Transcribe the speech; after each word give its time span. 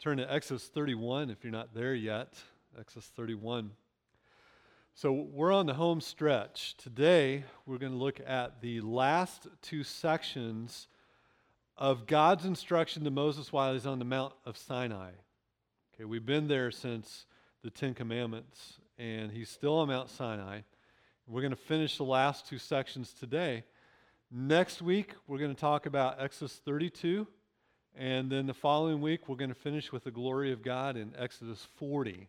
turn 0.00 0.16
to 0.16 0.32
Exodus 0.32 0.66
31 0.68 1.28
if 1.28 1.44
you're 1.44 1.52
not 1.52 1.74
there 1.74 1.94
yet. 1.94 2.32
Exodus 2.78 3.10
31. 3.14 3.72
So 4.94 5.12
we're 5.12 5.52
on 5.52 5.66
the 5.66 5.74
home 5.74 6.00
stretch. 6.00 6.74
Today, 6.78 7.44
we're 7.66 7.76
going 7.76 7.92
to 7.92 7.98
look 7.98 8.18
at 8.26 8.62
the 8.62 8.80
last 8.80 9.46
two 9.60 9.84
sections 9.84 10.88
of 11.76 12.06
God's 12.06 12.46
instruction 12.46 13.04
to 13.04 13.10
Moses 13.10 13.52
while 13.52 13.74
he's 13.74 13.84
on 13.84 13.98
the 13.98 14.06
Mount 14.06 14.32
of 14.46 14.56
Sinai. 14.56 15.10
Okay, 15.94 16.06
we've 16.06 16.24
been 16.24 16.48
there 16.48 16.70
since 16.70 17.26
the 17.62 17.68
Ten 17.68 17.92
Commandments, 17.92 18.78
and 18.96 19.30
he's 19.30 19.50
still 19.50 19.74
on 19.74 19.88
Mount 19.88 20.08
Sinai. 20.08 20.60
We're 21.26 21.42
going 21.42 21.50
to 21.50 21.56
finish 21.56 21.98
the 21.98 22.04
last 22.04 22.48
two 22.48 22.58
sections 22.58 23.12
today. 23.12 23.64
Next 24.30 24.80
week, 24.80 25.12
we're 25.26 25.38
going 25.38 25.54
to 25.54 25.60
talk 25.60 25.84
about 25.84 26.22
Exodus 26.22 26.58
32, 26.64 27.26
and 27.96 28.30
then 28.30 28.46
the 28.46 28.54
following 28.54 29.00
week, 29.00 29.28
we're 29.28 29.36
going 29.36 29.50
to 29.50 29.54
finish 29.54 29.92
with 29.92 30.04
the 30.04 30.10
glory 30.10 30.52
of 30.52 30.62
God 30.62 30.96
in 30.96 31.12
Exodus 31.18 31.66
40. 31.76 32.28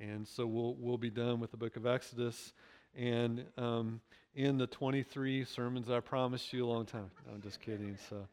And 0.00 0.26
so 0.26 0.46
we'll, 0.46 0.74
we'll 0.78 0.98
be 0.98 1.10
done 1.10 1.40
with 1.40 1.50
the 1.50 1.56
book 1.56 1.76
of 1.76 1.86
Exodus. 1.86 2.52
And 2.96 3.44
um, 3.58 4.00
in 4.34 4.56
the 4.56 4.66
23 4.66 5.44
sermons 5.44 5.90
I 5.90 6.00
promised 6.00 6.52
you 6.52 6.64
a 6.64 6.68
long 6.68 6.86
time. 6.86 7.10
No, 7.26 7.34
I'm 7.34 7.42
just 7.42 7.60
kidding. 7.60 7.98
So, 8.08 8.26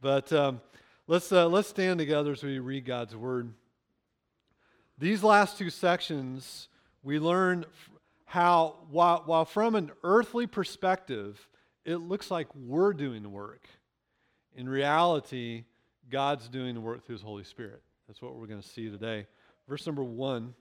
But 0.00 0.32
um, 0.32 0.60
let's, 1.06 1.32
uh, 1.32 1.48
let's 1.48 1.68
stand 1.68 1.98
together 1.98 2.32
as 2.32 2.42
we 2.42 2.58
read 2.58 2.84
God's 2.84 3.16
word. 3.16 3.52
These 4.98 5.22
last 5.22 5.56
two 5.56 5.70
sections, 5.70 6.68
we 7.02 7.18
learn 7.18 7.64
how, 8.24 8.74
while, 8.90 9.22
while 9.24 9.44
from 9.44 9.76
an 9.76 9.92
earthly 10.02 10.46
perspective, 10.46 11.48
it 11.84 11.96
looks 11.96 12.30
like 12.30 12.48
we're 12.54 12.92
doing 12.92 13.22
the 13.22 13.28
work. 13.28 13.62
In 14.56 14.68
reality, 14.68 15.64
God's 16.10 16.48
doing 16.48 16.74
the 16.74 16.80
work 16.80 17.04
through 17.04 17.16
His 17.16 17.22
Holy 17.22 17.44
Spirit. 17.44 17.82
That's 18.06 18.22
what 18.22 18.36
we're 18.36 18.46
going 18.46 18.62
to 18.62 18.68
see 18.68 18.90
today. 18.90 19.26
Verse 19.68 19.86
number 19.86 20.04
one 20.04 20.54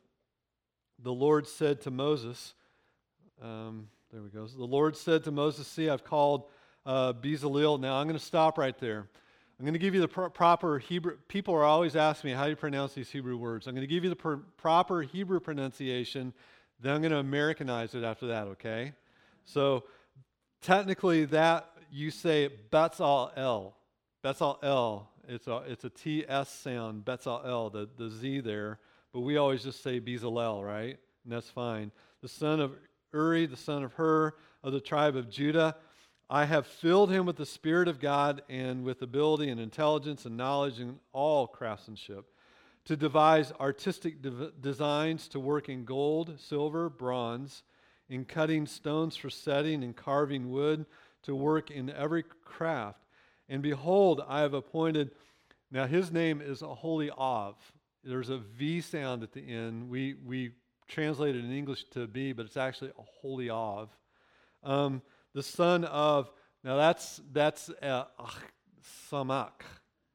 the 1.00 1.14
Lord 1.14 1.48
said 1.48 1.82
to 1.82 1.92
Moses, 1.92 2.56
um, 3.42 3.88
there 4.12 4.22
we 4.22 4.30
go. 4.30 4.48
The 4.48 4.64
Lord 4.64 4.98
said 4.98 5.24
to 5.26 5.32
Moses, 5.32 5.68
See, 5.68 5.90
I've 5.90 6.04
called 6.04 6.46
uh, 6.86 7.14
Bezalel. 7.14 7.80
Now 7.80 7.96
I'm 7.96 8.08
going 8.08 8.18
to 8.18 8.26
stop 8.26 8.58
right 8.58 8.78
there. 8.80 9.08
I'm 9.60 9.66
going 9.66 9.74
to 9.74 9.80
give 9.80 9.94
you 9.94 10.02
the 10.02 10.08
pr- 10.08 10.28
proper 10.28 10.80
Hebrew. 10.80 11.18
People 11.28 11.54
are 11.54 11.64
always 11.64 11.96
asking 11.96 12.32
me, 12.32 12.36
How 12.36 12.46
do 12.46 12.52
you 12.52 12.56
pronounce 12.56 12.94
these 12.94 13.10
Hebrew 13.10 13.38
words? 13.38 13.68
I'm 13.68 13.76
going 13.76 13.88
to 13.88 13.94
give 13.94 14.04
you 14.04 14.10
the 14.10 14.16
pr- 14.16 14.36
proper 14.56 15.02
Hebrew 15.02 15.40
pronunciation. 15.40 16.34
Then 16.80 16.94
I'm 16.94 17.02
going 17.02 17.12
to 17.12 17.18
Americanize 17.18 17.96
it 17.96 18.04
after 18.04 18.28
that, 18.28 18.48
okay? 18.48 18.94
So 19.46 19.84
technically, 20.62 21.26
that 21.26 21.70
you 21.92 22.12
say 22.12 22.50
Betzalel. 22.72 23.74
Betzalel. 24.24 25.08
It's 25.28 25.48
a, 25.48 25.64
it's 25.68 25.84
a 25.84 25.90
TS 25.90 26.50
sound, 26.50 27.06
Betzalel, 27.06 27.72
the, 27.72 27.90
the 27.98 28.10
Z 28.10 28.40
there 28.42 28.80
but 29.18 29.22
we 29.22 29.38
always 29.38 29.64
just 29.64 29.82
say 29.82 30.00
Bezalel, 30.00 30.64
right? 30.64 30.96
And 31.24 31.34
that's 31.34 31.50
fine. 31.50 31.92
The 32.22 32.28
son 32.28 32.60
of 32.60 32.74
Uri, 33.14 33.48
the 33.48 33.58
son 33.58 33.84
of 33.84 33.94
Hur, 33.94 34.34
of 34.64 34.74
the 34.74 34.80
tribe 34.80 35.16
of 35.16 35.28
Judah. 35.28 35.76
I 36.30 36.46
have 36.46 36.68
filled 36.68 37.10
him 37.10 37.26
with 37.26 37.38
the 37.38 37.46
Spirit 37.46 37.88
of 37.88 38.00
God 38.00 38.44
and 38.48 38.84
with 38.84 39.02
ability 39.02 39.50
and 39.50 39.60
intelligence 39.60 40.26
and 40.26 40.36
knowledge 40.36 40.80
and 40.80 41.00
all 41.14 41.48
craftsmanship 41.48 42.26
to 42.86 42.96
devise 42.96 43.52
artistic 43.60 44.22
de- 44.22 44.52
designs, 44.62 45.28
to 45.30 45.40
work 45.40 45.68
in 45.68 45.84
gold, 45.84 46.40
silver, 46.40 46.88
bronze, 46.88 47.64
in 48.10 48.24
cutting 48.24 48.68
stones 48.68 49.16
for 49.16 49.32
setting 49.32 49.84
and 49.84 49.96
carving 49.96 50.52
wood, 50.52 50.86
to 51.24 51.34
work 51.34 51.72
in 51.72 51.90
every 51.90 52.24
craft. 52.46 53.00
And 53.50 53.62
behold, 53.62 54.22
I 54.28 54.42
have 54.42 54.54
appointed, 54.54 55.12
now 55.72 55.88
his 55.88 56.12
name 56.12 56.42
is 56.42 56.62
Aholiab. 56.62 57.56
There's 58.04 58.30
a 58.30 58.38
V 58.38 58.82
sound 58.82 59.24
at 59.24 59.32
the 59.32 59.42
end. 59.42 59.90
We, 59.90 60.16
we 60.26 60.52
translate 60.88 61.36
it 61.36 61.44
in 61.44 61.52
English 61.52 61.86
to 61.92 62.08
be, 62.08 62.34
but 62.34 62.46
it's 62.46 62.58
actually 62.58 62.92
a 62.92 63.04
holy 63.22 63.50
of. 63.50 63.90
Um, 64.64 65.02
the 65.34 65.44
son 65.44 65.84
of, 65.86 66.32
now 66.64 66.78
that's, 66.78 67.22
that's 67.32 67.70
uh, 67.82 68.06
samak. 69.12 69.62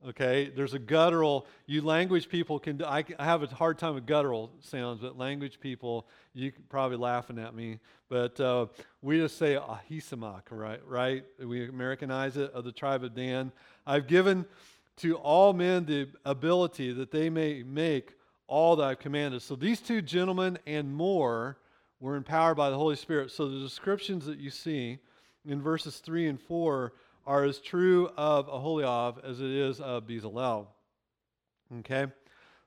Okay, 0.09 0.51
there's 0.57 0.75
a 0.75 0.81
guttural. 0.81 1.47
You 1.67 1.81
language 1.83 2.29
people 2.29 2.59
can. 2.59 2.83
I, 2.83 3.05
I 3.21 3.25
have 3.25 3.45
a 3.45 3.47
hard 3.47 3.79
time 3.79 3.95
with 3.95 4.05
guttural 4.05 4.51
sounds, 4.59 5.01
but 5.01 5.17
language 5.17 5.61
people, 5.61 6.09
you 6.35 6.51
probably 6.69 6.97
laughing 6.97 7.39
at 7.39 7.55
me. 7.55 7.79
But 8.09 8.41
uh, 8.41 8.67
we 9.01 9.19
just 9.19 9.39
say 9.39 9.55
Ahisamach, 9.57 10.43
right? 10.51 10.81
Right? 10.85 11.25
We 11.39 11.69
Americanize 11.69 12.37
it 12.37 12.53
of 12.53 12.65
the 12.65 12.73
tribe 12.73 13.05
of 13.05 13.15
Dan. 13.15 13.53
I've 13.87 14.09
given 14.09 14.45
to 14.99 15.15
all 15.17 15.53
men 15.53 15.85
the 15.85 16.09
ability 16.25 16.93
that 16.95 17.13
they 17.13 17.31
may 17.31 17.63
make 17.63 18.15
all 18.49 18.75
that 18.77 18.85
I've 18.85 18.99
commanded. 18.99 19.43
So 19.43 19.55
these 19.55 19.81
two 19.81 20.03
gentlemen 20.03 20.59
and 20.67 20.93
more 20.93 21.59
were 22.01 22.17
empowered 22.17 22.57
by 22.57 22.71
the 22.71 22.77
Holy 22.77 22.97
Spirit. 22.97 23.31
So 23.31 23.49
the 23.49 23.61
descriptions 23.61 24.27
that 24.27 24.39
you 24.39 24.51
see 24.51 24.99
in 25.47 25.63
verses 25.63 25.99
3 25.99 26.27
and 26.27 26.41
4 26.41 26.93
are 27.27 27.45
as 27.45 27.59
true 27.59 28.11
of 28.17 28.49
Aholiab 28.49 29.21
as 29.25 29.41
it 29.41 29.51
is 29.51 29.81
of 29.81 30.07
Bezalel. 30.07 30.67
Okay? 31.81 32.07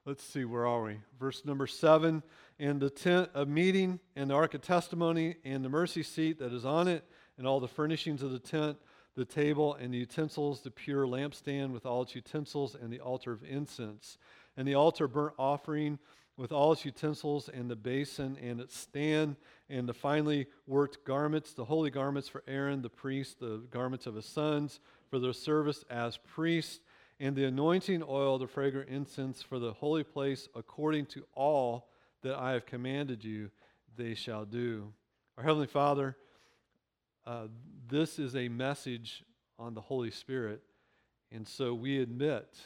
Let's 0.05 0.23
see, 0.23 0.45
where 0.45 0.67
are 0.67 0.83
we? 0.83 0.99
Verse 1.19 1.43
number 1.45 1.67
7 1.67 2.21
And 2.59 2.79
the 2.79 2.89
tent 2.89 3.29
of 3.33 3.47
meeting, 3.47 3.99
and 4.15 4.29
the 4.29 4.35
ark 4.35 4.53
of 4.53 4.61
testimony, 4.61 5.35
and 5.43 5.63
the 5.63 5.69
mercy 5.69 6.03
seat 6.03 6.39
that 6.39 6.53
is 6.53 6.65
on 6.65 6.87
it, 6.87 7.03
and 7.37 7.47
all 7.47 7.59
the 7.59 7.67
furnishings 7.67 8.21
of 8.21 8.31
the 8.31 8.39
tent 8.39 8.77
the 9.15 9.25
table 9.25 9.75
and 9.75 9.93
the 9.93 9.97
utensils, 9.97 10.61
the 10.61 10.71
pure 10.71 11.07
lampstand 11.07 11.71
with 11.71 11.85
all 11.85 12.01
its 12.01 12.15
utensils, 12.15 12.75
and 12.75 12.91
the 12.91 12.99
altar 12.99 13.31
of 13.31 13.43
incense, 13.43 14.17
and 14.57 14.67
the 14.67 14.75
altar 14.75 15.07
burnt 15.07 15.33
offering 15.39 15.97
with 16.37 16.51
all 16.51 16.73
its 16.73 16.83
utensils, 16.83 17.49
and 17.49 17.69
the 17.69 17.75
basin 17.75 18.37
and 18.41 18.59
its 18.59 18.77
stand, 18.77 19.35
and 19.69 19.87
the 19.87 19.93
finely 19.93 20.47
worked 20.67 21.05
garments, 21.05 21.53
the 21.53 21.65
holy 21.65 21.89
garments 21.89 22.27
for 22.27 22.43
Aaron 22.47 22.81
the 22.81 22.89
priest, 22.89 23.39
the 23.39 23.63
garments 23.71 24.05
of 24.05 24.15
his 24.15 24.25
sons 24.25 24.79
for 25.09 25.19
their 25.19 25.33
service 25.33 25.85
as 25.89 26.17
priests, 26.17 26.81
and 27.19 27.35
the 27.35 27.45
anointing 27.45 28.03
oil, 28.07 28.37
the 28.37 28.47
fragrant 28.47 28.89
incense 28.89 29.41
for 29.41 29.59
the 29.59 29.73
holy 29.73 30.03
place, 30.03 30.49
according 30.55 31.05
to 31.05 31.25
all 31.33 31.87
that 32.21 32.35
I 32.35 32.51
have 32.51 32.65
commanded 32.65 33.23
you, 33.23 33.49
they 33.95 34.13
shall 34.13 34.43
do. 34.43 34.91
Our 35.37 35.43
Heavenly 35.43 35.67
Father, 35.67 36.17
uh, 37.25 37.47
this 37.87 38.19
is 38.19 38.35
a 38.35 38.49
message 38.49 39.23
on 39.57 39.73
the 39.73 39.81
Holy 39.81 40.11
Spirit. 40.11 40.61
And 41.31 41.47
so 41.47 41.73
we 41.73 41.99
admit 41.99 42.57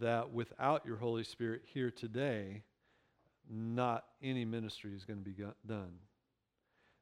that 0.00 0.30
without 0.30 0.84
your 0.84 0.96
Holy 0.96 1.24
Spirit 1.24 1.62
here 1.72 1.90
today, 1.90 2.62
not 3.50 4.04
any 4.22 4.44
ministry 4.44 4.92
is 4.94 5.04
going 5.04 5.18
to 5.18 5.28
be 5.28 5.44
done. 5.66 5.92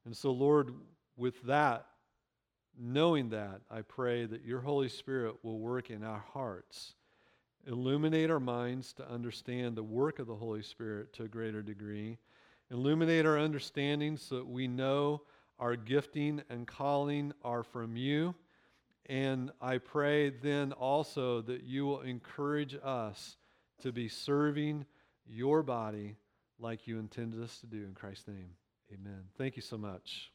And 0.05 0.17
so, 0.17 0.31
Lord, 0.31 0.73
with 1.17 1.43
that, 1.43 1.87
knowing 2.79 3.29
that, 3.31 3.61
I 3.71 3.83
pray 3.83 4.25
that 4.25 4.45
your 4.45 4.61
Holy 4.61 4.89
Spirit 4.89 5.37
will 5.43 5.59
work 5.59 5.91
in 5.91 6.03
our 6.03 6.25
hearts, 6.33 6.95
illuminate 7.67 8.31
our 8.31 8.41
minds 8.41 8.93
to 8.95 9.11
understand 9.11 9.77
the 9.77 9.83
work 9.83 10.19
of 10.19 10.27
the 10.27 10.37
Holy 10.37 10.63
Spirit 10.63 11.13
to 11.15 11.25
a 11.25 11.29
greater 11.29 11.61
degree, 11.61 12.19
illuminate 12.71 13.27
our 13.27 13.39
understanding 13.39 14.17
so 14.17 14.37
that 14.37 14.47
we 14.47 14.69
know 14.69 15.23
our 15.59 15.77
gifting 15.77 16.43
and 16.49 16.67
calling 16.67 17.33
are 17.43 17.63
from 17.63 17.97
you. 17.97 18.35
And 19.07 19.51
I 19.61 19.79
pray 19.79 20.31
then 20.31 20.73
also 20.73 21.41
that 21.43 21.65
you 21.65 21.87
will 21.87 22.03
encourage 22.03 22.77
us 22.83 23.37
to 23.83 23.91
be 23.91 24.09
serving 24.09 24.87
your 25.27 25.63
body 25.63 26.17
like 26.59 26.87
you 26.87 26.99
intended 26.99 27.43
us 27.43 27.59
to 27.61 27.67
do. 27.67 27.79
In 27.79 27.95
Christ's 27.95 28.29
name, 28.29 28.51
amen. 28.93 29.25
Thank 29.37 29.57
you 29.57 29.63
so 29.63 29.79
much. 29.79 30.31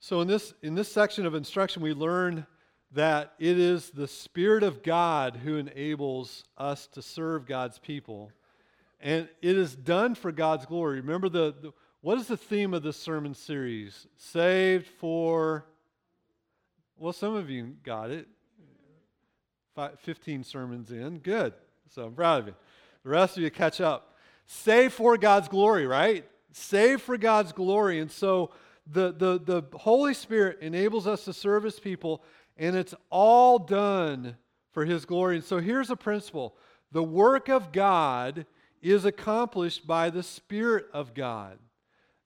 So, 0.00 0.20
in 0.20 0.28
this, 0.28 0.52
in 0.62 0.74
this 0.74 0.92
section 0.92 1.24
of 1.24 1.34
instruction, 1.34 1.82
we 1.82 1.94
learn 1.94 2.46
that 2.92 3.32
it 3.38 3.58
is 3.58 3.90
the 3.90 4.06
Spirit 4.06 4.62
of 4.62 4.82
God 4.82 5.36
who 5.36 5.56
enables 5.56 6.44
us 6.56 6.86
to 6.88 7.02
serve 7.02 7.46
God's 7.46 7.78
people. 7.78 8.30
And 9.00 9.28
it 9.42 9.56
is 9.56 9.74
done 9.74 10.14
for 10.14 10.30
God's 10.30 10.66
glory. 10.66 11.00
Remember 11.00 11.28
the, 11.28 11.54
the 11.60 11.72
what 12.02 12.18
is 12.18 12.26
the 12.26 12.36
theme 12.36 12.74
of 12.74 12.82
this 12.82 12.98
sermon 12.98 13.34
series? 13.34 14.06
Saved 14.16 14.86
for 14.86 15.64
well, 16.96 17.12
some 17.12 17.34
of 17.34 17.50
you 17.50 17.74
got 17.82 18.10
it. 18.10 18.28
Five, 19.74 19.98
15 20.00 20.44
sermons 20.44 20.92
in. 20.92 21.18
Good. 21.18 21.54
So 21.94 22.06
I'm 22.06 22.14
proud 22.14 22.40
of 22.40 22.46
you. 22.48 22.54
The 23.04 23.10
rest 23.10 23.36
of 23.36 23.42
you 23.44 23.50
catch 23.52 23.80
up. 23.80 24.16
Saved 24.46 24.94
for 24.94 25.16
God's 25.16 25.46
glory, 25.46 25.86
right? 25.86 26.26
Saved 26.52 27.02
for 27.02 27.16
God's 27.16 27.52
glory. 27.52 28.00
And 28.00 28.10
so 28.10 28.50
the, 28.90 29.12
the, 29.12 29.38
the 29.38 29.78
Holy 29.78 30.12
Spirit 30.12 30.58
enables 30.60 31.06
us 31.06 31.24
to 31.24 31.32
serve 31.32 31.62
His 31.62 31.78
people, 31.78 32.22
and 32.56 32.74
it's 32.74 32.94
all 33.10 33.60
done 33.60 34.36
for 34.72 34.84
His 34.84 35.04
glory. 35.04 35.36
And 35.36 35.44
so 35.44 35.58
here's 35.58 35.90
a 35.90 35.96
principle 35.96 36.56
the 36.90 37.02
work 37.02 37.48
of 37.48 37.70
God 37.70 38.44
is 38.82 39.04
accomplished 39.04 39.86
by 39.86 40.10
the 40.10 40.22
Spirit 40.22 40.86
of 40.92 41.14
God. 41.14 41.58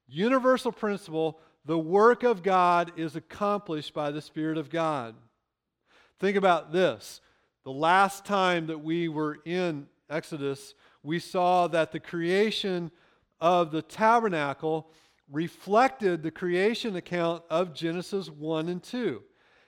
Universal 0.08 0.72
principle 0.72 1.40
the 1.66 1.78
work 1.78 2.22
of 2.22 2.42
God 2.42 2.92
is 2.96 3.14
accomplished 3.14 3.92
by 3.92 4.10
the 4.10 4.22
Spirit 4.22 4.56
of 4.56 4.70
God. 4.70 5.14
Think 6.18 6.38
about 6.38 6.72
this 6.72 7.20
the 7.68 7.74
last 7.74 8.24
time 8.24 8.66
that 8.68 8.78
we 8.78 9.10
were 9.10 9.40
in 9.44 9.86
Exodus, 10.08 10.72
we 11.02 11.18
saw 11.18 11.68
that 11.68 11.92
the 11.92 12.00
creation 12.00 12.90
of 13.42 13.72
the 13.72 13.82
tabernacle 13.82 14.90
reflected 15.30 16.22
the 16.22 16.30
creation 16.30 16.96
account 16.96 17.42
of 17.50 17.74
Genesis 17.74 18.30
1 18.30 18.70
and 18.70 18.82
2. 18.82 19.22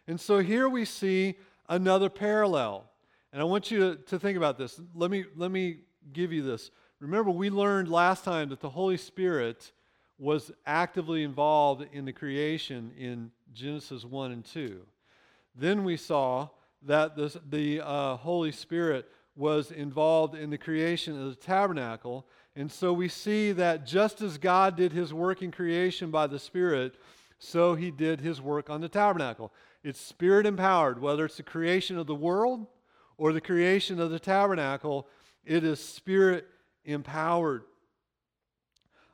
And 0.06 0.18
so 0.18 0.38
here 0.38 0.66
we 0.66 0.86
see 0.86 1.36
another 1.68 2.08
parallel. 2.08 2.90
And 3.34 3.42
I 3.42 3.44
want 3.44 3.70
you 3.70 3.78
to, 3.80 3.96
to 3.96 4.18
think 4.18 4.38
about 4.38 4.56
this. 4.56 4.80
Let 4.94 5.10
me, 5.10 5.26
let 5.36 5.50
me 5.50 5.80
give 6.14 6.32
you 6.32 6.42
this. 6.42 6.70
Remember, 7.00 7.30
we 7.30 7.50
learned 7.50 7.90
last 7.90 8.24
time 8.24 8.48
that 8.48 8.60
the 8.60 8.70
Holy 8.70 8.96
Spirit 8.96 9.72
was 10.16 10.50
actively 10.64 11.22
involved 11.22 11.84
in 11.92 12.06
the 12.06 12.14
creation 12.14 12.92
in 12.96 13.30
Genesis 13.52 14.06
1 14.06 14.32
and 14.32 14.44
2. 14.46 14.86
Then 15.54 15.84
we 15.84 15.98
saw 15.98 16.48
that 16.82 17.16
this, 17.16 17.36
the 17.48 17.80
uh, 17.80 18.16
Holy 18.16 18.52
Spirit 18.52 19.08
was 19.36 19.70
involved 19.70 20.34
in 20.34 20.50
the 20.50 20.58
creation 20.58 21.20
of 21.20 21.30
the 21.30 21.34
tabernacle. 21.34 22.26
And 22.56 22.70
so 22.70 22.92
we 22.92 23.08
see 23.08 23.52
that 23.52 23.86
just 23.86 24.20
as 24.22 24.38
God 24.38 24.76
did 24.76 24.92
his 24.92 25.14
work 25.14 25.42
in 25.42 25.50
creation 25.50 26.10
by 26.10 26.26
the 26.26 26.38
Spirit, 26.38 26.94
so 27.38 27.74
he 27.74 27.90
did 27.90 28.20
his 28.20 28.40
work 28.40 28.68
on 28.68 28.80
the 28.80 28.88
tabernacle. 28.88 29.52
It's 29.82 30.00
spirit 30.00 30.44
empowered, 30.44 31.00
whether 31.00 31.24
it's 31.24 31.38
the 31.38 31.42
creation 31.42 31.96
of 31.96 32.06
the 32.06 32.14
world 32.14 32.66
or 33.16 33.32
the 33.32 33.40
creation 33.40 33.98
of 33.98 34.10
the 34.10 34.18
tabernacle, 34.18 35.08
it 35.44 35.64
is 35.64 35.80
spirit 35.80 36.46
empowered. 36.84 37.62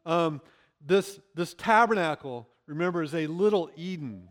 Um, 0.04 0.40
this, 0.84 1.20
this 1.34 1.54
tabernacle, 1.54 2.48
remember, 2.66 3.02
is 3.02 3.14
a 3.14 3.26
little 3.26 3.70
Eden. 3.76 4.28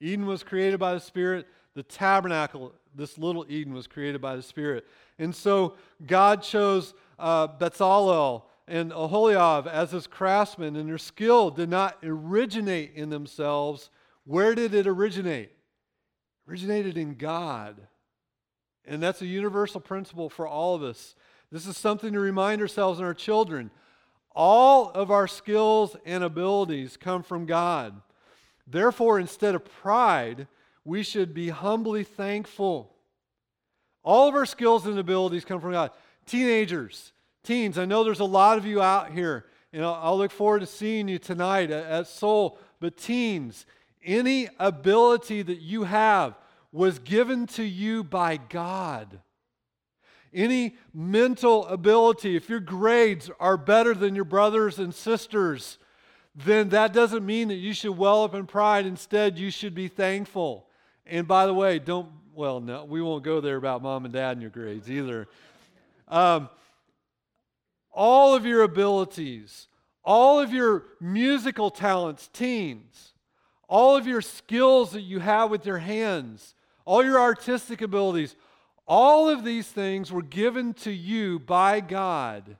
Eden 0.00 0.26
was 0.26 0.42
created 0.42 0.78
by 0.80 0.94
the 0.94 1.00
Spirit. 1.00 1.46
The 1.74 1.82
tabernacle, 1.82 2.72
this 2.94 3.16
little 3.18 3.46
Eden, 3.48 3.72
was 3.72 3.86
created 3.86 4.20
by 4.20 4.36
the 4.36 4.42
Spirit. 4.42 4.86
And 5.18 5.34
so 5.34 5.74
God 6.06 6.42
chose 6.42 6.94
uh, 7.18 7.46
Bezalel 7.46 8.42
and 8.66 8.92
Aholiab 8.92 9.66
as 9.66 9.90
his 9.90 10.06
craftsmen, 10.06 10.76
and 10.76 10.88
their 10.88 10.98
skill 10.98 11.50
did 11.50 11.68
not 11.68 11.98
originate 12.02 12.92
in 12.94 13.10
themselves. 13.10 13.90
Where 14.24 14.54
did 14.54 14.74
it 14.74 14.86
originate? 14.86 15.52
Originated 16.48 16.96
in 16.96 17.14
God. 17.14 17.76
And 18.84 19.02
that's 19.02 19.22
a 19.22 19.26
universal 19.26 19.80
principle 19.80 20.30
for 20.30 20.48
all 20.48 20.74
of 20.74 20.82
us. 20.82 21.14
This 21.52 21.66
is 21.66 21.76
something 21.76 22.12
to 22.12 22.20
remind 22.20 22.60
ourselves 22.60 22.98
and 22.98 23.06
our 23.06 23.14
children. 23.14 23.70
All 24.32 24.90
of 24.90 25.10
our 25.10 25.26
skills 25.26 25.96
and 26.04 26.22
abilities 26.22 26.96
come 26.96 27.22
from 27.22 27.46
God. 27.46 28.00
Therefore, 28.66 29.18
instead 29.18 29.56
of 29.56 29.64
pride, 29.64 30.46
we 30.84 31.02
should 31.02 31.34
be 31.34 31.48
humbly 31.48 32.04
thankful. 32.04 32.94
All 34.02 34.28
of 34.28 34.34
our 34.34 34.46
skills 34.46 34.86
and 34.86 34.98
abilities 34.98 35.44
come 35.44 35.60
from 35.60 35.72
God. 35.72 35.90
Teenagers, 36.26 37.12
teens, 37.42 37.78
I 37.78 37.84
know 37.84 38.04
there's 38.04 38.20
a 38.20 38.24
lot 38.24 38.56
of 38.56 38.64
you 38.64 38.80
out 38.80 39.12
here, 39.12 39.46
and 39.72 39.84
I'll, 39.84 40.16
look 40.16 40.30
forward 40.30 40.60
to 40.60 40.66
seeing 40.66 41.08
you 41.08 41.18
tonight 41.18 41.70
at, 41.70 41.84
at 41.84 42.06
Soul. 42.06 42.58
But, 42.80 42.96
teens, 42.96 43.66
any 44.02 44.48
ability 44.58 45.42
that 45.42 45.60
you 45.60 45.84
have 45.84 46.34
was 46.72 46.98
given 46.98 47.46
to 47.46 47.62
you 47.62 48.02
by 48.02 48.36
God. 48.36 49.20
Any 50.32 50.76
mental 50.94 51.66
ability, 51.66 52.36
if 52.36 52.48
your 52.48 52.60
grades 52.60 53.30
are 53.40 53.56
better 53.56 53.94
than 53.94 54.14
your 54.14 54.24
brothers 54.24 54.78
and 54.78 54.94
sisters, 54.94 55.78
then 56.34 56.68
that 56.68 56.92
doesn't 56.92 57.26
mean 57.26 57.48
that 57.48 57.56
you 57.56 57.74
should 57.74 57.98
well 57.98 58.22
up 58.22 58.34
in 58.34 58.46
pride. 58.46 58.86
Instead, 58.86 59.38
you 59.38 59.50
should 59.50 59.74
be 59.74 59.88
thankful. 59.88 60.68
And 61.10 61.26
by 61.26 61.46
the 61.46 61.54
way, 61.54 61.80
don't, 61.80 62.08
well, 62.34 62.60
no, 62.60 62.84
we 62.84 63.02
won't 63.02 63.24
go 63.24 63.40
there 63.40 63.56
about 63.56 63.82
mom 63.82 64.04
and 64.04 64.14
dad 64.14 64.32
and 64.32 64.40
your 64.40 64.50
grades 64.50 64.88
either. 64.88 65.26
Um, 66.06 66.48
all 67.92 68.36
of 68.36 68.46
your 68.46 68.62
abilities, 68.62 69.66
all 70.04 70.38
of 70.38 70.52
your 70.52 70.84
musical 71.00 71.68
talents, 71.70 72.28
teens, 72.32 73.12
all 73.68 73.96
of 73.96 74.06
your 74.06 74.22
skills 74.22 74.92
that 74.92 75.02
you 75.02 75.18
have 75.18 75.50
with 75.50 75.66
your 75.66 75.78
hands, 75.78 76.54
all 76.84 77.04
your 77.04 77.20
artistic 77.20 77.82
abilities, 77.82 78.36
all 78.86 79.28
of 79.28 79.44
these 79.44 79.66
things 79.66 80.12
were 80.12 80.22
given 80.22 80.74
to 80.74 80.92
you 80.92 81.40
by 81.40 81.80
God. 81.80 82.56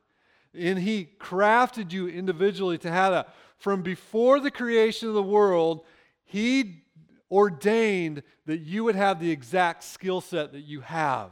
And 0.52 0.78
He 0.78 1.08
crafted 1.20 1.92
you 1.92 2.08
individually 2.08 2.78
to 2.78 2.90
have 2.90 3.12
that. 3.12 3.34
From 3.58 3.82
before 3.82 4.40
the 4.40 4.50
creation 4.50 5.08
of 5.08 5.14
the 5.14 5.22
world, 5.22 5.84
He 6.24 6.82
ordained 7.30 8.22
that 8.46 8.60
you 8.60 8.84
would 8.84 8.96
have 8.96 9.20
the 9.20 9.30
exact 9.30 9.84
skill 9.84 10.20
set 10.20 10.52
that 10.52 10.64
you 10.64 10.80
have. 10.80 11.30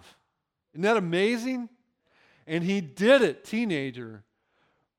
Isn't 0.73 0.83
that 0.83 0.97
amazing? 0.97 1.69
And 2.47 2.65
He 2.65 2.81
did 2.81 3.23
it, 3.23 3.45
teenager, 3.45 4.25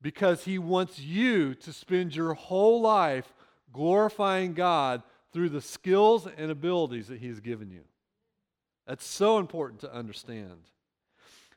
because 0.01 0.43
He 0.43 0.59
wants 0.59 0.99
you 0.99 1.55
to 1.55 1.73
spend 1.73 2.15
your 2.15 2.33
whole 2.33 2.81
life 2.81 3.33
glorifying 3.71 4.53
God 4.53 5.03
through 5.31 5.49
the 5.49 5.61
skills 5.61 6.27
and 6.37 6.51
abilities 6.51 7.07
that 7.07 7.19
He's 7.19 7.39
given 7.39 7.71
you. 7.71 7.83
That's 8.87 9.05
so 9.05 9.37
important 9.37 9.81
to 9.81 9.93
understand. 9.93 10.63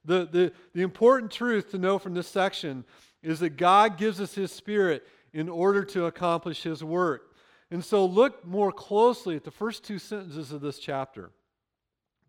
The, 0.04 0.26
the, 0.30 0.52
the 0.74 0.82
important 0.82 1.30
truth 1.30 1.70
to 1.70 1.78
know 1.78 1.98
from 1.98 2.14
this 2.14 2.28
section 2.28 2.84
is 3.22 3.40
that 3.40 3.56
God 3.56 3.96
gives 3.96 4.20
us 4.20 4.34
His 4.34 4.52
Spirit 4.52 5.06
in 5.32 5.48
order 5.48 5.84
to 5.84 6.06
accomplish 6.06 6.62
His 6.62 6.84
work. 6.84 7.31
And 7.72 7.82
so 7.82 8.04
look 8.04 8.44
more 8.44 8.70
closely 8.70 9.34
at 9.34 9.44
the 9.44 9.50
first 9.50 9.82
two 9.82 9.98
sentences 9.98 10.52
of 10.52 10.60
this 10.60 10.78
chapter. 10.78 11.30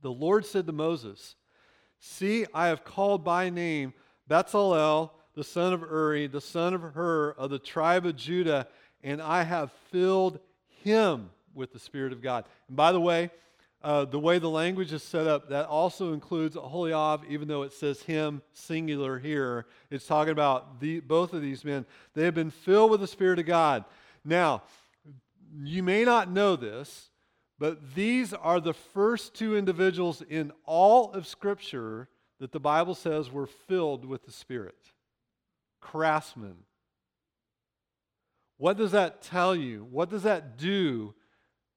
The 0.02 0.10
Lord 0.10 0.46
said 0.46 0.66
to 0.68 0.72
Moses, 0.72 1.36
See, 2.00 2.46
I 2.54 2.68
have 2.68 2.86
called 2.86 3.26
by 3.26 3.50
name 3.50 3.94
Bezalel, 4.30 5.12
the 5.36 5.44
son 5.44 5.74
of 5.74 5.82
Uri, 5.82 6.28
the 6.28 6.40
son 6.40 6.74
of 6.74 6.82
Hur, 6.82 7.32
of 7.32 7.50
the 7.50 7.60
tribe 7.60 8.06
of 8.06 8.16
Judah, 8.16 8.70
and 9.04 9.22
I 9.22 9.44
have 9.44 9.74
filled 9.92 10.40
him 10.82 11.30
with 11.54 11.74
the 11.74 11.80
Spirit 11.80 12.14
of 12.14 12.22
God. 12.22 12.46
And 12.70 12.78
by 12.78 12.94
the 12.94 13.02
way, 13.02 13.30
uh, 13.84 14.06
the 14.06 14.20
way 14.20 14.40
the 14.40 14.50
language 14.50 14.94
is 14.94 15.04
set 15.04 15.28
up, 15.28 15.50
that 15.50 15.66
also 15.66 16.14
includes 16.14 16.56
Aholiab, 16.56 17.26
even 17.28 17.50
though 17.50 17.64
it 17.64 17.74
says 17.74 18.02
him 18.02 18.42
singular 18.54 19.20
here. 19.20 19.66
It's 19.92 20.08
talking 20.08 20.32
about 20.32 20.80
the, 20.80 21.02
both 21.02 21.34
of 21.34 21.42
these 21.42 21.66
men. 21.66 21.86
They 22.14 22.24
have 22.24 22.34
been 22.34 22.50
filled 22.50 22.92
with 22.92 23.02
the 23.02 23.08
Spirit 23.08 23.40
of 23.40 23.46
God. 23.46 23.84
Now, 24.24 24.64
you 25.62 25.84
may 25.84 26.04
not 26.04 26.32
know 26.32 26.56
this, 26.56 27.10
but 27.60 27.96
these 27.96 28.34
are 28.34 28.60
the 28.60 28.74
first 28.74 29.34
two 29.34 29.56
individuals 29.56 30.22
in 30.28 30.52
all 30.66 31.12
of 31.12 31.28
Scripture 31.28 32.10
that 32.40 32.52
the 32.52 32.60
Bible 32.60 32.96
says 32.96 33.32
were 33.32 33.48
filled 33.48 34.06
with 34.06 34.26
the 34.26 34.32
Spirit. 34.32 34.92
Craftsmen. 35.80 36.56
What 38.58 38.78
does 38.78 38.92
that 38.92 39.22
tell 39.22 39.56
you? 39.56 39.88
What 39.90 40.10
does 40.10 40.24
that 40.24 40.58
do 40.58 41.14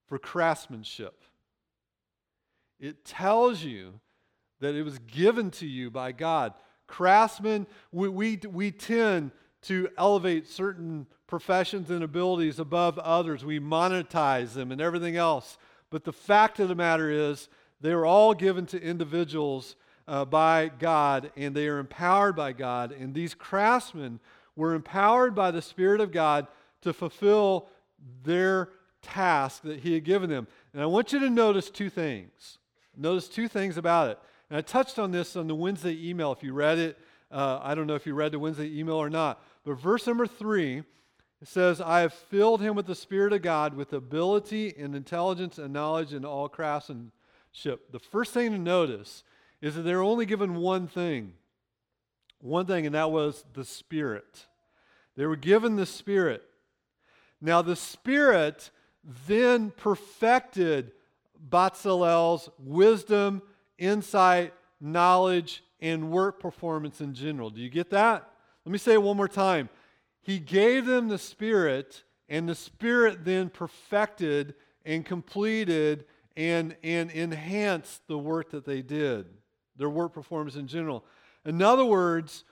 for 0.07 0.17
craftsmanship? 0.17 1.23
It 2.79 3.05
tells 3.05 3.63
you 3.63 3.99
that 4.59 4.75
it 4.75 4.83
was 4.83 4.99
given 4.99 5.51
to 5.51 5.67
you 5.67 5.91
by 5.91 6.11
God. 6.11 6.53
Craftsmen, 6.87 7.67
we, 7.91 8.07
we, 8.09 8.39
we 8.49 8.71
tend 8.71 9.31
to 9.63 9.89
elevate 9.97 10.47
certain 10.47 11.07
professions 11.27 11.89
and 11.89 12.03
abilities 12.03 12.59
above 12.59 12.97
others. 12.99 13.43
We 13.43 13.59
monetize 13.59 14.53
them 14.53 14.71
and 14.71 14.79
everything 14.79 15.15
else. 15.15 15.57
But 15.89 16.03
the 16.03 16.13
fact 16.13 16.59
of 16.59 16.69
the 16.69 16.75
matter 16.75 17.09
is, 17.09 17.49
they 17.79 17.91
are 17.91 18.05
all 18.05 18.33
given 18.33 18.65
to 18.67 18.81
individuals 18.81 19.75
uh, 20.07 20.25
by 20.25 20.71
God 20.79 21.31
and 21.35 21.55
they 21.55 21.67
are 21.67 21.79
empowered 21.79 22.35
by 22.35 22.53
God. 22.53 22.91
And 22.91 23.13
these 23.13 23.33
craftsmen 23.33 24.19
were 24.55 24.73
empowered 24.73 25.35
by 25.35 25.51
the 25.51 25.61
Spirit 25.61 26.01
of 26.01 26.11
God 26.11 26.47
to 26.81 26.93
fulfill 26.93 27.67
their 28.23 28.69
task 29.01 29.63
that 29.63 29.81
He 29.81 29.93
had 29.93 30.03
given 30.03 30.29
them. 30.29 30.47
And 30.73 30.81
I 30.81 30.85
want 30.85 31.13
you 31.13 31.19
to 31.19 31.29
notice 31.29 31.69
two 31.69 31.89
things. 31.89 32.57
Notice 32.95 33.27
two 33.27 33.47
things 33.47 33.77
about 33.77 34.09
it. 34.09 34.19
And 34.49 34.57
I 34.57 34.61
touched 34.61 34.97
on 34.97 35.11
this 35.11 35.35
on 35.35 35.47
the 35.47 35.55
Wednesday 35.55 36.09
email. 36.09 36.31
If 36.31 36.41
you 36.41 36.53
read 36.53 36.79
it, 36.79 36.97
uh, 37.31 37.59
I 37.61 37.75
don't 37.75 37.87
know 37.87 37.95
if 37.95 38.05
you 38.05 38.13
read 38.13 38.31
the 38.31 38.39
Wednesday 38.39 38.71
email 38.77 38.95
or 38.95 39.09
not. 39.09 39.43
But 39.65 39.79
verse 39.79 40.07
number 40.07 40.27
three, 40.27 40.83
it 41.41 41.47
says, 41.47 41.81
I 41.81 42.01
have 42.01 42.13
filled 42.13 42.61
him 42.61 42.75
with 42.75 42.87
the 42.87 42.95
Spirit 42.95 43.33
of 43.33 43.41
God, 43.41 43.75
with 43.75 43.93
ability 43.93 44.73
and 44.77 44.95
intelligence 44.95 45.57
and 45.57 45.73
knowledge 45.73 46.13
and 46.13 46.25
all 46.25 46.49
craftsmanship. 46.49 47.91
The 47.91 47.99
first 47.99 48.33
thing 48.33 48.51
to 48.51 48.57
notice 48.57 49.23
is 49.61 49.75
that 49.75 49.81
they're 49.81 50.01
only 50.01 50.25
given 50.25 50.55
one 50.55 50.87
thing. 50.87 51.33
One 52.39 52.65
thing, 52.65 52.85
and 52.85 52.95
that 52.95 53.11
was 53.11 53.43
the 53.53 53.65
Spirit. 53.65 54.45
They 55.15 55.25
were 55.25 55.35
given 55.35 55.75
the 55.75 55.85
Spirit. 55.85 56.43
Now, 57.41 57.61
the 57.61 57.75
Spirit 57.75 58.71
then 59.27 59.71
perfected 59.71 60.91
Bezalel's 61.49 62.49
wisdom, 62.59 63.41
insight, 63.77 64.53
knowledge, 64.81 65.63
and 65.79 66.11
work 66.11 66.39
performance 66.39 67.01
in 67.01 67.13
general. 67.13 67.49
Do 67.49 67.61
you 67.61 67.69
get 67.69 67.89
that? 67.91 68.29
Let 68.65 68.71
me 68.71 68.77
say 68.77 68.93
it 68.93 69.03
one 69.03 69.17
more 69.17 69.27
time. 69.27 69.69
He 70.21 70.39
gave 70.39 70.85
them 70.85 71.07
the 71.07 71.17
Spirit, 71.17 72.03
and 72.27 72.49
the 72.49 72.55
Spirit 72.55 73.23
then 73.23 73.49
perfected 73.49 74.55
and 74.85 75.05
completed 75.05 76.05
and, 76.35 76.75
and 76.83 77.09
enhance 77.11 78.01
the 78.07 78.17
work 78.17 78.51
that 78.51 78.65
they 78.65 78.81
did, 78.81 79.25
their 79.77 79.89
work 79.89 80.13
performance 80.13 80.55
in 80.55 80.67
general. 80.67 81.05
In 81.45 81.61
other 81.61 81.85
words, 81.85 82.43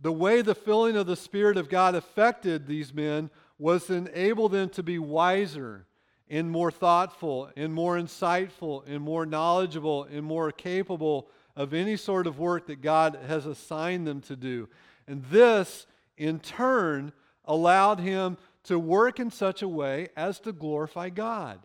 the 0.00 0.12
way 0.12 0.42
the 0.42 0.54
filling 0.54 0.96
of 0.96 1.06
the 1.06 1.16
Spirit 1.16 1.56
of 1.56 1.68
God 1.68 1.94
affected 1.94 2.66
these 2.66 2.92
men 2.92 3.30
was 3.58 3.86
to 3.86 3.94
enable 3.94 4.48
them 4.48 4.68
to 4.70 4.82
be 4.82 4.98
wiser 4.98 5.86
and 6.28 6.50
more 6.50 6.70
thoughtful 6.70 7.50
and 7.56 7.72
more 7.72 7.96
insightful 7.96 8.82
and 8.86 9.00
more 9.02 9.24
knowledgeable 9.24 10.04
and 10.04 10.24
more 10.24 10.50
capable 10.50 11.28
of 11.56 11.74
any 11.74 11.96
sort 11.96 12.26
of 12.26 12.38
work 12.38 12.66
that 12.66 12.80
God 12.80 13.18
has 13.26 13.46
assigned 13.46 14.06
them 14.06 14.20
to 14.22 14.36
do. 14.36 14.68
And 15.06 15.24
this, 15.24 15.86
in 16.16 16.40
turn, 16.40 17.12
allowed 17.44 18.00
him 18.00 18.38
to 18.64 18.78
work 18.78 19.18
in 19.18 19.30
such 19.30 19.62
a 19.62 19.68
way 19.68 20.08
as 20.16 20.38
to 20.40 20.52
glorify 20.52 21.10
God. 21.10 21.60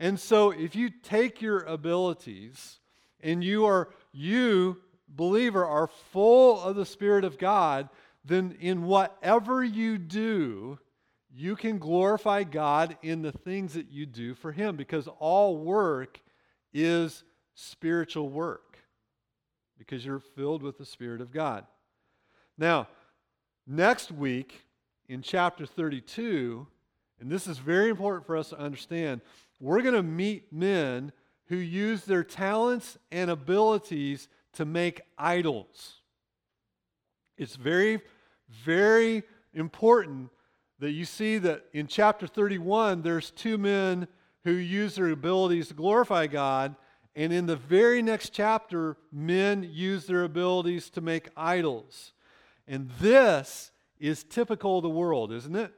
And 0.00 0.18
so, 0.18 0.50
if 0.50 0.76
you 0.76 0.90
take 0.90 1.42
your 1.42 1.60
abilities 1.60 2.78
and 3.20 3.42
you 3.42 3.66
are, 3.66 3.90
you, 4.12 4.78
believer, 5.08 5.64
are 5.64 5.88
full 5.88 6.60
of 6.62 6.76
the 6.76 6.86
Spirit 6.86 7.24
of 7.24 7.36
God, 7.36 7.88
then 8.24 8.56
in 8.60 8.84
whatever 8.84 9.62
you 9.62 9.98
do, 9.98 10.78
you 11.34 11.56
can 11.56 11.78
glorify 11.78 12.44
God 12.44 12.96
in 13.02 13.22
the 13.22 13.32
things 13.32 13.74
that 13.74 13.90
you 13.90 14.06
do 14.06 14.34
for 14.34 14.52
Him 14.52 14.76
because 14.76 15.08
all 15.18 15.58
work 15.58 16.20
is 16.72 17.24
spiritual 17.54 18.28
work 18.28 18.67
because 19.78 20.04
you're 20.04 20.18
filled 20.18 20.62
with 20.62 20.78
the 20.78 20.84
Spirit 20.84 21.20
of 21.20 21.32
God. 21.32 21.64
Now, 22.56 22.88
next 23.66 24.10
week 24.10 24.64
in 25.08 25.22
chapter 25.22 25.64
32, 25.64 26.66
and 27.20 27.30
this 27.30 27.46
is 27.46 27.58
very 27.58 27.88
important 27.88 28.26
for 28.26 28.36
us 28.36 28.50
to 28.50 28.58
understand, 28.58 29.20
we're 29.60 29.82
going 29.82 29.94
to 29.94 30.02
meet 30.02 30.52
men 30.52 31.12
who 31.46 31.56
use 31.56 32.04
their 32.04 32.24
talents 32.24 32.98
and 33.10 33.30
abilities 33.30 34.28
to 34.52 34.64
make 34.64 35.00
idols. 35.16 36.00
It's 37.36 37.56
very, 37.56 38.00
very 38.48 39.22
important 39.54 40.30
that 40.78 40.90
you 40.92 41.04
see 41.04 41.38
that 41.38 41.64
in 41.72 41.86
chapter 41.86 42.26
31, 42.26 43.02
there's 43.02 43.30
two 43.30 43.58
men 43.58 44.06
who 44.44 44.52
use 44.52 44.94
their 44.94 45.10
abilities 45.10 45.68
to 45.68 45.74
glorify 45.74 46.26
God. 46.26 46.76
And 47.18 47.32
in 47.32 47.46
the 47.46 47.56
very 47.56 48.00
next 48.00 48.30
chapter, 48.30 48.96
men 49.10 49.68
use 49.72 50.06
their 50.06 50.22
abilities 50.22 50.88
to 50.90 51.00
make 51.00 51.30
idols. 51.36 52.12
And 52.68 52.90
this 53.00 53.72
is 53.98 54.22
typical 54.22 54.76
of 54.76 54.84
the 54.84 54.88
world, 54.88 55.32
isn't 55.32 55.56
it? 55.56 55.74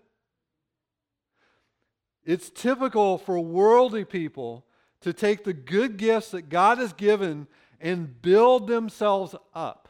It's 2.26 2.50
typical 2.50 3.16
for 3.16 3.40
worldly 3.40 4.04
people 4.04 4.66
to 5.00 5.14
take 5.14 5.44
the 5.44 5.54
good 5.54 5.96
gifts 5.96 6.32
that 6.32 6.50
God 6.50 6.76
has 6.76 6.92
given 6.92 7.46
and 7.80 8.20
build 8.20 8.68
themselves 8.68 9.34
up, 9.54 9.88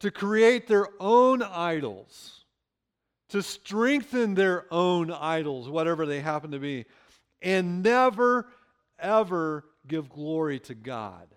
to 0.00 0.10
create 0.10 0.68
their 0.68 0.88
own 1.00 1.42
idols 1.42 2.40
to 3.30 3.42
strengthen 3.42 4.34
their 4.34 4.66
own 4.72 5.10
idols, 5.10 5.68
whatever 5.68 6.04
they 6.04 6.20
happen 6.20 6.50
to 6.50 6.58
be, 6.58 6.84
and 7.40 7.82
never, 7.82 8.48
ever 8.98 9.64
give 9.86 10.08
glory 10.08 10.58
to 10.60 10.74
God. 10.74 11.28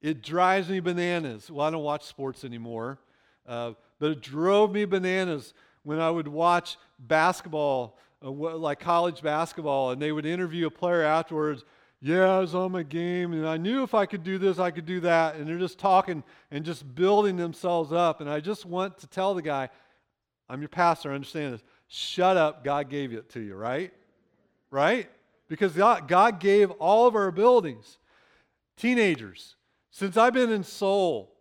It 0.00 0.22
drives 0.22 0.68
me 0.68 0.80
bananas. 0.80 1.50
Well, 1.50 1.66
I 1.66 1.70
don't 1.70 1.82
watch 1.82 2.04
sports 2.04 2.44
anymore, 2.44 2.98
uh, 3.46 3.72
but 3.98 4.12
it 4.12 4.22
drove 4.22 4.72
me 4.72 4.84
bananas 4.86 5.52
when 5.82 6.00
I 6.00 6.10
would 6.10 6.28
watch 6.28 6.78
basketball, 6.98 7.98
uh, 8.24 8.30
like 8.30 8.80
college 8.80 9.22
basketball, 9.22 9.90
and 9.90 10.00
they 10.00 10.12
would 10.12 10.26
interview 10.26 10.66
a 10.66 10.70
player 10.70 11.02
afterwards. 11.02 11.64
Yeah, 12.00 12.34
I 12.34 12.38
was 12.38 12.54
on 12.54 12.72
my 12.72 12.82
game, 12.82 13.34
and 13.34 13.46
I 13.46 13.58
knew 13.58 13.82
if 13.82 13.92
I 13.92 14.06
could 14.06 14.24
do 14.24 14.38
this, 14.38 14.58
I 14.58 14.70
could 14.70 14.86
do 14.86 15.00
that. 15.00 15.36
And 15.36 15.46
they're 15.46 15.58
just 15.58 15.78
talking 15.78 16.24
and 16.50 16.64
just 16.64 16.94
building 16.94 17.36
themselves 17.36 17.92
up. 17.92 18.22
And 18.22 18.30
I 18.30 18.40
just 18.40 18.64
want 18.64 18.98
to 19.00 19.06
tell 19.06 19.34
the 19.34 19.42
guy, 19.42 19.68
I'm 20.48 20.62
your 20.62 20.70
pastor, 20.70 21.12
I 21.12 21.14
understand 21.14 21.54
this. 21.54 21.62
Shut 21.88 22.38
up, 22.38 22.64
God 22.64 22.88
gave 22.88 23.12
it 23.12 23.28
to 23.30 23.40
you, 23.40 23.54
right? 23.54 23.92
Right? 24.70 25.10
Because 25.50 25.72
God, 25.72 26.38
gave 26.38 26.70
all 26.70 27.08
of 27.08 27.16
our 27.16 27.26
abilities. 27.26 27.98
Teenagers, 28.76 29.56
since 29.90 30.16
I've 30.16 30.32
been 30.32 30.50
in 30.50 30.62
soul, 30.62 31.36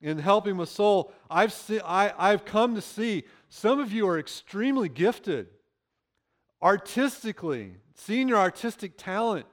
in 0.00 0.18
helping 0.18 0.58
with 0.58 0.68
soul, 0.68 1.12
I've, 1.30 1.52
see, 1.52 1.80
I, 1.80 2.32
I've 2.32 2.44
come 2.44 2.74
to 2.74 2.82
see 2.82 3.24
some 3.48 3.80
of 3.80 3.90
you 3.90 4.06
are 4.06 4.18
extremely 4.18 4.88
gifted 4.88 5.48
artistically, 6.62 7.76
seeing 7.94 8.28
your 8.28 8.38
artistic 8.38 8.98
talent. 8.98 9.46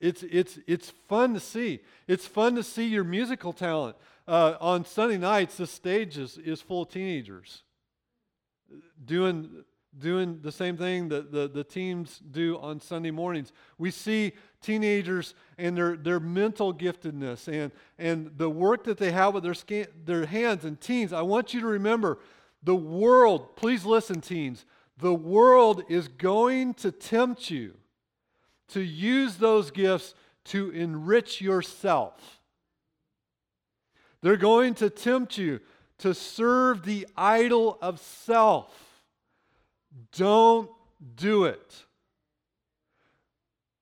It's, 0.00 0.22
it's, 0.22 0.58
it's 0.66 0.90
fun 1.08 1.34
to 1.34 1.40
see. 1.40 1.80
It's 2.08 2.26
fun 2.26 2.54
to 2.56 2.62
see 2.62 2.86
your 2.86 3.04
musical 3.04 3.52
talent. 3.52 3.96
Uh, 4.26 4.54
on 4.58 4.86
Sunday 4.86 5.18
nights, 5.18 5.58
the 5.58 5.66
stage 5.66 6.16
is, 6.16 6.38
is 6.38 6.62
full 6.62 6.82
of 6.82 6.88
teenagers 6.88 7.62
doing, 9.04 9.64
doing 9.98 10.38
the 10.42 10.52
same 10.52 10.76
thing 10.76 11.08
that 11.08 11.32
the, 11.32 11.48
the 11.48 11.64
teams 11.64 12.20
do 12.30 12.58
on 12.58 12.80
Sunday 12.80 13.10
mornings. 13.10 13.52
We 13.78 13.90
see 13.90 14.32
teenagers 14.62 15.34
and 15.58 15.76
their, 15.76 15.96
their 15.96 16.20
mental 16.20 16.72
giftedness 16.72 17.48
and, 17.48 17.72
and 17.98 18.30
the 18.36 18.48
work 18.48 18.84
that 18.84 18.98
they 18.98 19.10
have 19.10 19.34
with 19.34 19.42
their, 19.42 19.54
scan, 19.54 19.86
their 20.04 20.26
hands. 20.26 20.64
And 20.64 20.80
teens, 20.80 21.12
I 21.12 21.22
want 21.22 21.52
you 21.52 21.60
to 21.60 21.66
remember 21.66 22.18
the 22.62 22.76
world, 22.76 23.56
please 23.56 23.84
listen, 23.84 24.20
teens, 24.20 24.64
the 24.98 25.14
world 25.14 25.82
is 25.88 26.08
going 26.08 26.74
to 26.74 26.92
tempt 26.92 27.50
you 27.50 27.74
to 28.68 28.80
use 28.80 29.36
those 29.36 29.70
gifts 29.70 30.14
to 30.44 30.70
enrich 30.70 31.40
yourself. 31.40 32.40
They're 34.22 34.36
going 34.36 34.74
to 34.74 34.90
tempt 34.90 35.38
you 35.38 35.60
to 35.98 36.14
serve 36.14 36.84
the 36.84 37.06
idol 37.16 37.78
of 37.80 37.98
self. 37.98 38.89
Don't 40.16 40.70
do 41.16 41.44
it. 41.44 41.84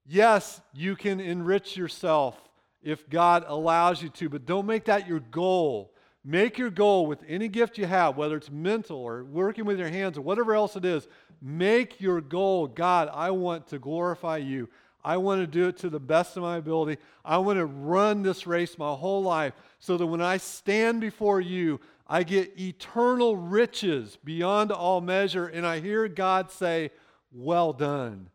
Yes, 0.06 0.60
you 0.72 0.96
can 0.96 1.20
enrich 1.20 1.76
yourself 1.76 2.36
if 2.82 3.08
God 3.10 3.44
allows 3.46 4.02
you 4.02 4.08
to, 4.10 4.28
but 4.28 4.46
don't 4.46 4.66
make 4.66 4.86
that 4.86 5.06
your 5.06 5.20
goal. 5.20 5.92
Make 6.24 6.58
your 6.58 6.70
goal 6.70 7.06
with 7.06 7.20
any 7.28 7.48
gift 7.48 7.78
you 7.78 7.86
have, 7.86 8.16
whether 8.16 8.36
it's 8.36 8.50
mental 8.50 8.98
or 8.98 9.24
working 9.24 9.64
with 9.64 9.78
your 9.78 9.88
hands 9.88 10.16
or 10.16 10.22
whatever 10.22 10.54
else 10.54 10.76
it 10.76 10.84
is. 10.84 11.06
Make 11.40 12.00
your 12.00 12.20
goal, 12.20 12.66
God, 12.66 13.10
I 13.12 13.30
want 13.30 13.68
to 13.68 13.78
glorify 13.78 14.38
you. 14.38 14.68
I 15.04 15.16
want 15.16 15.40
to 15.40 15.46
do 15.46 15.68
it 15.68 15.78
to 15.78 15.90
the 15.90 16.00
best 16.00 16.36
of 16.36 16.42
my 16.42 16.56
ability. 16.56 17.00
I 17.24 17.38
want 17.38 17.58
to 17.58 17.66
run 17.66 18.22
this 18.22 18.46
race 18.46 18.76
my 18.76 18.92
whole 18.94 19.22
life 19.22 19.54
so 19.78 19.96
that 19.96 20.06
when 20.06 20.20
I 20.20 20.38
stand 20.38 21.00
before 21.00 21.40
you, 21.40 21.80
I 22.08 22.22
get 22.22 22.58
eternal 22.58 23.36
riches 23.36 24.18
beyond 24.24 24.72
all 24.72 25.00
measure, 25.00 25.46
and 25.46 25.66
I 25.66 25.80
hear 25.80 26.08
God 26.08 26.50
say, 26.50 26.90
Well 27.30 27.72
done. 27.72 28.30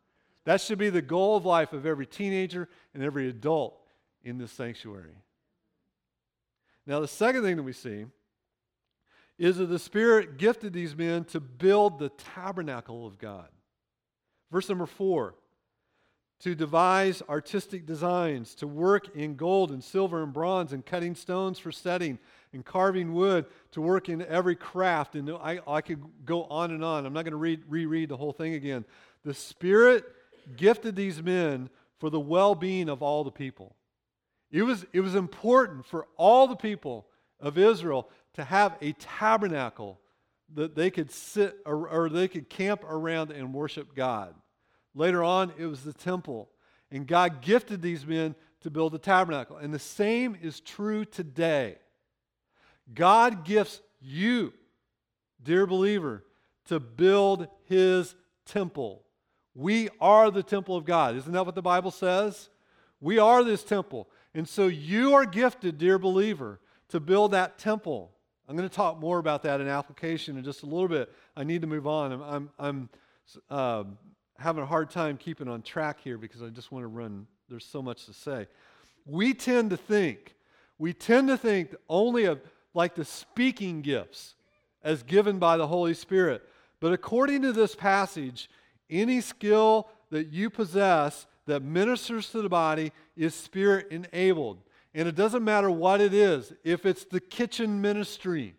That 0.46 0.62
should 0.62 0.78
be 0.78 0.90
the 0.90 1.02
goal 1.02 1.38
of 1.38 1.46
life 1.46 1.74
of 1.74 1.86
every 1.86 2.06
teenager 2.06 2.70
and 2.94 3.02
every 3.02 3.30
adult 3.30 3.80
in 4.24 4.38
this 4.38 4.52
sanctuary. 4.52 5.16
Now, 6.86 7.00
the 7.00 7.08
second 7.08 7.44
thing 7.44 7.56
that 7.56 7.64
we 7.64 7.74
see 7.74 8.06
is 9.38 9.58
that 9.58 9.68
the 9.68 9.80
Spirit 9.80 10.38
gifted 10.38 10.74
these 10.74 10.96
men 10.96 11.24
to 11.26 11.40
build 11.40 11.98
the 11.98 12.10
tabernacle 12.10 13.08
of 13.08 13.18
God. 13.18 13.48
Verse 14.52 14.70
number 14.70 14.86
four 14.86 15.36
to 16.44 16.56
devise 16.56 17.22
artistic 17.30 17.86
designs, 17.86 18.54
to 18.54 18.68
work 18.68 19.16
in 19.16 19.36
gold 19.36 19.72
and 19.72 19.82
silver 19.82 20.22
and 20.22 20.34
bronze, 20.34 20.74
and 20.74 20.86
cutting 20.86 21.16
stones 21.16 21.58
for 21.58 21.72
setting, 21.72 22.20
and 22.52 22.66
carving 22.66 23.14
wood, 23.14 23.46
to 23.72 23.80
work 23.80 24.10
in 24.10 24.22
every 24.24 24.56
craft. 24.56 25.16
And 25.16 25.30
I, 25.32 25.62
I 25.66 25.80
could 25.80 26.04
go 26.26 26.44
on 26.44 26.72
and 26.72 26.84
on. 26.84 27.06
I'm 27.06 27.14
not 27.14 27.24
going 27.24 27.32
to 27.32 27.38
read, 27.38 27.62
reread 27.70 28.10
the 28.10 28.18
whole 28.18 28.34
thing 28.34 28.56
again. 28.56 28.84
The 29.24 29.34
Spirit 29.34 30.04
gifted 30.58 30.98
these 30.98 31.24
men 31.24 31.70
for 32.00 32.10
the 32.10 32.20
well 32.20 32.56
being 32.56 32.90
of 32.90 33.02
all 33.02 33.24
the 33.24 33.32
people. 33.32 33.78
It 34.52 34.64
was, 34.64 34.86
it 34.92 35.00
was 35.00 35.16
important 35.16 35.86
for 35.86 36.08
all 36.18 36.48
the 36.48 36.58
people 36.58 37.08
of 37.40 37.58
Israel 37.58 38.10
to 38.34 38.44
have 38.44 38.76
a 38.82 38.92
tabernacle 38.94 40.02
that 40.56 40.76
they 40.76 40.92
could 40.92 41.10
sit 41.10 41.56
or, 41.66 41.88
or 41.88 42.10
they 42.10 42.28
could 42.28 42.50
camp 42.50 42.84
around 42.84 43.32
and 43.32 43.54
worship 43.54 43.96
God. 43.96 44.36
Later 44.96 45.24
on, 45.24 45.54
it 45.58 45.66
was 45.66 45.84
the 45.84 45.94
temple. 45.94 46.50
And 46.92 47.08
God 47.08 47.42
gifted 47.42 47.82
these 47.82 48.06
men 48.06 48.36
to 48.62 48.70
build 48.70 48.94
the 48.94 49.00
tabernacle. 49.00 49.58
And 49.58 49.74
the 49.74 49.80
same 49.80 50.38
is 50.42 50.60
true 50.60 51.06
today. 51.06 51.78
God 52.94 53.46
gifts 53.46 53.82
you, 54.00 54.54
dear 55.42 55.66
believer, 55.66 56.24
to 56.66 56.80
build 56.80 57.48
his 57.66 58.16
temple. 58.46 59.04
We 59.56 59.90
are 60.00 60.32
the 60.32 60.44
temple 60.44 60.76
of 60.76 60.86
God. 60.86 61.16
Isn't 61.16 61.32
that 61.32 61.46
what 61.46 61.56
the 61.56 61.62
Bible 61.62 61.92
says? 61.92 62.50
We 63.02 63.20
are 63.20 63.44
this 63.44 63.64
temple. 63.64 64.10
And 64.34 64.48
so 64.48 64.68
you 64.68 65.14
are 65.14 65.26
gifted, 65.26 65.78
dear 65.78 66.00
believer, 66.00 66.60
to 66.90 67.00
build 67.00 67.32
that 67.32 67.58
temple. 67.58 68.12
I'm 68.48 68.56
going 68.56 68.68
to 68.68 68.76
talk 68.76 69.00
more 69.00 69.20
about 69.20 69.44
that 69.44 69.62
in 69.62 69.68
application 69.68 70.38
in 70.38 70.44
just 70.44 70.64
a 70.64 70.66
little 70.66 70.88
bit. 70.88 71.12
I 71.36 71.44
need 71.44 71.62
to 71.62 71.68
move 71.68 71.88
on. 71.88 72.12
I'm, 72.12 72.22
I'm, 72.22 72.50
I'm 72.60 72.90
uh, 73.50 73.84
having 74.38 74.64
a 74.64 74.66
hard 74.66 74.90
time 74.90 75.18
keeping 75.18 75.48
on 75.48 75.62
track 75.62 76.00
here 76.04 76.18
because 76.18 76.42
I 76.42 76.50
just 76.50 76.72
want 76.72 76.84
to 76.84 76.88
run 76.88 77.28
there's 77.50 77.66
so 77.66 77.82
much 77.82 78.06
to 78.06 78.14
say. 78.14 78.48
We 79.06 79.34
tend 79.34 79.70
to 79.72 79.78
think, 79.78 80.36
we 80.78 80.94
tend 80.94 81.28
to 81.28 81.38
think 81.38 81.76
only 81.88 82.26
of 82.26 82.42
like 82.74 82.96
the 82.96 83.06
speaking 83.06 83.82
gifts 83.82 84.36
as 84.84 85.04
given 85.04 85.40
by 85.40 85.58
the 85.58 85.68
Holy 85.68 85.94
Spirit. 85.94 86.42
But 86.80 86.94
according 86.94 87.44
to 87.44 87.52
this 87.52 87.76
passage, 87.76 88.50
any 88.90 89.22
skill 89.22 89.88
that 90.10 90.28
you 90.28 90.50
possess 90.50 91.26
that 91.46 91.62
ministers 91.62 92.30
to 92.32 92.42
the 92.42 92.50
body 92.50 92.92
is 93.16 93.36
spirit 93.36 93.88
enabled. 93.92 94.60
And 94.96 95.08
it 95.08 95.16
doesn't 95.16 95.44
matter 95.44 95.70
what 95.70 96.02
it 96.02 96.14
is, 96.14 96.54
if 96.64 96.86
it's 96.86 97.04
the 97.04 97.20
kitchen 97.20 97.82
ministry. 97.82 98.56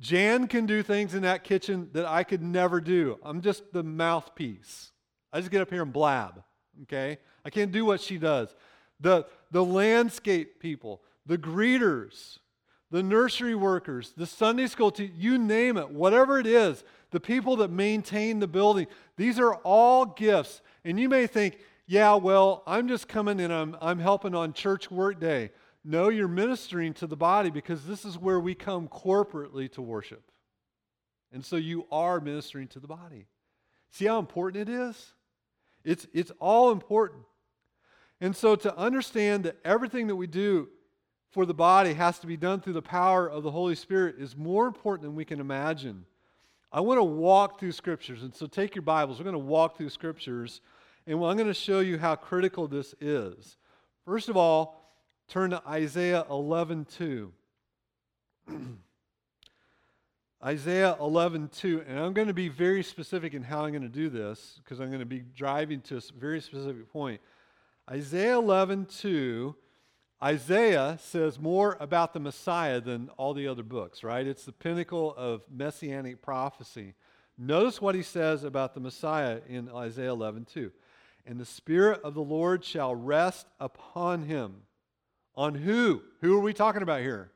Jan 0.00 0.48
can 0.48 0.66
do 0.66 0.82
things 0.82 1.14
in 1.14 1.22
that 1.22 1.44
kitchen 1.44 1.90
that 1.92 2.06
I 2.06 2.24
could 2.24 2.42
never 2.42 2.80
do. 2.80 3.18
I'm 3.22 3.42
just 3.42 3.72
the 3.72 3.82
mouthpiece. 3.82 4.92
I 5.32 5.40
just 5.40 5.50
get 5.50 5.60
up 5.60 5.70
here 5.70 5.82
and 5.82 5.92
blab, 5.92 6.42
okay? 6.82 7.18
I 7.44 7.50
can't 7.50 7.70
do 7.70 7.84
what 7.84 8.00
she 8.00 8.18
does. 8.18 8.54
The, 8.98 9.26
the 9.50 9.64
landscape 9.64 10.58
people, 10.58 11.02
the 11.26 11.38
greeters, 11.38 12.38
the 12.90 13.02
nursery 13.02 13.54
workers, 13.54 14.12
the 14.16 14.26
Sunday 14.26 14.66
school 14.66 14.90
teachers, 14.90 15.16
you 15.16 15.38
name 15.38 15.76
it, 15.76 15.90
whatever 15.90 16.38
it 16.38 16.46
is, 16.46 16.82
the 17.10 17.20
people 17.20 17.56
that 17.56 17.70
maintain 17.70 18.40
the 18.40 18.48
building, 18.48 18.86
these 19.16 19.38
are 19.38 19.54
all 19.56 20.06
gifts. 20.06 20.62
And 20.84 20.98
you 20.98 21.08
may 21.08 21.26
think, 21.26 21.58
yeah, 21.86 22.14
well, 22.14 22.62
I'm 22.66 22.88
just 22.88 23.06
coming 23.06 23.40
and 23.40 23.52
I'm, 23.52 23.76
I'm 23.80 23.98
helping 23.98 24.34
on 24.34 24.52
church 24.52 24.90
work 24.90 25.20
day. 25.20 25.50
No, 25.84 26.08
you're 26.08 26.28
ministering 26.28 26.92
to 26.94 27.06
the 27.06 27.16
body 27.16 27.50
because 27.50 27.86
this 27.86 28.04
is 28.04 28.18
where 28.18 28.38
we 28.38 28.54
come 28.54 28.88
corporately 28.88 29.70
to 29.72 29.82
worship. 29.82 30.30
And 31.32 31.44
so 31.44 31.56
you 31.56 31.86
are 31.90 32.20
ministering 32.20 32.68
to 32.68 32.80
the 32.80 32.88
body. 32.88 33.26
See 33.90 34.06
how 34.06 34.18
important 34.18 34.68
it 34.68 34.72
is? 34.72 35.14
It's, 35.84 36.06
it's 36.12 36.32
all 36.38 36.70
important. 36.70 37.22
And 38.20 38.36
so 38.36 38.56
to 38.56 38.76
understand 38.76 39.44
that 39.44 39.56
everything 39.64 40.08
that 40.08 40.16
we 40.16 40.26
do 40.26 40.68
for 41.30 41.46
the 41.46 41.54
body 41.54 41.94
has 41.94 42.18
to 42.18 42.26
be 42.26 42.36
done 42.36 42.60
through 42.60 42.74
the 42.74 42.82
power 42.82 43.26
of 43.26 43.42
the 43.42 43.50
Holy 43.50 43.74
Spirit 43.74 44.16
is 44.18 44.36
more 44.36 44.66
important 44.66 45.02
than 45.02 45.14
we 45.14 45.24
can 45.24 45.40
imagine. 45.40 46.04
I 46.72 46.80
want 46.80 46.98
to 46.98 47.04
walk 47.04 47.58
through 47.58 47.72
scriptures. 47.72 48.22
And 48.22 48.34
so 48.34 48.46
take 48.46 48.74
your 48.74 48.82
Bibles. 48.82 49.18
We're 49.18 49.24
going 49.24 49.32
to 49.34 49.38
walk 49.38 49.76
through 49.76 49.88
scriptures 49.90 50.60
and 51.06 51.14
I'm 51.14 51.36
going 51.36 51.46
to 51.46 51.54
show 51.54 51.80
you 51.80 51.98
how 51.98 52.14
critical 52.14 52.68
this 52.68 52.94
is. 53.00 53.56
First 54.04 54.28
of 54.28 54.36
all, 54.36 54.79
turn 55.30 55.50
to 55.50 55.62
Isaiah 55.66 56.26
11:2. 56.28 57.30
Isaiah 60.44 60.96
11:2, 61.00 61.88
and 61.88 61.98
I'm 61.98 62.12
going 62.12 62.26
to 62.26 62.34
be 62.34 62.48
very 62.48 62.82
specific 62.82 63.32
in 63.32 63.44
how 63.44 63.64
I'm 63.64 63.70
going 63.70 63.82
to 63.82 63.88
do 63.88 64.08
this 64.08 64.60
because 64.62 64.80
I'm 64.80 64.88
going 64.88 65.00
to 65.00 65.06
be 65.06 65.20
driving 65.20 65.80
to 65.82 65.98
a 65.98 66.00
very 66.18 66.40
specific 66.40 66.92
point. 66.92 67.20
Isaiah 67.88 68.36
11:2, 68.36 69.54
Isaiah 70.22 70.98
says 71.00 71.38
more 71.38 71.76
about 71.78 72.12
the 72.12 72.20
Messiah 72.20 72.80
than 72.80 73.08
all 73.16 73.32
the 73.32 73.46
other 73.46 73.62
books, 73.62 74.02
right? 74.02 74.26
It's 74.26 74.44
the 74.44 74.52
pinnacle 74.52 75.14
of 75.16 75.42
messianic 75.48 76.22
prophecy. 76.22 76.94
Notice 77.38 77.80
what 77.80 77.94
he 77.94 78.02
says 78.02 78.42
about 78.42 78.74
the 78.74 78.80
Messiah 78.80 79.40
in 79.48 79.68
Isaiah 79.70 80.10
11:2 80.10 80.72
and 81.24 81.38
the 81.38 81.44
Spirit 81.44 82.00
of 82.02 82.14
the 82.14 82.20
Lord 82.20 82.64
shall 82.64 82.96
rest 82.96 83.46
upon 83.60 84.22
him. 84.22 84.62
On 85.36 85.54
who? 85.54 86.02
Who 86.20 86.36
are 86.36 86.40
we 86.40 86.52
talking 86.52 86.82
about 86.82 87.00
here? 87.00 87.30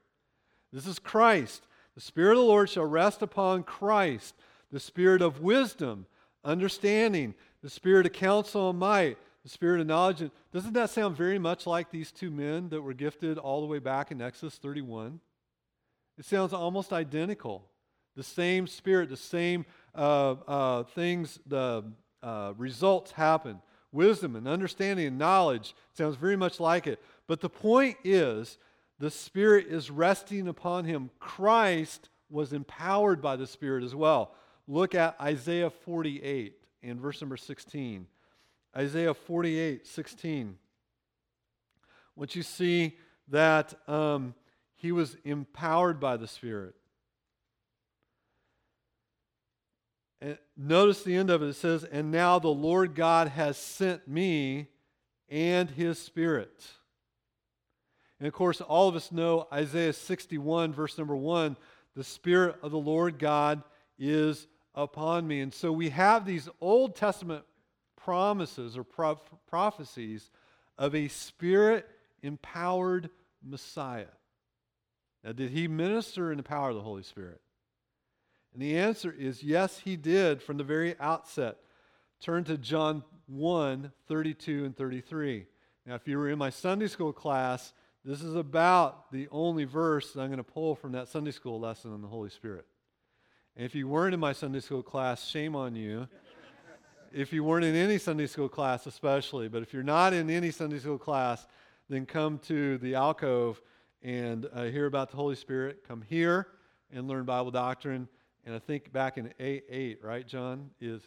This 0.73 0.87
is 0.87 0.99
Christ. 0.99 1.67
The 1.95 2.01
Spirit 2.01 2.33
of 2.33 2.39
the 2.39 2.45
Lord 2.45 2.69
shall 2.69 2.85
rest 2.85 3.23
upon 3.23 3.63
Christ, 3.63 4.35
the 4.73 4.81
Spirit 4.81 5.23
of 5.23 5.41
wisdom, 5.41 6.07
understanding, 6.45 7.35
the 7.63 7.71
Spirit 7.71 8.07
of 8.07 8.13
counsel 8.13 8.71
and 8.71 8.79
might, 8.79 9.17
the 9.45 9.49
Spirit 9.49 9.81
of 9.81 9.87
knowledge. 9.87 10.29
Doesn't 10.53 10.73
that 10.73 10.91
sound 10.91 11.17
very 11.17 11.39
much 11.39 11.67
like 11.67 11.91
these 11.91 12.11
two 12.11 12.31
men 12.31 12.69
that 12.71 12.83
were 12.83 12.95
gifted 12.95 13.39
all 13.39 13.61
the 13.61 13.67
way 13.69 13.79
back 13.79 14.11
in 14.11 14.21
Exodus 14.21 14.59
31? 14.59 15.21
It 16.19 16.25
sounds 16.25 16.53
almost 16.53 16.93
identical. 16.93 17.65
The 18.17 18.25
same 18.25 18.67
Spirit, 18.67 19.09
the 19.09 19.17
same 19.17 19.65
uh, 19.95 20.33
uh, 20.47 20.83
things, 20.83 21.39
the 21.47 21.85
uh, 22.23 22.55
results 22.57 23.13
happen 23.13 23.61
wisdom 23.95 24.37
and 24.37 24.49
understanding 24.49 25.07
and 25.07 25.19
knowledge. 25.19 25.75
Sounds 25.93 26.17
very 26.17 26.37
much 26.37 26.61
like 26.61 26.87
it. 26.87 27.03
But 27.27 27.41
the 27.41 27.49
point 27.49 27.97
is, 28.05 28.59
the 28.99 29.11
Spirit 29.11 29.67
is 29.69 29.91
resting 29.91 30.49
upon 30.49 30.85
him. 30.85 31.11
Christ 31.19 32.09
was 32.29 32.53
empowered 32.53 33.23
by 33.23 33.37
the 33.37 33.47
Spirit 33.47 33.85
as 33.85 33.95
well. 33.95 34.35
Look 34.67 34.95
at 34.95 35.17
Isaiah 35.21 35.71
48 35.71 36.55
and 36.83 37.01
verse 37.01 37.21
number 37.21 37.37
16. 37.37 38.07
Isaiah 38.77 39.15
48, 39.15 39.87
16. 39.87 40.59
Once 42.17 42.37
you 42.37 42.43
see 42.43 42.97
that 43.29 43.75
um, 43.89 44.35
he 44.75 44.93
was 44.93 45.17
empowered 45.25 46.01
by 46.01 46.17
the 46.17 46.27
Spirit. 46.27 46.75
And 50.25 50.39
notice 50.57 51.03
the 51.03 51.15
end 51.15 51.29
of 51.29 51.43
it. 51.43 51.51
It 51.51 51.57
says, 51.57 51.85
And 51.85 52.11
now 52.11 52.39
the 52.39 52.49
Lord 52.49 52.95
God 52.95 53.29
has 53.29 53.59
sent 53.59 54.09
me 54.09 54.69
and 55.29 55.69
his 55.69 55.99
Spirit. 55.99 56.67
And 58.19 58.27
of 58.27 58.33
course, 58.33 58.63
all 58.63 58.89
of 58.89 58.97
us 58.97 59.13
know 59.13 59.47
Isaiah 59.53 59.93
61, 59.93 60.73
verse 60.73 60.97
number 60.97 61.15
1 61.15 61.59
the 61.95 62.03
Spirit 62.03 62.57
of 62.63 62.71
the 62.71 62.79
Lord 62.79 63.19
God 63.19 63.63
is 63.99 64.49
upon 64.75 65.29
me. 65.29 65.43
And 65.43 65.53
so 65.53 65.71
we 65.71 65.91
have 65.91 66.25
these 66.25 66.49
Old 66.59 66.97
Testament 66.97 67.45
promises 67.95 68.79
or 68.79 68.83
pro- 68.83 69.21
prophecies 69.47 70.31
of 70.79 70.95
a 70.95 71.09
Spirit 71.09 71.87
empowered 72.23 73.11
Messiah. 73.43 74.07
Now, 75.23 75.33
did 75.33 75.51
he 75.51 75.69
minister 75.69 76.33
in 76.33 76.39
the 76.39 76.43
power 76.43 76.71
of 76.71 76.77
the 76.77 76.83
Holy 76.83 77.03
Spirit? 77.03 77.43
And 78.55 78.63
the 78.63 78.79
answer 78.79 79.15
is 79.17 79.43
yes, 79.43 79.81
he 79.81 79.97
did 79.97 80.41
from 80.41 80.57
the 80.57 80.65
very 80.65 80.95
outset. 81.01 81.59
Turn 82.21 82.45
to 82.45 82.57
John 82.57 83.03
1 83.27 83.93
32 84.09 84.65
and 84.65 84.77
33. 84.77 85.47
Now, 85.87 85.97
if 85.97 86.09
you 86.09 86.17
were 86.17 86.31
in 86.31 86.39
my 86.39 86.51
Sunday 86.51 86.87
school 86.87 87.13
class, 87.13 87.75
this 88.05 88.23
is 88.23 88.35
about 88.35 89.11
the 89.11 89.29
only 89.31 89.65
verse 89.65 90.13
that 90.13 90.21
I'm 90.21 90.29
going 90.29 90.39
to 90.39 90.45
pull 90.45 90.75
from 90.75 90.93
that 90.93 91.09
Sunday 91.09 91.33
school 91.33 91.59
lesson 91.59 91.93
on 91.93 92.01
the 92.01 92.09
Holy 92.09 92.31
Spirit. 92.31 92.65
And 93.57 93.67
if 93.67 93.75
you 93.75 93.89
weren't 93.89 94.15
in 94.15 94.21
my 94.21 94.33
Sunday 94.33 94.61
school 94.61 94.83
class, 94.83 95.27
shame 95.27 95.57
on 95.57 95.75
you. 95.75 96.09
if 97.13 97.33
you 97.33 97.45
weren't 97.45 97.65
in 97.65 97.75
any 97.75 97.99
Sunday 97.99 98.27
school 98.27 98.49
class, 98.49 98.87
especially, 98.87 99.49
but 99.49 99.63
if 99.63 99.73
you're 99.73 99.83
not 99.83 100.13
in 100.13 100.31
any 100.31 100.51
Sunday 100.51 100.79
school 100.79 100.99
class, 100.99 101.47
then 101.89 102.07
come 102.07 102.39
to 102.41 102.79
the 102.79 102.95
alcove 102.95 103.61
and 104.03 104.49
uh, 104.53 104.65
hear 104.65 104.87
about 104.87 105.11
the 105.11 105.17
Holy 105.17 105.37
Spirit. 105.37 105.85
Come 105.87 106.03
here 106.03 106.47
and 106.93 107.09
learn 107.09 107.25
Bible 107.25 107.51
doctrine. 107.51 108.09
And 108.47 108.55
I 108.55 108.59
think 108.59 108.93
back 108.93 109.17
in 109.17 109.33
8, 109.41 109.65
8 109.69 109.99
right, 110.03 110.27
John, 110.27 110.71
is, 110.81 111.03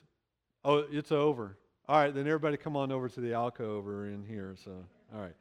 oh, 0.66 0.86
it's 0.92 1.12
over. 1.12 1.58
All 1.88 2.00
right, 2.00 2.14
then 2.14 2.28
everybody 2.28 2.58
come 2.58 2.76
on 2.76 2.92
over 2.92 3.08
to 3.10 3.22
the 3.22 3.34
alcove 3.34 3.86
over 3.86 4.08
in 4.08 4.24
here. 4.24 4.56
So, 4.64 4.72
all 5.14 5.22
right. 5.22 5.36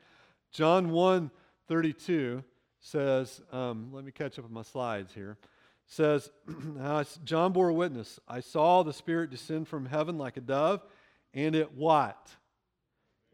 John 0.52 0.90
1 0.90 1.30
32 1.68 2.44
says, 2.78 3.40
um, 3.50 3.88
let 3.92 4.04
me 4.04 4.12
catch 4.12 4.38
up 4.38 4.44
with 4.44 4.52
my 4.52 4.62
slides 4.62 5.12
here. 5.12 5.36
Says, 5.86 6.30
John 7.24 7.52
bore 7.52 7.72
witness. 7.72 8.20
I 8.28 8.40
saw 8.40 8.82
the 8.82 8.92
Spirit 8.92 9.30
descend 9.30 9.66
from 9.66 9.86
heaven 9.86 10.18
like 10.18 10.36
a 10.36 10.40
dove, 10.40 10.84
and 11.34 11.56
it 11.56 11.72
what? 11.74 12.30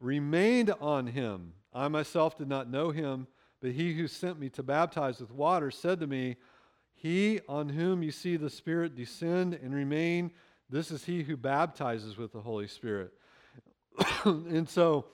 Remained 0.01 0.72
on 0.81 1.07
him. 1.07 1.53
I 1.75 1.88
myself 1.88 2.38
did 2.38 2.48
not 2.48 2.70
know 2.70 2.90
him, 2.90 3.27
but 3.61 3.72
he 3.72 3.94
who 3.94 4.09
sent 4.09 4.38
me 4.38 4.48
to 4.51 4.62
baptize 4.62 5.20
with 5.20 5.31
water 5.31 5.70
said 5.70 6.01
to 6.01 6.07
me, 6.07 6.37
he 7.03 7.41
on 7.49 7.69
whom 7.69 8.05
you 8.05 8.12
see 8.12 8.37
the 8.37 8.49
Spirit 8.49 8.95
descend 8.95 9.55
and 9.55 9.75
remain, 9.75 10.31
this 10.71 10.93
is 10.93 11.05
he 11.05 11.25
who 11.25 11.37
baptizes 11.37 12.17
with 12.17 12.33
the 12.33 12.41
Holy 12.41 12.69
Spirit. 12.69 13.12
and 14.25 14.69
so 14.69 15.07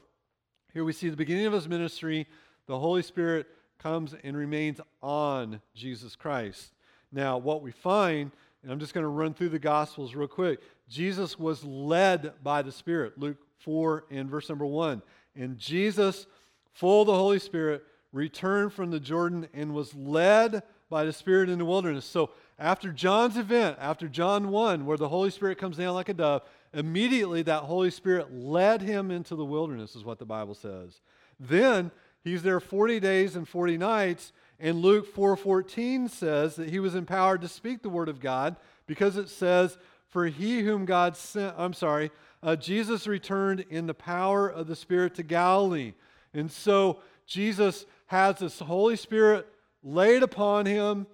here 0.75 0.85
we 0.85 0.93
see 0.93 1.09
the 1.09 1.17
beginning 1.17 1.47
of 1.47 1.55
his 1.55 1.67
ministry. 1.67 2.27
The 2.67 2.79
Holy 2.79 3.03
Spirit 3.03 3.47
comes 3.79 4.15
and 4.23 4.37
remains 4.37 4.83
on 5.01 5.63
Jesus 5.75 6.15
Christ. 6.15 6.75
Now, 7.11 7.39
what 7.39 7.63
we 7.63 7.71
find, 7.71 8.33
and 8.63 8.71
I'm 8.71 8.81
just 8.81 8.93
going 8.93 9.05
to 9.05 9.09
run 9.09 9.33
through 9.33 9.49
the 9.49 9.59
Gospels 9.59 10.15
real 10.15 10.29
quick 10.29 10.61
Jesus 10.91 11.39
was 11.39 11.65
led 11.65 12.35
by 12.43 12.61
the 12.61 12.73
Spirit. 12.73 13.17
Luke 13.17 13.39
4 13.61 14.05
and 14.11 14.29
verse 14.29 14.51
number 14.51 14.67
1. 14.67 15.01
And 15.37 15.57
Jesus, 15.57 16.27
full 16.71 17.01
of 17.01 17.07
the 17.07 17.15
Holy 17.15 17.39
Spirit, 17.39 17.83
returned 18.13 18.75
from 18.75 18.91
the 18.91 19.01
Jordan 19.01 19.49
and 19.55 19.75
was 19.75 19.95
led 19.95 20.63
by 20.89 21.05
the 21.05 21.13
Spirit 21.13 21.49
in 21.49 21.59
the 21.59 21.65
wilderness. 21.65 22.05
So 22.05 22.31
after 22.59 22.93
John's 22.93 23.37
event, 23.37 23.77
after 23.81 24.09
John 24.09 24.51
1, 24.51 24.87
where 24.87 24.97
the 24.97 25.09
Holy 25.09 25.31
Spirit 25.31 25.59
comes 25.59 25.77
down 25.77 25.95
like 25.95 26.09
a 26.09 26.15
dove, 26.15 26.43
immediately 26.73 27.43
that 27.43 27.65
Holy 27.65 27.91
Spirit 27.91 28.33
led 28.33 28.83
him 28.83 29.11
into 29.11 29.37
the 29.37 29.45
wilderness, 29.45 29.95
is 29.95 30.05
what 30.05 30.19
the 30.19 30.25
Bible 30.25 30.55
says. 30.55 31.01
Then 31.39 31.91
he's 32.23 32.43
there 32.43 32.61
40 32.61 33.01
days 33.01 33.37
and 33.37 33.49
40 33.49 33.79
nights, 33.79 34.33
and 34.59 34.83
Luke 34.83 35.15
4:14 35.15 36.09
says 36.09 36.57
that 36.57 36.71
he 36.71 36.81
was 36.81 36.95
empowered 36.95 37.43
to 37.43 37.49
speak 37.49 37.83
the 37.83 37.89
word 37.89 38.09
of 38.09 38.21
God 38.21 38.57
because 38.87 39.17
it 39.17 39.29
says, 39.29 39.79
"For 40.09 40.27
he 40.27 40.63
whom 40.63 40.85
God 40.85 41.17
sent, 41.17 41.55
I'm 41.57 41.73
sorry, 41.73 42.11
uh, 42.43 42.57
Jesus 42.57 43.07
returned 43.07 43.65
in 43.69 43.87
the 43.87 43.95
power 43.95 44.49
of 44.49 44.67
the 44.67 44.77
Spirit 44.77 45.15
to 45.17 45.23
Galilee. 45.23 45.95
And 46.33 46.51
so 46.51 47.01
Jesus 47.27 47.87
has 48.07 48.39
this 48.39 48.61
Holy 48.61 48.97
Spirit 48.97 49.47
laid 49.83 50.23
upon 50.23 50.67
him 50.67 51.07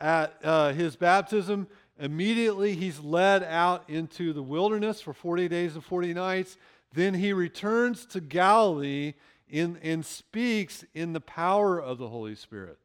at 0.00 0.34
uh, 0.42 0.72
his 0.72 0.96
baptism. 0.96 1.68
Immediately, 1.98 2.74
he's 2.74 3.00
led 3.00 3.42
out 3.44 3.88
into 3.88 4.32
the 4.32 4.42
wilderness 4.42 5.00
for 5.00 5.12
40 5.12 5.48
days 5.48 5.74
and 5.74 5.84
40 5.84 6.14
nights. 6.14 6.56
Then 6.92 7.14
he 7.14 7.32
returns 7.32 8.04
to 8.06 8.20
Galilee 8.20 9.14
in, 9.48 9.78
and 9.82 10.04
speaks 10.04 10.84
in 10.94 11.12
the 11.12 11.20
power 11.20 11.80
of 11.80 11.98
the 11.98 12.08
Holy 12.08 12.34
Spirit. 12.34 12.80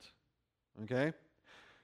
Okay? 0.84 1.13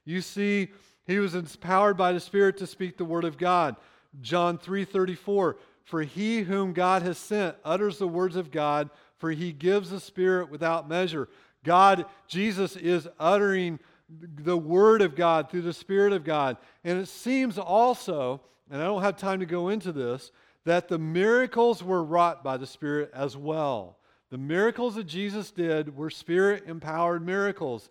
You 0.06 0.22
see, 0.22 0.70
he 1.06 1.20
was 1.20 1.36
empowered 1.36 1.98
by 1.98 2.12
the 2.12 2.20
Spirit 2.20 2.58
to 2.58 2.68
speak 2.68 2.98
the 2.98 3.06
word 3.06 3.26
of 3.26 3.38
God. 3.38 3.76
John 4.22 4.58
3:34 4.58 5.56
For 5.84 6.02
he 6.02 6.42
whom 6.42 6.74
God 6.74 7.02
has 7.02 7.18
sent 7.18 7.56
utters 7.66 7.98
the 7.98 8.08
words 8.08 8.36
of 8.36 8.52
God, 8.52 8.90
for 9.18 9.32
he 9.32 9.52
gives 9.52 9.90
the 9.90 10.00
Spirit 10.00 10.50
without 10.50 10.88
measure. 10.88 11.30
God, 11.63 12.06
Jesus 12.28 12.76
is 12.76 13.08
uttering 13.19 13.80
the 14.10 14.58
word 14.58 15.02
of 15.02 15.15
God 15.15 15.49
through 15.49 15.62
the 15.62 15.73
Spirit 15.73 16.13
of 16.13 16.23
God. 16.23 16.58
And 16.84 16.99
it 16.99 17.08
seems 17.08 17.58
also, 17.58 18.41
and 18.69 18.82
I 18.82 18.86
don't 18.86 19.02
have 19.02 19.17
time 19.17 19.39
to 19.39 19.45
go 19.45 19.69
into 19.69 19.91
this, 19.91 20.32
that 20.65 20.88
the 20.88 20.99
miracles 20.99 21.84
were 21.84 22.04
wrought 22.04 22.43
by 22.43 22.58
the 22.58 22.67
Spirit 22.67 23.12
as 23.13 23.36
well. 23.36 23.97
The 24.30 24.38
miracles 24.38 24.95
that 24.95 25.06
Jesus 25.06 25.52
did 25.52 25.95
were 25.95 26.10
Spirit 26.10 26.63
empowered 26.67 27.26
miracles 27.26 27.89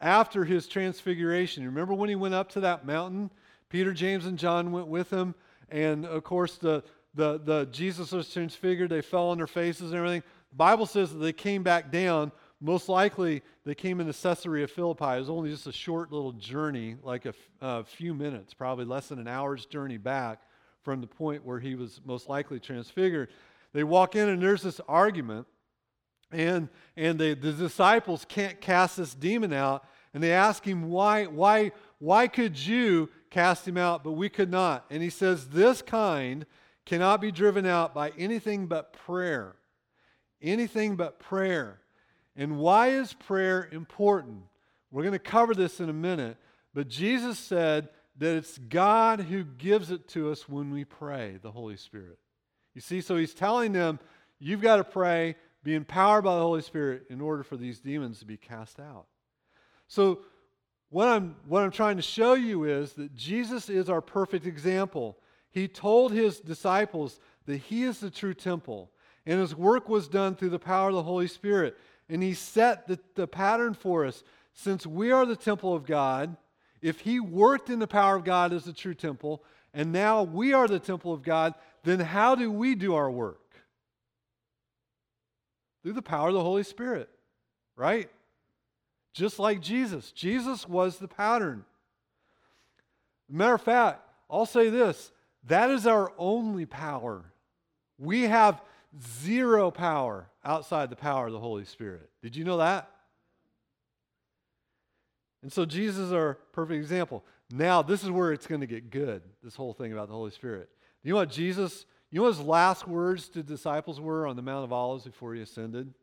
after 0.00 0.44
his 0.44 0.66
transfiguration. 0.66 1.64
Remember 1.64 1.94
when 1.94 2.08
he 2.08 2.14
went 2.14 2.34
up 2.34 2.48
to 2.50 2.60
that 2.60 2.86
mountain? 2.86 3.30
Peter, 3.68 3.92
James, 3.92 4.26
and 4.26 4.38
John 4.38 4.72
went 4.72 4.88
with 4.88 5.10
him. 5.10 5.34
And 5.70 6.04
of 6.04 6.24
course, 6.24 6.56
the, 6.56 6.82
the, 7.14 7.38
the 7.38 7.68
Jesus 7.70 8.12
was 8.12 8.32
transfigured. 8.32 8.90
They 8.90 9.02
fell 9.02 9.28
on 9.28 9.38
their 9.38 9.46
faces 9.46 9.90
and 9.90 9.98
everything. 9.98 10.22
The 10.50 10.56
Bible 10.56 10.86
says 10.86 11.12
that 11.12 11.18
they 11.18 11.32
came 11.32 11.62
back 11.62 11.90
down. 11.90 12.32
Most 12.60 12.88
likely, 12.88 13.42
they 13.64 13.74
came 13.74 14.00
into 14.00 14.12
Caesarea 14.12 14.68
Philippi. 14.68 15.16
It 15.16 15.20
was 15.20 15.30
only 15.30 15.50
just 15.50 15.66
a 15.66 15.72
short 15.72 16.12
little 16.12 16.32
journey, 16.32 16.96
like 17.02 17.26
a 17.60 17.84
few 17.84 18.12
minutes, 18.12 18.52
probably 18.52 18.84
less 18.84 19.08
than 19.08 19.18
an 19.18 19.28
hour's 19.28 19.64
journey 19.64 19.96
back 19.96 20.42
from 20.82 21.00
the 21.00 21.06
point 21.06 21.44
where 21.44 21.58
he 21.58 21.74
was 21.74 22.00
most 22.04 22.28
likely 22.28 22.60
transfigured. 22.60 23.30
They 23.72 23.84
walk 23.84 24.14
in, 24.14 24.28
and 24.28 24.42
there's 24.42 24.62
this 24.62 24.80
argument 24.88 25.46
and 26.32 26.68
and 26.96 27.18
the, 27.18 27.34
the 27.34 27.52
disciples 27.52 28.24
can't 28.28 28.60
cast 28.60 28.96
this 28.96 29.14
demon 29.14 29.52
out 29.52 29.84
and 30.14 30.22
they 30.22 30.32
ask 30.32 30.64
him 30.64 30.88
why 30.90 31.24
why 31.26 31.72
why 31.98 32.28
could 32.28 32.58
you 32.58 33.08
cast 33.30 33.66
him 33.66 33.76
out 33.76 34.04
but 34.04 34.12
we 34.12 34.28
could 34.28 34.50
not 34.50 34.84
and 34.90 35.02
he 35.02 35.10
says 35.10 35.48
this 35.48 35.82
kind 35.82 36.46
cannot 36.86 37.20
be 37.20 37.30
driven 37.32 37.66
out 37.66 37.94
by 37.94 38.10
anything 38.16 38.66
but 38.66 38.92
prayer 38.92 39.56
anything 40.40 40.96
but 40.96 41.18
prayer 41.18 41.79
and 42.40 42.58
why 42.58 42.88
is 42.88 43.12
prayer 43.12 43.68
important 43.70 44.42
we're 44.90 45.04
going 45.04 45.12
to 45.12 45.18
cover 45.20 45.54
this 45.54 45.78
in 45.78 45.88
a 45.88 45.92
minute 45.92 46.36
but 46.74 46.88
jesus 46.88 47.38
said 47.38 47.88
that 48.16 48.34
it's 48.34 48.58
god 48.58 49.20
who 49.20 49.44
gives 49.44 49.92
it 49.92 50.08
to 50.08 50.32
us 50.32 50.48
when 50.48 50.72
we 50.72 50.84
pray 50.84 51.38
the 51.42 51.52
holy 51.52 51.76
spirit 51.76 52.18
you 52.74 52.80
see 52.80 53.00
so 53.00 53.16
he's 53.16 53.34
telling 53.34 53.70
them 53.70 54.00
you've 54.40 54.60
got 54.60 54.76
to 54.76 54.84
pray 54.84 55.36
be 55.62 55.74
empowered 55.74 56.24
by 56.24 56.34
the 56.34 56.40
Holy 56.40 56.62
Spirit 56.62 57.04
in 57.10 57.20
order 57.20 57.42
for 57.42 57.56
these 57.56 57.80
demons 57.80 58.18
to 58.20 58.24
be 58.24 58.36
cast 58.36 58.80
out. 58.80 59.06
So, 59.88 60.20
what 60.88 61.06
I'm, 61.06 61.36
what 61.46 61.62
I'm 61.62 61.70
trying 61.70 61.96
to 61.96 62.02
show 62.02 62.34
you 62.34 62.64
is 62.64 62.94
that 62.94 63.14
Jesus 63.14 63.68
is 63.68 63.88
our 63.88 64.00
perfect 64.00 64.44
example. 64.44 65.18
He 65.52 65.68
told 65.68 66.12
his 66.12 66.40
disciples 66.40 67.20
that 67.46 67.58
he 67.58 67.84
is 67.84 68.00
the 68.00 68.10
true 68.10 68.34
temple, 68.34 68.90
and 69.24 69.38
his 69.40 69.54
work 69.54 69.88
was 69.88 70.08
done 70.08 70.34
through 70.34 70.50
the 70.50 70.58
power 70.58 70.88
of 70.88 70.96
the 70.96 71.02
Holy 71.04 71.28
Spirit. 71.28 71.76
And 72.10 72.22
he 72.22 72.34
set 72.34 72.88
the, 72.88 72.98
the 73.14 73.28
pattern 73.28 73.72
for 73.72 74.04
us. 74.04 74.24
Since 74.52 74.84
we 74.86 75.12
are 75.12 75.24
the 75.24 75.36
temple 75.36 75.74
of 75.74 75.86
God, 75.86 76.36
if 76.82 77.00
he 77.00 77.20
worked 77.20 77.70
in 77.70 77.78
the 77.78 77.86
power 77.86 78.16
of 78.16 78.24
God 78.24 78.52
as 78.52 78.64
the 78.64 78.72
true 78.72 78.94
temple, 78.94 79.44
and 79.72 79.92
now 79.92 80.24
we 80.24 80.52
are 80.52 80.66
the 80.66 80.80
temple 80.80 81.12
of 81.12 81.22
God, 81.22 81.54
then 81.84 82.00
how 82.00 82.34
do 82.34 82.50
we 82.50 82.74
do 82.74 82.94
our 82.94 83.10
work? 83.10 83.38
Through 85.82 85.92
the 85.92 86.02
power 86.02 86.28
of 86.28 86.34
the 86.34 86.42
Holy 86.42 86.64
Spirit, 86.64 87.08
right? 87.76 88.10
Just 89.14 89.38
like 89.38 89.62
Jesus. 89.62 90.10
Jesus 90.10 90.68
was 90.68 90.98
the 90.98 91.08
pattern. 91.08 91.64
Matter 93.28 93.54
of 93.54 93.62
fact, 93.62 94.02
I'll 94.28 94.46
say 94.46 94.68
this 94.68 95.12
that 95.46 95.70
is 95.70 95.86
our 95.86 96.12
only 96.18 96.66
power. 96.66 97.24
We 97.98 98.22
have 98.22 98.60
zero 99.22 99.70
power 99.70 100.29
outside 100.44 100.90
the 100.90 100.96
power 100.96 101.26
of 101.26 101.32
the 101.32 101.40
Holy 101.40 101.64
Spirit. 101.64 102.10
Did 102.22 102.36
you 102.36 102.44
know 102.44 102.58
that? 102.58 102.90
And 105.42 105.52
so 105.52 105.64
Jesus 105.64 105.98
is 105.98 106.12
our 106.12 106.34
perfect 106.52 106.78
example. 106.78 107.24
Now, 107.50 107.82
this 107.82 108.04
is 108.04 108.10
where 108.10 108.32
it's 108.32 108.46
going 108.46 108.60
to 108.60 108.66
get 108.66 108.90
good, 108.90 109.22
this 109.42 109.56
whole 109.56 109.72
thing 109.72 109.92
about 109.92 110.08
the 110.08 110.14
Holy 110.14 110.30
Spirit. 110.30 110.68
You 111.02 111.12
know 111.12 111.16
what 111.16 111.30
Jesus 111.30 111.86
you 112.10 112.18
know 112.18 112.24
what 112.24 112.36
his 112.36 112.46
last 112.46 112.88
words 112.88 113.28
to 113.30 113.42
disciples 113.42 114.00
were 114.00 114.26
on 114.26 114.34
the 114.34 114.42
Mount 114.42 114.64
of 114.64 114.72
Olives 114.72 115.04
before 115.04 115.34
he 115.34 115.40
ascended? 115.40 115.94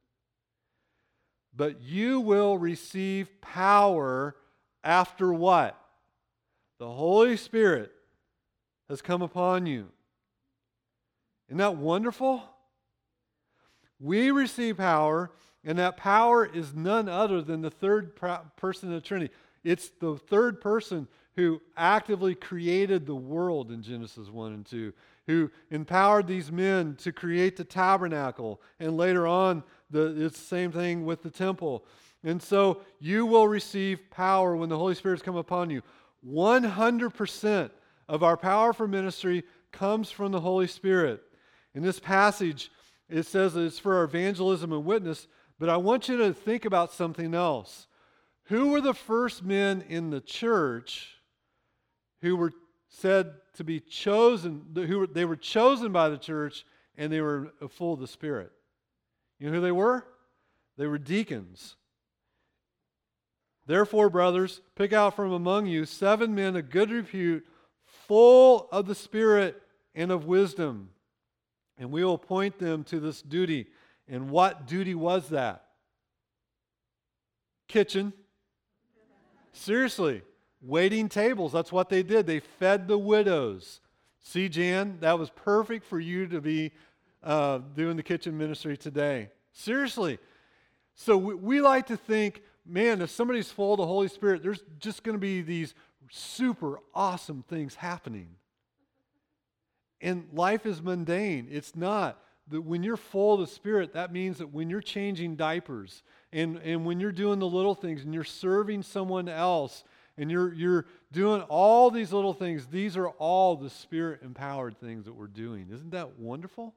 But 1.53 1.81
you 1.81 2.21
will 2.21 2.57
receive 2.57 3.41
power 3.41 4.35
after 4.83 5.33
what? 5.33 5.77
The 6.79 6.89
Holy 6.89 7.35
Spirit 7.35 7.91
has 8.87 9.01
come 9.01 9.21
upon 9.21 9.65
you. 9.65 9.87
Isn't 11.49 11.57
that 11.57 11.75
wonderful? 11.75 12.43
We 13.99 14.31
receive 14.31 14.77
power, 14.77 15.31
and 15.63 15.77
that 15.79 15.97
power 15.97 16.45
is 16.45 16.73
none 16.73 17.09
other 17.09 17.41
than 17.41 17.61
the 17.61 17.69
third 17.69 18.15
person 18.55 18.89
of 18.89 18.95
the 18.95 19.07
Trinity. 19.07 19.33
It's 19.63 19.89
the 19.89 20.15
third 20.15 20.61
person 20.61 21.07
who 21.35 21.61
actively 21.75 22.35
created 22.35 23.05
the 23.05 23.15
world 23.15 23.71
in 23.71 23.81
Genesis 23.81 24.29
1 24.29 24.53
and 24.53 24.65
2 24.65 24.93
who 25.27 25.51
empowered 25.69 26.25
these 26.25 26.51
men 26.51 26.95
to 26.95 27.11
create 27.11 27.57
the 27.57 27.63
tabernacle. 27.63 28.61
And 28.79 28.97
later 28.97 29.27
on, 29.27 29.63
the, 29.91 30.25
it's 30.25 30.39
the 30.39 30.45
same 30.45 30.71
thing 30.71 31.05
with 31.05 31.21
the 31.21 31.29
temple. 31.29 31.85
And 32.23 32.41
so 32.41 32.81
you 32.99 33.25
will 33.25 33.47
receive 33.47 34.09
power 34.09 34.55
when 34.55 34.69
the 34.69 34.77
Holy 34.77 34.95
Spirit's 34.95 35.21
come 35.21 35.35
upon 35.35 35.69
you. 35.69 35.81
100% 36.25 37.69
of 38.07 38.23
our 38.23 38.37
power 38.37 38.73
for 38.73 38.87
ministry 38.87 39.43
comes 39.71 40.09
from 40.09 40.31
the 40.31 40.39
Holy 40.39 40.67
Spirit. 40.67 41.21
In 41.75 41.83
this 41.83 41.99
passage, 41.99 42.71
it 43.09 43.23
says 43.23 43.53
that 43.53 43.61
it's 43.61 43.79
for 43.79 43.95
our 43.95 44.03
evangelism 44.03 44.71
and 44.73 44.85
witness, 44.85 45.27
but 45.59 45.69
I 45.69 45.77
want 45.77 46.09
you 46.09 46.17
to 46.17 46.33
think 46.33 46.65
about 46.65 46.93
something 46.93 47.33
else. 47.33 47.87
Who 48.45 48.69
were 48.69 48.81
the 48.81 48.93
first 48.93 49.43
men 49.43 49.83
in 49.87 50.09
the 50.09 50.21
church 50.21 51.17
who 52.21 52.35
were 52.35 52.51
said 52.89 53.33
to 53.55 53.63
be 53.63 53.79
chosen, 53.79 54.65
who 54.75 55.07
they 55.07 55.25
were 55.25 55.35
chosen 55.35 55.91
by 55.91 56.09
the 56.09 56.17
church 56.17 56.65
and 56.97 57.11
they 57.11 57.21
were 57.21 57.53
full 57.69 57.93
of 57.93 57.99
the 57.99 58.07
Spirit. 58.07 58.51
You 59.39 59.47
know 59.47 59.55
who 59.55 59.61
they 59.61 59.71
were? 59.71 60.05
They 60.77 60.87
were 60.87 60.97
deacons. 60.97 61.75
Therefore, 63.65 64.09
brothers, 64.09 64.61
pick 64.75 64.93
out 64.93 65.15
from 65.15 65.31
among 65.31 65.67
you 65.67 65.85
seven 65.85 66.33
men 66.33 66.55
of 66.55 66.69
good 66.69 66.89
repute, 66.89 67.45
full 68.07 68.67
of 68.71 68.87
the 68.87 68.95
Spirit 68.95 69.61
and 69.93 70.11
of 70.11 70.25
wisdom, 70.25 70.89
and 71.77 71.91
we 71.91 72.03
will 72.03 72.15
appoint 72.15 72.59
them 72.59 72.83
to 72.85 72.99
this 72.99 73.21
duty. 73.21 73.67
And 74.07 74.29
what 74.29 74.67
duty 74.67 74.95
was 74.95 75.29
that? 75.29 75.65
Kitchen. 77.67 78.13
Seriously 79.53 80.21
waiting 80.61 81.09
tables. 81.09 81.51
That's 81.51 81.71
what 81.71 81.89
they 81.89 82.03
did. 82.03 82.25
They 82.25 82.39
fed 82.39 82.87
the 82.87 82.97
widows. 82.97 83.79
See, 84.19 84.49
Jan, 84.49 84.97
that 84.99 85.17
was 85.17 85.29
perfect 85.29 85.85
for 85.85 85.99
you 85.99 86.27
to 86.27 86.41
be 86.41 86.71
uh, 87.23 87.59
doing 87.75 87.97
the 87.97 88.03
kitchen 88.03 88.37
ministry 88.37 88.77
today. 88.77 89.29
Seriously. 89.53 90.19
So 90.95 91.17
we, 91.17 91.35
we 91.35 91.61
like 91.61 91.87
to 91.87 91.97
think, 91.97 92.41
man, 92.65 93.01
if 93.01 93.09
somebody's 93.09 93.51
full 93.51 93.73
of 93.73 93.77
the 93.77 93.85
Holy 93.85 94.07
Spirit, 94.07 94.43
there's 94.43 94.63
just 94.79 95.03
going 95.03 95.15
to 95.15 95.19
be 95.19 95.41
these 95.41 95.73
super 96.11 96.79
awesome 96.93 97.43
things 97.47 97.75
happening. 97.75 98.29
And 100.01 100.27
life 100.31 100.65
is 100.65 100.81
mundane. 100.81 101.47
It's 101.49 101.75
not. 101.75 102.21
That 102.49 102.61
when 102.61 102.83
you're 102.83 102.97
full 102.97 103.33
of 103.33 103.41
the 103.41 103.47
Spirit, 103.47 103.93
that 103.93 104.13
means 104.13 104.37
that 104.37 104.53
when 104.53 104.69
you're 104.69 104.81
changing 104.81 105.35
diapers 105.35 106.01
and, 106.31 106.57
and 106.57 106.85
when 106.85 106.99
you're 106.99 107.11
doing 107.11 107.39
the 107.39 107.47
little 107.47 107.75
things 107.75 108.03
and 108.03 108.13
you're 108.13 108.23
serving 108.23 108.83
someone 108.83 109.27
else 109.27 109.83
and 110.17 110.31
you're, 110.31 110.53
you're 110.53 110.85
doing 111.11 111.41
all 111.43 111.91
these 111.91 112.13
little 112.13 112.33
things. 112.33 112.67
These 112.67 112.97
are 112.97 113.09
all 113.09 113.55
the 113.55 113.69
spirit 113.69 114.21
empowered 114.23 114.77
things 114.79 115.05
that 115.05 115.13
we're 115.13 115.27
doing. 115.27 115.67
Isn't 115.71 115.91
that 115.91 116.17
wonderful? 116.17 116.73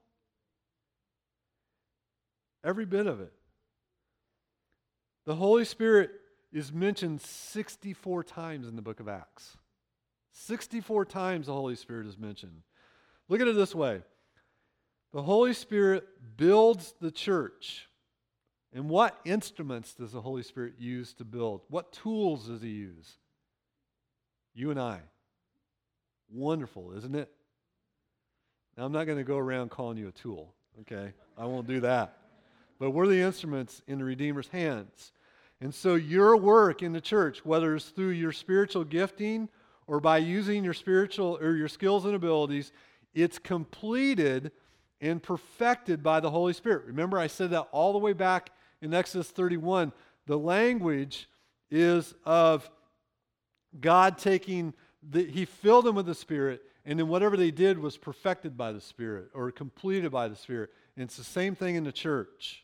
Every 2.63 2.85
bit 2.85 3.07
of 3.07 3.19
it. 3.21 3.33
The 5.25 5.35
Holy 5.35 5.65
Spirit 5.65 6.11
is 6.51 6.71
mentioned 6.71 7.21
64 7.21 8.23
times 8.23 8.67
in 8.67 8.75
the 8.75 8.81
book 8.81 8.99
of 8.99 9.07
Acts. 9.07 9.57
64 10.33 11.05
times 11.05 11.47
the 11.47 11.53
Holy 11.53 11.75
Spirit 11.75 12.07
is 12.07 12.17
mentioned. 12.17 12.63
Look 13.31 13.39
at 13.39 13.47
it 13.47 13.55
this 13.55 13.73
way 13.73 14.01
The 15.13 15.23
Holy 15.23 15.53
Spirit 15.53 16.05
builds 16.35 16.93
the 16.99 17.11
church. 17.11 17.87
And 18.73 18.89
what 18.89 19.19
instruments 19.25 19.93
does 19.93 20.11
the 20.11 20.21
Holy 20.21 20.43
Spirit 20.43 20.73
use 20.77 21.13
to 21.13 21.25
build? 21.25 21.61
What 21.69 21.93
tools 21.93 22.47
does 22.47 22.61
He 22.61 22.69
use? 22.69 23.17
You 24.53 24.69
and 24.69 24.79
I. 24.79 24.99
Wonderful, 26.29 26.91
isn't 26.97 27.15
it? 27.15 27.29
Now, 28.77 28.85
I'm 28.85 28.91
not 28.91 29.05
going 29.05 29.17
to 29.17 29.23
go 29.23 29.37
around 29.37 29.71
calling 29.71 29.97
you 29.97 30.09
a 30.09 30.11
tool, 30.11 30.53
okay? 30.81 31.13
I 31.37 31.45
won't 31.45 31.67
do 31.67 31.81
that. 31.81 32.17
But 32.79 32.91
we're 32.91 33.07
the 33.07 33.19
instruments 33.19 33.81
in 33.87 33.99
the 33.99 34.05
Redeemer's 34.05 34.47
hands. 34.47 35.13
And 35.61 35.73
so, 35.73 35.95
your 35.95 36.35
work 36.35 36.81
in 36.81 36.91
the 36.91 37.01
church, 37.01 37.45
whether 37.45 37.75
it's 37.75 37.89
through 37.89 38.09
your 38.09 38.33
spiritual 38.33 38.83
gifting 38.83 39.47
or 39.87 40.01
by 40.01 40.17
using 40.17 40.65
your 40.65 40.73
spiritual 40.73 41.37
or 41.41 41.55
your 41.55 41.67
skills 41.67 42.05
and 42.05 42.15
abilities, 42.15 42.71
it's 43.13 43.39
completed 43.39 44.51
and 44.99 45.21
perfected 45.21 46.03
by 46.03 46.19
the 46.19 46.29
Holy 46.29 46.53
Spirit. 46.53 46.85
Remember, 46.85 47.17
I 47.17 47.27
said 47.27 47.49
that 47.51 47.67
all 47.71 47.91
the 47.91 47.99
way 47.99 48.13
back 48.13 48.51
in 48.81 48.93
Exodus 48.93 49.29
31. 49.29 49.91
The 50.27 50.37
language 50.37 51.27
is 51.69 52.13
of 52.25 52.69
God 53.79 54.17
taking, 54.17 54.73
the, 55.07 55.25
He 55.25 55.45
filled 55.45 55.85
them 55.85 55.95
with 55.95 56.05
the 56.05 56.15
Spirit, 56.15 56.61
and 56.85 56.99
then 56.99 57.07
whatever 57.07 57.37
they 57.37 57.51
did 57.51 57.79
was 57.79 57.97
perfected 57.97 58.57
by 58.57 58.71
the 58.71 58.81
Spirit 58.81 59.29
or 59.33 59.51
completed 59.51 60.11
by 60.11 60.27
the 60.27 60.35
Spirit. 60.35 60.69
And 60.95 61.03
it's 61.03 61.17
the 61.17 61.23
same 61.23 61.55
thing 61.55 61.75
in 61.75 61.83
the 61.83 61.91
church. 61.91 62.63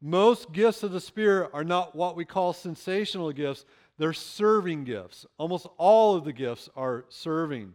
Most 0.00 0.52
gifts 0.52 0.82
of 0.82 0.92
the 0.92 1.00
Spirit 1.00 1.50
are 1.52 1.64
not 1.64 1.94
what 1.94 2.16
we 2.16 2.24
call 2.24 2.52
sensational 2.52 3.32
gifts, 3.32 3.66
they're 3.98 4.14
serving 4.14 4.84
gifts. 4.84 5.26
Almost 5.36 5.66
all 5.76 6.16
of 6.16 6.24
the 6.24 6.32
gifts 6.32 6.70
are 6.74 7.04
serving. 7.10 7.74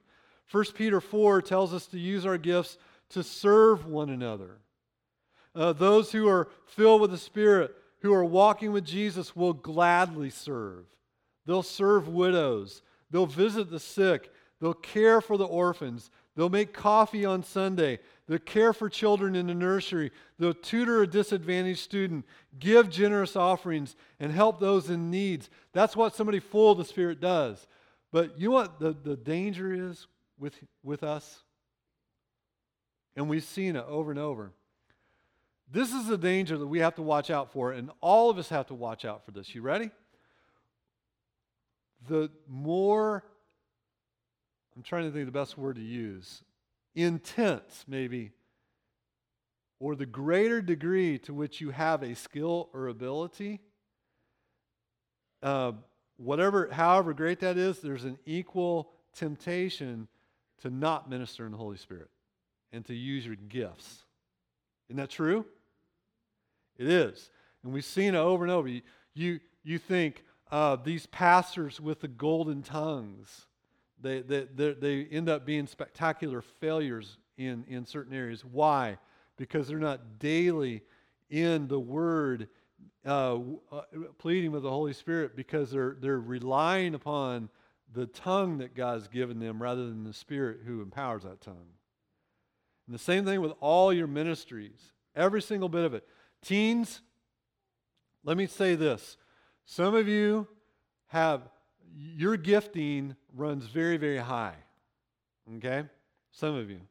1 0.51 0.65
Peter 0.75 1.01
4 1.01 1.41
tells 1.41 1.73
us 1.73 1.86
to 1.88 1.99
use 1.99 2.25
our 2.25 2.38
gifts 2.38 2.77
to 3.10 3.23
serve 3.23 3.86
one 3.86 4.10
another. 4.10 4.60
Uh, 5.53 5.73
those 5.73 6.12
who 6.12 6.27
are 6.27 6.49
filled 6.65 7.01
with 7.01 7.12
the 7.12 7.17
Spirit, 7.17 7.73
who 8.01 8.13
are 8.13 8.25
walking 8.25 8.71
with 8.71 8.86
Jesus, 8.86 9.36
will 9.36 9.53
gladly 9.53 10.29
serve. 10.29 10.86
They'll 11.45 11.63
serve 11.63 12.08
widows, 12.08 12.81
they'll 13.12 13.25
visit 13.25 13.69
the 13.69 13.79
sick, 13.79 14.31
they'll 14.60 14.73
care 14.73 15.21
for 15.21 15.38
the 15.38 15.45
orphans, 15.45 16.10
they'll 16.36 16.49
make 16.49 16.73
coffee 16.73 17.25
on 17.25 17.43
Sunday, 17.43 17.99
They'll 18.27 18.39
care 18.39 18.73
for 18.73 18.89
children 18.89 19.36
in 19.36 19.47
the 19.47 19.53
nursery. 19.53 20.12
They'll 20.39 20.53
tutor 20.53 21.03
a 21.03 21.08
disadvantaged 21.08 21.79
student, 21.79 22.25
give 22.58 22.89
generous 22.89 23.36
offerings, 23.36 23.95
and 24.19 24.31
help 24.31 24.60
those 24.60 24.89
in 24.89 25.12
needs. 25.12 25.49
That's 25.73 25.95
what 25.95 26.15
somebody 26.15 26.39
full 26.39 26.71
of 26.71 26.77
the 26.79 26.86
Spirit 26.86 27.19
does. 27.19 27.67
But 28.12 28.39
you 28.39 28.49
know 28.49 28.55
what 28.55 28.79
the, 28.79 28.93
the 28.93 29.15
danger 29.15 29.73
is 29.73 30.08
with, 30.37 30.55
with 30.83 31.03
us? 31.03 31.43
And 33.15 33.29
we've 33.29 33.43
seen 33.43 33.75
it 33.75 33.85
over 33.87 34.11
and 34.11 34.19
over. 34.19 34.51
This 35.71 35.93
is 35.93 36.09
a 36.09 36.17
danger 36.17 36.57
that 36.57 36.67
we 36.67 36.79
have 36.79 36.95
to 36.95 37.01
watch 37.01 37.29
out 37.29 37.51
for, 37.51 37.71
and 37.71 37.89
all 38.01 38.29
of 38.29 38.37
us 38.37 38.49
have 38.49 38.67
to 38.67 38.75
watch 38.75 39.03
out 39.05 39.25
for 39.25 39.31
this. 39.31 39.55
You 39.55 39.61
ready? 39.61 39.89
The 42.07 42.29
more, 42.47 43.23
I'm 44.75 44.83
trying 44.83 45.05
to 45.05 45.11
think 45.11 45.27
of 45.27 45.33
the 45.33 45.39
best 45.39 45.57
word 45.57 45.77
to 45.77 45.81
use 45.81 46.43
intense, 46.93 47.83
maybe, 47.87 48.31
or 49.79 49.95
the 49.95 50.05
greater 50.05 50.61
degree 50.61 51.17
to 51.19 51.33
which 51.33 51.59
you 51.59 51.71
have 51.71 52.03
a 52.03 52.15
skill 52.15 52.69
or 52.73 52.87
ability, 52.87 53.59
uh, 55.43 55.73
whatever, 56.17 56.69
however 56.71 57.13
great 57.13 57.39
that 57.41 57.57
is, 57.57 57.79
there's 57.79 58.05
an 58.05 58.17
equal 58.25 58.91
temptation 59.13 60.07
to 60.61 60.69
not 60.69 61.09
minister 61.09 61.45
in 61.45 61.51
the 61.51 61.57
Holy 61.57 61.77
Spirit 61.77 62.09
and 62.71 62.85
to 62.85 62.93
use 62.93 63.25
your 63.25 63.35
gifts. 63.35 64.03
Isn't 64.89 64.97
that 64.97 65.09
true? 65.09 65.45
It 66.77 66.87
is. 66.87 67.29
And 67.63 67.73
we've 67.73 67.85
seen 67.85 68.15
it 68.15 68.19
over 68.19 68.43
and 68.43 68.51
over. 68.51 68.67
You, 68.67 68.81
you, 69.13 69.39
you 69.63 69.77
think 69.77 70.23
uh, 70.51 70.75
these 70.75 71.05
pastors 71.07 71.79
with 71.81 72.01
the 72.01 72.07
golden 72.07 72.61
tongues, 72.61 73.47
they, 74.01 74.21
they, 74.21 74.45
they 74.55 75.05
end 75.05 75.29
up 75.29 75.45
being 75.45 75.67
spectacular 75.67 76.41
failures 76.41 77.17
in, 77.37 77.65
in 77.67 77.85
certain 77.85 78.13
areas. 78.13 78.43
Why? 78.45 78.97
Because 79.37 79.67
they're 79.67 79.79
not 79.79 80.19
daily 80.19 80.83
in 81.29 81.67
the 81.67 81.79
Word, 81.79 82.49
uh, 83.05 83.37
uh, 83.71 83.81
pleading 84.19 84.51
with 84.51 84.63
the 84.63 84.69
Holy 84.69 84.93
Spirit, 84.93 85.35
because 85.35 85.71
they're, 85.71 85.97
they're 85.99 86.19
relying 86.19 86.93
upon 86.93 87.49
the 87.95 88.05
tongue 88.05 88.58
that 88.58 88.75
God's 88.75 89.08
given 89.08 89.39
them 89.39 89.62
rather 89.63 89.86
than 89.86 90.03
the 90.03 90.13
Spirit 90.13 90.60
who 90.65 90.81
empowers 90.81 91.23
that 91.23 91.41
tongue. 91.41 91.69
And 92.86 92.93
the 92.93 92.99
same 92.99 93.25
thing 93.25 93.41
with 93.41 93.53
all 93.62 93.91
your 93.91 94.05
ministries, 94.05 94.91
every 95.15 95.41
single 95.41 95.69
bit 95.69 95.86
of 95.86 95.93
it. 95.93 96.05
Teens, 96.43 97.01
let 98.23 98.38
me 98.38 98.45
say 98.45 98.75
this. 98.75 99.17
Some 99.65 99.95
of 99.95 100.08
you 100.08 100.47
have 101.08 101.41
your 101.95 102.36
gifting 102.38 103.15
runs 103.34 103.65
very, 103.65 103.97
very 103.97 104.17
high. 104.17 104.55
Okay? 105.58 105.86
Some 106.31 106.55
of 106.55 106.69
you. 106.69 106.81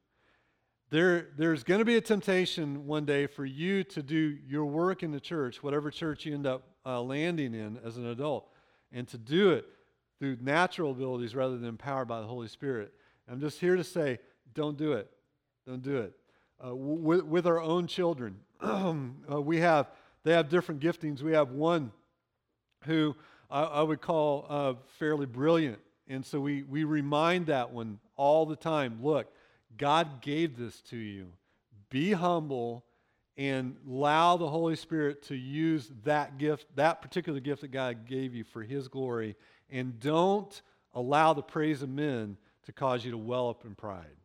There, 0.91 1.29
there's 1.37 1.65
going 1.65 1.81
to 1.81 1.85
be 1.85 1.97
a 1.97 2.01
temptation 2.01 2.87
one 2.87 3.05
day 3.05 3.27
for 3.27 3.45
you 3.45 3.85
to 3.85 4.03
do 4.03 4.39
your 4.47 4.65
work 4.65 5.03
in 5.03 5.13
the 5.13 5.21
church, 5.21 5.63
whatever 5.63 5.91
church 5.91 6.25
you 6.25 6.35
end 6.35 6.47
up 6.47 6.63
uh, 6.87 7.03
landing 7.03 7.53
in 7.53 7.79
as 7.85 7.97
an 7.97 8.07
adult, 8.07 8.49
and 8.93 9.07
to 9.09 9.19
do 9.19 9.51
it 9.51 9.67
through 10.19 10.39
natural 10.41 10.93
abilities 10.93 11.35
rather 11.35 11.57
than 11.57 11.69
empowered 11.69 12.09
by 12.09 12.21
the 12.21 12.27
Holy 12.27 12.49
Spirit. 12.49 12.93
I'm 13.31 13.41
just 13.41 13.61
here 13.61 13.77
to 13.77 13.85
say, 13.85 14.19
don't 14.55 14.77
do 14.77 14.93
it. 14.93 15.11
Don't 15.67 15.83
do 15.83 15.99
it. 15.99 16.13
Uh, 16.65 16.75
with, 16.75 17.23
with 17.25 17.47
our 17.47 17.61
own 17.61 17.87
children, 17.87 18.37
uh, 18.61 18.95
we 19.41 19.59
have 19.59 19.89
they 20.25 20.33
have 20.33 20.49
different 20.49 20.81
giftings. 20.81 21.23
We 21.23 21.33
have 21.33 21.51
one 21.51 21.93
who 22.85 23.15
I, 23.51 23.63
I 23.63 23.83
would 23.83 24.01
call 24.01 24.47
uh, 24.49 24.75
fairly 24.99 25.27
brilliant. 25.27 25.79
And 26.09 26.25
so 26.25 26.41
we, 26.41 26.63
we 26.63 26.85
remind 26.85 27.47
that 27.47 27.73
one 27.73 27.99
all 28.17 28.47
the 28.47 28.57
time 28.57 28.99
look, 29.03 29.33
God 29.77 30.21
gave 30.21 30.57
this 30.57 30.81
to 30.83 30.97
you. 30.97 31.29
Be 31.91 32.13
humble 32.13 32.85
and 33.37 33.77
allow 33.89 34.37
the 34.37 34.49
Holy 34.49 34.77
Spirit 34.77 35.23
to 35.25 35.35
use 35.35 35.91
that 36.05 36.39
gift, 36.39 36.67
that 36.77 37.03
particular 37.03 37.41
gift 37.41 37.63
that 37.63 37.71
God 37.71 38.07
gave 38.07 38.35
you 38.35 38.45
for 38.45 38.63
His 38.63 38.89
glory. 38.89 39.37
And 39.71 39.99
don't 39.99 40.63
allow 40.95 41.33
the 41.33 41.43
praise 41.43 41.83
of 41.83 41.89
men 41.89 42.37
to 42.67 42.73
cause 42.73 43.05
you 43.05 43.11
to 43.11 43.19
well 43.19 43.49
up 43.49 43.65
in 43.65 43.75
pride. 43.75 44.17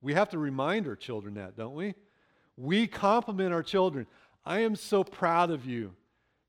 We 0.00 0.14
have 0.14 0.30
to 0.30 0.38
remind 0.38 0.86
our 0.86 0.96
children 0.96 1.34
that, 1.34 1.56
don't 1.56 1.74
we? 1.74 1.94
We 2.56 2.86
compliment 2.86 3.52
our 3.52 3.62
children. 3.62 4.06
I 4.44 4.60
am 4.60 4.76
so 4.76 5.02
proud 5.02 5.50
of 5.50 5.66
you 5.66 5.94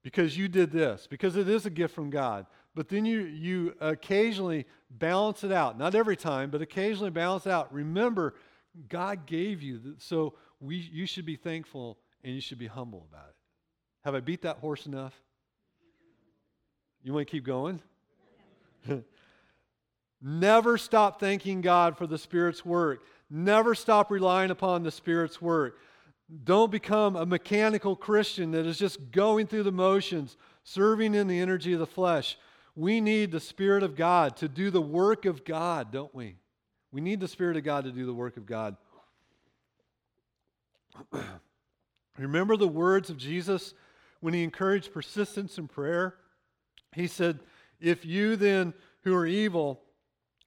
because 0.03 0.37
you 0.37 0.47
did 0.47 0.71
this, 0.71 1.07
because 1.09 1.35
it 1.35 1.49
is 1.49 1.65
a 1.65 1.69
gift 1.69 1.93
from 1.93 2.09
God. 2.09 2.45
But 2.75 2.89
then 2.89 3.05
you, 3.05 3.21
you 3.21 3.73
occasionally 3.81 4.67
balance 4.89 5.43
it 5.43 5.51
out. 5.51 5.77
Not 5.77 5.95
every 5.95 6.15
time, 6.15 6.49
but 6.49 6.61
occasionally 6.61 7.09
balance 7.09 7.45
it 7.45 7.51
out. 7.51 7.73
Remember, 7.73 8.35
God 8.87 9.25
gave 9.25 9.61
you, 9.61 9.95
so 9.97 10.35
we, 10.59 10.75
you 10.77 11.05
should 11.05 11.25
be 11.25 11.35
thankful 11.35 11.97
and 12.23 12.35
you 12.35 12.41
should 12.41 12.59
be 12.59 12.67
humble 12.67 13.07
about 13.11 13.29
it. 13.29 13.35
Have 14.05 14.15
I 14.15 14.19
beat 14.19 14.43
that 14.43 14.57
horse 14.57 14.85
enough? 14.85 15.19
You 17.03 17.13
want 17.13 17.27
to 17.27 17.31
keep 17.31 17.43
going? 17.43 17.81
Never 20.21 20.77
stop 20.77 21.19
thanking 21.19 21.61
God 21.61 21.97
for 21.97 22.07
the 22.07 22.17
Spirit's 22.17 22.65
work. 22.65 23.03
Never 23.29 23.75
stop 23.75 24.09
relying 24.09 24.51
upon 24.51 24.83
the 24.83 24.91
Spirit's 24.91 25.41
work. 25.41 25.77
Don't 26.43 26.71
become 26.71 27.15
a 27.15 27.25
mechanical 27.25 27.95
Christian 27.95 28.51
that 28.51 28.65
is 28.65 28.77
just 28.77 29.11
going 29.11 29.47
through 29.47 29.63
the 29.63 29.71
motions, 29.71 30.35
serving 30.63 31.15
in 31.15 31.27
the 31.27 31.39
energy 31.39 31.73
of 31.73 31.79
the 31.79 31.87
flesh. 31.87 32.37
We 32.75 32.99
need 32.99 33.31
the 33.31 33.39
Spirit 33.39 33.83
of 33.83 33.95
God 33.95 34.37
to 34.37 34.47
do 34.47 34.69
the 34.69 34.81
work 34.81 35.25
of 35.25 35.45
God, 35.45 35.91
don't 35.91 36.13
we? 36.13 36.35
We 36.91 37.01
need 37.01 37.19
the 37.19 37.27
Spirit 37.27 37.57
of 37.57 37.63
God 37.63 37.85
to 37.85 37.91
do 37.91 38.05
the 38.05 38.13
work 38.13 38.37
of 38.37 38.45
God. 38.45 38.75
Remember 42.17 42.57
the 42.57 42.67
words 42.67 43.09
of 43.09 43.17
Jesus 43.17 43.73
when 44.19 44.33
he 44.33 44.43
encouraged 44.43 44.93
persistence 44.93 45.57
in 45.57 45.67
prayer? 45.67 46.15
He 46.93 47.07
said, 47.07 47.39
If 47.79 48.05
you 48.05 48.35
then, 48.35 48.73
who 49.03 49.15
are 49.15 49.25
evil, 49.25 49.81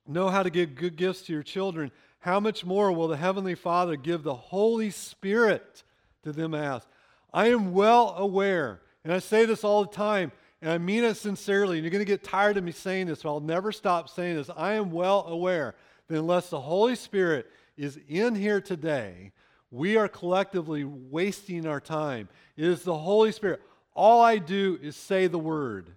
know 0.07 0.29
how 0.29 0.43
to 0.43 0.51
give 0.51 0.75
good 0.75 0.97
gifts 0.97 1.23
to 1.23 1.33
your 1.33 1.43
children, 1.43 1.91
how 2.21 2.41
much 2.41 2.65
more 2.65 2.93
will 2.93 3.09
the 3.09 3.17
Heavenly 3.17 3.55
Father 3.55 3.97
give 3.97 4.23
the 4.23 4.35
Holy 4.35 4.91
Spirit 4.91 5.85
to 6.23 6.33
them 6.33 6.55
as? 6.55 6.87
I 7.33 7.49
am 7.49 7.73
well 7.73 8.15
aware, 8.17 8.83
and 9.05 9.13
I 9.13 9.21
say 9.21 9.45
this 9.47 9.65
all 9.65 9.85
the 9.85 9.95
time, 9.95 10.33
and 10.61 10.71
I 10.71 10.79
mean 10.79 11.05
it 11.05 11.17
sincerely, 11.17 11.79
and 11.79 11.85
you're 11.85 11.93
going 11.93 12.05
to 12.05 12.11
get 12.11 12.23
tired 12.23 12.57
of 12.57 12.65
me 12.65 12.73
saying 12.73 13.07
this, 13.07 13.23
but 13.23 13.31
I'll 13.31 13.41
never 13.41 13.73
stop 13.73 14.09
saying 14.09 14.37
this. 14.37 14.51
I 14.55 14.75
am 14.75 14.91
well 14.91 15.25
aware 15.27 15.75
that 16.09 16.19
unless 16.19 16.51
the 16.51 16.61
Holy 16.61 16.97
Spirit 16.97 17.51
is 17.77 17.99
in 18.09 18.35
here 18.35 18.61
today, 18.61 19.33
we 19.71 19.97
are 19.97 20.09
collectively 20.09 20.85
wasting 20.85 21.67
our 21.67 21.81
time. 21.81 22.29
It 22.57 22.65
is 22.65 22.83
the 22.83 22.99
Holy 22.99 23.33
Spirit. 23.33 23.63
All 23.95 24.21
I 24.21 24.39
do 24.39 24.79
is 24.83 24.97
say 24.97 25.29
the 25.29 25.39
word. 25.39 25.93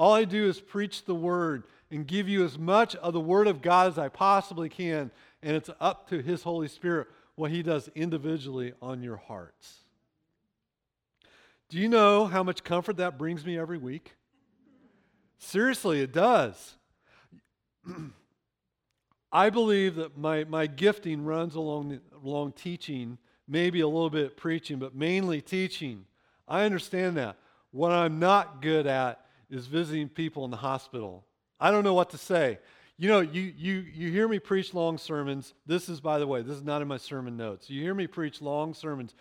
All 0.00 0.14
I 0.14 0.24
do 0.24 0.48
is 0.48 0.58
preach 0.58 1.04
the 1.04 1.14
word 1.14 1.64
and 1.90 2.06
give 2.06 2.26
you 2.26 2.42
as 2.42 2.58
much 2.58 2.96
of 2.96 3.12
the 3.12 3.20
word 3.20 3.46
of 3.46 3.60
God 3.60 3.88
as 3.88 3.98
I 3.98 4.08
possibly 4.08 4.70
can 4.70 5.10
and 5.42 5.54
it's 5.54 5.68
up 5.78 6.08
to 6.08 6.22
His 6.22 6.42
Holy 6.42 6.68
Spirit 6.68 7.08
what 7.34 7.50
He 7.50 7.62
does 7.62 7.90
individually 7.94 8.72
on 8.80 9.02
your 9.02 9.18
hearts. 9.18 9.80
Do 11.68 11.76
you 11.76 11.86
know 11.86 12.24
how 12.24 12.42
much 12.42 12.64
comfort 12.64 12.96
that 12.96 13.18
brings 13.18 13.44
me 13.44 13.58
every 13.58 13.76
week? 13.76 14.14
Seriously, 15.36 16.00
it 16.00 16.14
does. 16.14 16.76
I 19.30 19.50
believe 19.50 19.96
that 19.96 20.16
my, 20.16 20.44
my 20.44 20.66
gifting 20.66 21.26
runs 21.26 21.56
along, 21.56 22.00
along 22.24 22.52
teaching, 22.52 23.18
maybe 23.46 23.80
a 23.80 23.86
little 23.86 24.08
bit 24.08 24.38
preaching, 24.38 24.78
but 24.78 24.94
mainly 24.94 25.42
teaching. 25.42 26.06
I 26.48 26.64
understand 26.64 27.18
that. 27.18 27.36
What 27.70 27.92
I'm 27.92 28.18
not 28.18 28.62
good 28.62 28.86
at 28.86 29.26
is 29.50 29.66
visiting 29.66 30.08
people 30.08 30.44
in 30.44 30.50
the 30.50 30.56
hospital. 30.56 31.24
I 31.58 31.70
don't 31.70 31.84
know 31.84 31.94
what 31.94 32.10
to 32.10 32.18
say. 32.18 32.58
You 32.96 33.08
know, 33.08 33.20
you, 33.20 33.52
you, 33.56 33.84
you 33.94 34.10
hear 34.10 34.28
me 34.28 34.38
preach 34.38 34.74
long 34.74 34.98
sermons. 34.98 35.54
This 35.66 35.88
is, 35.88 36.00
by 36.00 36.18
the 36.18 36.26
way, 36.26 36.42
this 36.42 36.56
is 36.56 36.62
not 36.62 36.82
in 36.82 36.88
my 36.88 36.98
sermon 36.98 37.36
notes. 37.36 37.70
You 37.70 37.82
hear 37.82 37.94
me 37.94 38.06
preach 38.06 38.42
long 38.42 38.74
sermons. 38.74 39.14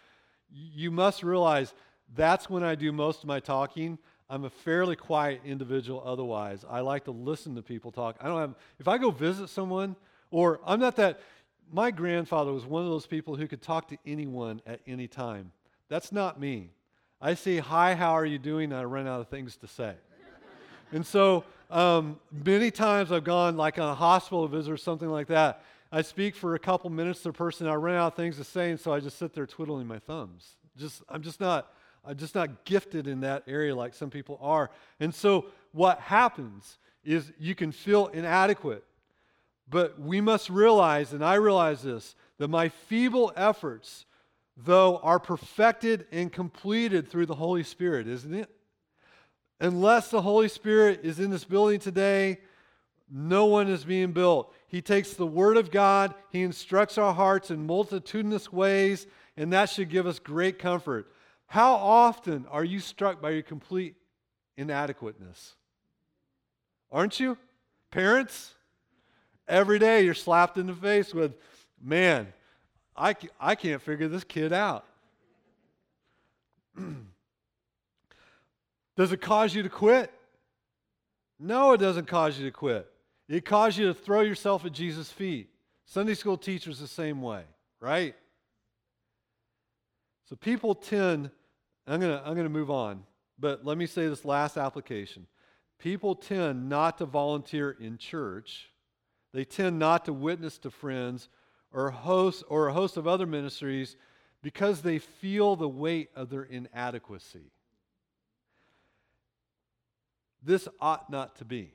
You 0.51 0.91
must 0.91 1.23
realize 1.23 1.73
that's 2.13 2.49
when 2.49 2.63
I 2.63 2.75
do 2.75 2.91
most 2.91 3.23
of 3.23 3.27
my 3.27 3.39
talking. 3.39 3.97
I'm 4.29 4.45
a 4.45 4.49
fairly 4.49 4.95
quiet 4.95 5.41
individual 5.45 6.03
otherwise. 6.05 6.65
I 6.69 6.81
like 6.81 7.05
to 7.05 7.11
listen 7.11 7.55
to 7.55 7.61
people 7.61 7.91
talk. 7.91 8.17
I 8.21 8.27
don't 8.27 8.39
have, 8.39 8.55
if 8.79 8.87
I 8.87 8.97
go 8.97 9.11
visit 9.11 9.49
someone, 9.49 9.95
or 10.29 10.59
I'm 10.65 10.79
not 10.79 10.95
that, 10.97 11.19
my 11.71 11.91
grandfather 11.91 12.51
was 12.51 12.65
one 12.65 12.83
of 12.83 12.89
those 12.89 13.05
people 13.05 13.35
who 13.35 13.47
could 13.47 13.61
talk 13.61 13.87
to 13.89 13.97
anyone 14.05 14.61
at 14.65 14.81
any 14.87 15.07
time. 15.07 15.51
That's 15.87 16.11
not 16.11 16.39
me. 16.39 16.71
I 17.21 17.33
say, 17.33 17.57
Hi, 17.57 17.95
how 17.95 18.11
are 18.11 18.25
you 18.25 18.39
doing? 18.39 18.71
I 18.73 18.83
run 18.83 19.07
out 19.07 19.21
of 19.21 19.29
things 19.29 19.55
to 19.57 19.67
say. 19.67 19.93
And 20.91 21.05
so 21.05 21.43
um, 21.69 22.19
many 22.31 22.71
times 22.71 23.11
I've 23.11 23.23
gone 23.23 23.57
like 23.57 23.77
on 23.77 23.89
a 23.89 23.95
hospital 23.95 24.47
visit 24.47 24.71
or 24.71 24.77
something 24.77 25.09
like 25.09 25.27
that. 25.27 25.63
I 25.91 26.01
speak 26.01 26.35
for 26.35 26.55
a 26.55 26.59
couple 26.59 26.89
minutes 26.89 27.23
to 27.23 27.29
a 27.29 27.33
person, 27.33 27.67
I 27.67 27.73
run 27.75 27.95
out 27.95 28.13
of 28.13 28.15
things 28.15 28.37
to 28.37 28.43
say, 28.43 28.69
and 28.69 28.79
so 28.79 28.93
I 28.93 28.99
just 28.99 29.17
sit 29.17 29.33
there 29.33 29.47
twiddling 29.47 29.87
my 29.87 29.99
thumbs. 29.99 30.57
Just, 30.77 31.01
I'm 31.09 31.23
just 31.23 31.39
not, 31.39 31.73
I'm 32.05 32.17
just 32.17 32.35
not 32.35 32.63
gifted 32.65 33.07
in 33.07 33.21
that 33.21 33.43
area 33.47 33.75
like 33.75 33.93
some 33.93 34.09
people 34.09 34.37
are. 34.41 34.69
And 34.99 35.13
so 35.13 35.47
what 35.71 35.99
happens 35.99 36.77
is 37.03 37.31
you 37.39 37.55
can 37.55 37.71
feel 37.71 38.07
inadequate. 38.07 38.83
But 39.67 39.99
we 39.99 40.21
must 40.21 40.49
realize, 40.49 41.13
and 41.13 41.23
I 41.23 41.35
realize 41.35 41.83
this, 41.83 42.15
that 42.39 42.47
my 42.47 42.69
feeble 42.69 43.31
efforts, 43.35 44.05
though, 44.57 44.97
are 44.97 45.19
perfected 45.19 46.07
and 46.11 46.31
completed 46.31 47.07
through 47.07 47.27
the 47.27 47.35
Holy 47.35 47.63
Spirit, 47.63 48.07
isn't 48.07 48.33
it? 48.33 48.49
Unless 49.59 50.09
the 50.09 50.21
Holy 50.21 50.47
Spirit 50.47 51.01
is 51.03 51.19
in 51.19 51.31
this 51.31 51.43
building 51.43 51.79
today, 51.79 52.39
no 53.11 53.45
one 53.45 53.67
is 53.67 53.83
being 53.83 54.11
built. 54.11 54.53
He 54.67 54.81
takes 54.81 55.13
the 55.13 55.27
Word 55.27 55.57
of 55.57 55.71
God, 55.71 56.13
He 56.31 56.43
instructs 56.43 56.97
our 56.97 57.13
hearts 57.13 57.51
in 57.51 57.65
multitudinous 57.65 58.53
ways, 58.53 59.07
and 59.35 59.51
that 59.51 59.69
should 59.69 59.89
give 59.89 60.07
us 60.07 60.19
great 60.19 60.59
comfort. 60.59 61.11
How 61.47 61.73
often 61.73 62.45
are 62.51 62.63
you 62.63 62.79
struck 62.79 63.21
by 63.21 63.31
your 63.31 63.41
complete 63.41 63.95
inadequateness? 64.57 65.55
Aren't 66.91 67.19
you? 67.19 67.37
Parents? 67.91 68.53
Every 69.47 69.79
day 69.79 70.05
you're 70.05 70.13
slapped 70.13 70.57
in 70.57 70.67
the 70.67 70.73
face 70.73 71.13
with, 71.13 71.35
man, 71.81 72.31
I, 72.95 73.15
I 73.39 73.55
can't 73.55 73.81
figure 73.81 74.07
this 74.07 74.23
kid 74.23 74.53
out. 74.53 74.85
Does 78.99 79.13
it 79.13 79.21
cause 79.21 79.55
you 79.55 79.63
to 79.63 79.69
quit? 79.69 80.11
No, 81.39 81.71
it 81.71 81.77
doesn't 81.77 82.07
cause 82.07 82.37
you 82.37 82.43
to 82.47 82.51
quit. 82.51 82.85
It 83.29 83.45
causes 83.45 83.79
you 83.79 83.87
to 83.87 83.93
throw 83.93 84.19
yourself 84.19 84.65
at 84.65 84.73
Jesus' 84.73 85.09
feet. 85.09 85.51
Sunday 85.85 86.15
school 86.15 86.35
teachers 86.35 86.79
the 86.79 86.87
same 86.87 87.21
way, 87.21 87.43
right? 87.79 88.13
So 90.25 90.35
people 90.35 90.75
tend, 90.75 91.31
I'm 91.87 92.01
going 92.01 92.11
to 92.11 92.19
I'm 92.27 92.33
going 92.33 92.43
to 92.43 92.49
move 92.49 92.69
on, 92.69 93.05
but 93.39 93.63
let 93.63 93.77
me 93.77 93.85
say 93.85 94.05
this 94.09 94.25
last 94.25 94.57
application. 94.57 95.27
People 95.77 96.13
tend 96.13 96.67
not 96.67 96.97
to 96.97 97.05
volunteer 97.05 97.77
in 97.79 97.97
church. 97.97 98.69
They 99.33 99.45
tend 99.45 99.79
not 99.79 100.03
to 100.05 100.13
witness 100.13 100.57
to 100.57 100.69
friends 100.69 101.29
or 101.71 101.89
host 101.89 102.43
or 102.49 102.67
a 102.67 102.73
host 102.73 102.97
of 102.97 103.07
other 103.07 103.25
ministries 103.25 103.95
because 104.41 104.81
they 104.81 104.99
feel 104.99 105.55
the 105.55 105.69
weight 105.69 106.09
of 106.17 106.29
their 106.29 106.43
inadequacy. 106.43 107.53
This 110.41 110.67
ought 110.79 111.09
not 111.09 111.35
to 111.37 111.45
be. 111.45 111.73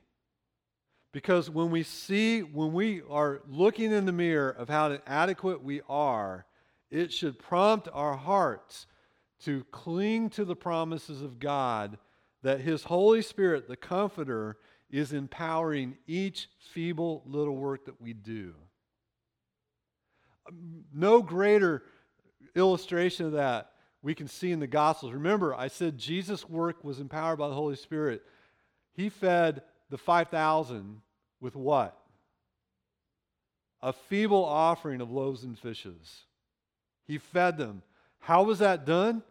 Because 1.12 1.48
when 1.48 1.70
we 1.70 1.84
see, 1.84 2.42
when 2.42 2.72
we 2.72 3.02
are 3.08 3.40
looking 3.48 3.92
in 3.92 4.04
the 4.04 4.12
mirror 4.12 4.50
of 4.50 4.68
how 4.68 4.90
inadequate 4.90 5.62
we 5.62 5.80
are, 5.88 6.44
it 6.90 7.12
should 7.12 7.38
prompt 7.38 7.88
our 7.92 8.16
hearts 8.16 8.86
to 9.44 9.64
cling 9.70 10.30
to 10.30 10.44
the 10.44 10.56
promises 10.56 11.22
of 11.22 11.38
God 11.38 11.98
that 12.42 12.60
His 12.60 12.84
Holy 12.84 13.22
Spirit, 13.22 13.68
the 13.68 13.76
Comforter, 13.76 14.56
is 14.90 15.12
empowering 15.12 15.96
each 16.06 16.48
feeble 16.72 17.22
little 17.26 17.56
work 17.56 17.86
that 17.86 18.00
we 18.00 18.12
do. 18.12 18.54
Um, 20.48 20.84
no 20.92 21.22
greater 21.22 21.82
illustration 22.54 23.26
of 23.26 23.32
that 23.32 23.70
we 24.02 24.14
can 24.14 24.28
see 24.28 24.52
in 24.52 24.60
the 24.60 24.66
Gospels. 24.66 25.12
Remember, 25.12 25.54
I 25.54 25.68
said 25.68 25.96
Jesus' 25.96 26.48
work 26.48 26.84
was 26.84 27.00
empowered 27.00 27.38
by 27.38 27.48
the 27.48 27.54
Holy 27.54 27.76
Spirit. 27.76 28.22
He 28.94 29.08
fed 29.08 29.62
the 29.90 29.98
5,000 29.98 31.00
with 31.40 31.54
what? 31.54 31.98
A 33.82 33.92
feeble 33.92 34.44
offering 34.44 35.00
of 35.00 35.10
loaves 35.10 35.44
and 35.44 35.58
fishes. 35.58 36.22
He 37.06 37.18
fed 37.18 37.58
them. 37.58 37.82
How 38.20 38.44
was 38.44 38.60
that 38.60 38.86
done? 38.86 39.22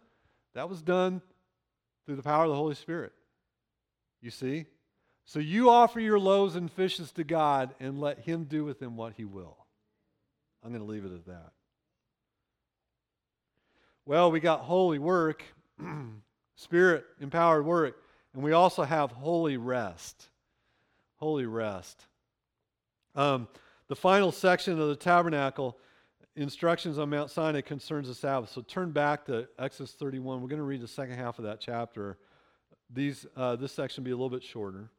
That 0.54 0.68
was 0.68 0.80
done 0.80 1.20
through 2.06 2.16
the 2.16 2.22
power 2.22 2.44
of 2.44 2.50
the 2.50 2.56
Holy 2.56 2.76
Spirit. 2.76 3.12
You 4.20 4.30
see? 4.30 4.66
So 5.24 5.38
you 5.38 5.70
offer 5.70 5.98
your 5.98 6.18
loaves 6.18 6.54
and 6.54 6.70
fishes 6.70 7.10
to 7.12 7.24
God 7.24 7.74
and 7.80 8.00
let 8.00 8.20
Him 8.20 8.44
do 8.44 8.64
with 8.64 8.78
them 8.78 8.96
what 8.96 9.14
He 9.16 9.24
will. 9.24 9.56
I'm 10.62 10.70
going 10.70 10.84
to 10.84 10.90
leave 10.90 11.04
it 11.04 11.12
at 11.12 11.26
that. 11.26 11.52
Well, 14.06 14.30
we 14.30 14.38
got 14.38 14.60
holy 14.60 14.98
work, 14.98 15.42
spirit 16.56 17.04
empowered 17.20 17.64
work. 17.64 17.96
And 18.34 18.42
we 18.42 18.52
also 18.52 18.82
have 18.82 19.12
holy 19.12 19.56
rest. 19.56 20.28
Holy 21.16 21.46
rest. 21.46 22.04
Um, 23.14 23.48
the 23.88 23.96
final 23.96 24.32
section 24.32 24.80
of 24.80 24.88
the 24.88 24.96
tabernacle 24.96 25.78
instructions 26.36 26.98
on 26.98 27.10
Mount 27.10 27.30
Sinai 27.30 27.60
concerns 27.60 28.08
the 28.08 28.14
Sabbath. 28.14 28.50
So 28.50 28.60
turn 28.60 28.90
back 28.90 29.24
to 29.26 29.46
Exodus 29.58 29.92
31. 29.92 30.42
We're 30.42 30.48
going 30.48 30.58
to 30.58 30.64
read 30.64 30.80
the 30.80 30.88
second 30.88 31.16
half 31.16 31.38
of 31.38 31.44
that 31.44 31.60
chapter. 31.60 32.18
These, 32.92 33.24
uh, 33.36 33.56
this 33.56 33.72
section 33.72 34.02
will 34.02 34.06
be 34.06 34.10
a 34.10 34.16
little 34.16 34.30
bit 34.30 34.42
shorter. 34.42 34.90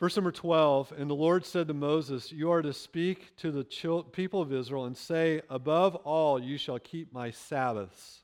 Verse 0.00 0.16
number 0.16 0.32
12 0.32 0.92
And 0.98 1.08
the 1.08 1.14
Lord 1.14 1.46
said 1.46 1.68
to 1.68 1.74
Moses, 1.74 2.32
You 2.32 2.50
are 2.50 2.62
to 2.62 2.72
speak 2.72 3.36
to 3.36 3.52
the 3.52 3.64
people 4.12 4.42
of 4.42 4.52
Israel 4.52 4.86
and 4.86 4.96
say, 4.96 5.42
Above 5.48 5.94
all, 5.96 6.42
you 6.42 6.58
shall 6.58 6.80
keep 6.80 7.12
my 7.12 7.30
Sabbaths 7.30 8.23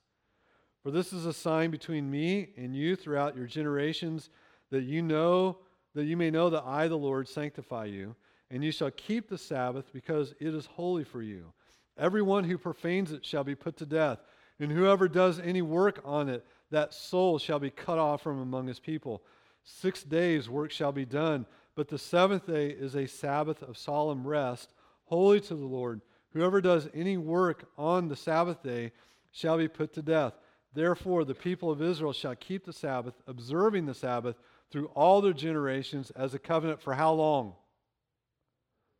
for 0.83 0.91
this 0.91 1.13
is 1.13 1.27
a 1.27 1.33
sign 1.33 1.71
between 1.71 2.11
me 2.11 2.51
and 2.57 2.75
you 2.75 2.97
throughout 2.97 3.37
your 3.37 3.47
generations, 3.47 4.31
that 4.71 4.85
you 4.85 5.03
know 5.03 5.59
that 5.95 6.05
you 6.05 6.17
may 6.17 6.31
know 6.31 6.51
that 6.51 6.65
I, 6.65 6.89
the 6.89 6.97
Lord, 6.97 7.29
sanctify 7.29 7.87
you, 7.87 8.15
and 8.51 8.63
you 8.63 8.73
shall 8.73 8.91
keep 8.93 9.29
the 9.29 9.39
Sabbath 9.39 9.93
because 9.93 10.35
it 10.39 10.55
is 10.55 10.67
holy 10.67 11.05
for 11.05 11.23
you. 11.23 11.53
Everyone 11.99 12.45
who 12.45 12.59
profanes 12.59 13.13
it 13.13 13.25
shall 13.27 13.45
be 13.45 13.55
put 13.55 13.77
to 13.79 13.87
death, 13.87 14.21
and 14.59 14.71
whoever 14.71 15.09
does 15.09 15.41
any 15.41 15.63
work 15.63 16.01
on 16.05 16.29
it, 16.29 16.47
that 16.71 16.95
soul 16.95 17.39
shall 17.39 17.59
be 17.59 17.71
cut 17.71 17.99
off 17.99 18.23
from 18.23 18.41
among 18.41 18.69
his 18.69 18.79
people. 18.79 19.23
Six 19.65 20.03
days 20.03 20.49
work 20.49 20.71
shall 20.71 20.93
be 20.93 21.05
done, 21.05 21.47
but 21.75 21.89
the 21.89 21.99
seventh 21.99 22.47
day 22.47 22.69
is 22.69 22.95
a 22.95 23.07
Sabbath 23.07 23.63
of 23.63 23.77
solemn 23.77 24.27
rest, 24.27 24.73
holy 25.05 25.41
to 25.41 25.55
the 25.55 25.67
Lord. 25.67 26.01
Whoever 26.33 26.61
does 26.61 26.89
any 26.95 27.17
work 27.17 27.69
on 27.77 28.09
the 28.09 28.17
Sabbath 28.17 28.63
day 28.63 28.93
shall 29.33 29.59
be 29.59 29.69
put 29.69 29.93
to 29.95 30.03
death. 30.03 30.35
Therefore, 30.73 31.25
the 31.25 31.35
people 31.35 31.71
of 31.71 31.83
Israel 31.83 32.13
shall 32.13 32.37
keep 32.37 32.65
the 32.65 32.73
Sabbath, 32.73 33.15
observing 33.27 33.87
the 33.87 33.95
Sabbath 33.95 34.37
through 34.71 34.87
all 34.95 35.21
their 35.21 35.33
generations 35.33 36.11
as 36.13 36.33
a 36.33 36.39
covenant 36.39 36.81
for 36.81 36.95
how 36.95 37.13
long? 37.13 37.55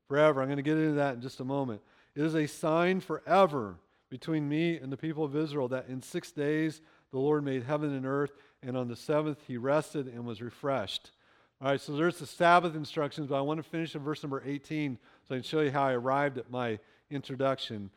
Forever. 0.09 0.41
I'm 0.41 0.49
going 0.49 0.57
to 0.57 0.63
get 0.63 0.77
into 0.77 0.95
that 0.95 1.15
in 1.15 1.21
just 1.21 1.41
a 1.41 1.45
moment. 1.45 1.81
It 2.17 2.25
is 2.25 2.35
a 2.35 2.47
sign 2.47 3.01
forever 3.01 3.77
between 4.11 4.49
me 4.49 4.77
and 4.77 4.93
the 4.93 4.97
people 4.97 5.25
of 5.25 5.37
Israel 5.37 5.69
that 5.69 5.89
in 5.89 6.03
six 6.03 6.33
days 6.33 6.81
the 7.13 7.19
Lord 7.19 7.45
made 7.45 7.63
heaven 7.63 7.95
and 7.95 8.05
earth, 8.05 8.33
and 8.63 8.77
on 8.77 8.89
the 8.89 8.97
seventh 8.97 9.39
he 9.47 9.57
rested 9.57 10.09
and 10.09 10.25
was 10.25 10.43
refreshed. 10.43 11.13
All 11.61 11.69
right, 11.69 11.81
so 11.81 11.93
there's 11.93 12.19
the 12.19 12.27
Sabbath 12.27 12.75
instructions, 12.75 13.29
but 13.29 13.37
I 13.37 13.43
want 13.43 13.63
to 13.63 13.69
finish 13.69 13.95
in 13.95 14.03
verse 14.03 14.23
number 14.23 14.43
18 14.45 14.99
so 15.29 15.35
I 15.35 15.39
can 15.39 15.45
show 15.45 15.61
you 15.61 15.71
how 15.71 15.85
I 15.85 15.93
arrived 15.93 16.39
at 16.39 16.51
my 16.51 16.79
introduction. 17.11 17.91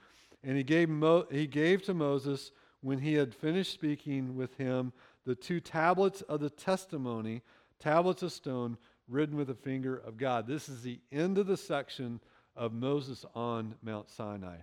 And 0.44 0.58
he 0.58 0.64
gave, 0.64 0.90
Mo- 0.90 1.28
he 1.32 1.48
gave 1.48 1.82
to 1.84 1.94
Moses 1.94 2.52
when 2.84 3.00
he 3.00 3.14
had 3.14 3.34
finished 3.34 3.74
speaking 3.74 4.36
with 4.36 4.58
him, 4.58 4.92
the 5.26 5.36
two 5.36 5.62
tablets 5.62 6.22
of 6.24 6.42
the 6.42 6.50
testimony, 6.50 7.42
tablets 7.80 8.22
of 8.22 8.32
stone, 8.32 8.78
written 9.08 9.38
with 9.38 9.48
the 9.48 9.56
finger 9.56 9.96
of 9.96 10.18
God. 10.18 10.48
This 10.48 10.68
is 10.68 10.82
the 10.82 11.00
end 11.12 11.38
of 11.38 11.48
the 11.48 11.56
section 11.56 12.20
of 12.56 12.74
Moses 12.74 13.26
on 13.34 13.76
Mount 13.82 14.10
Sinai. 14.10 14.58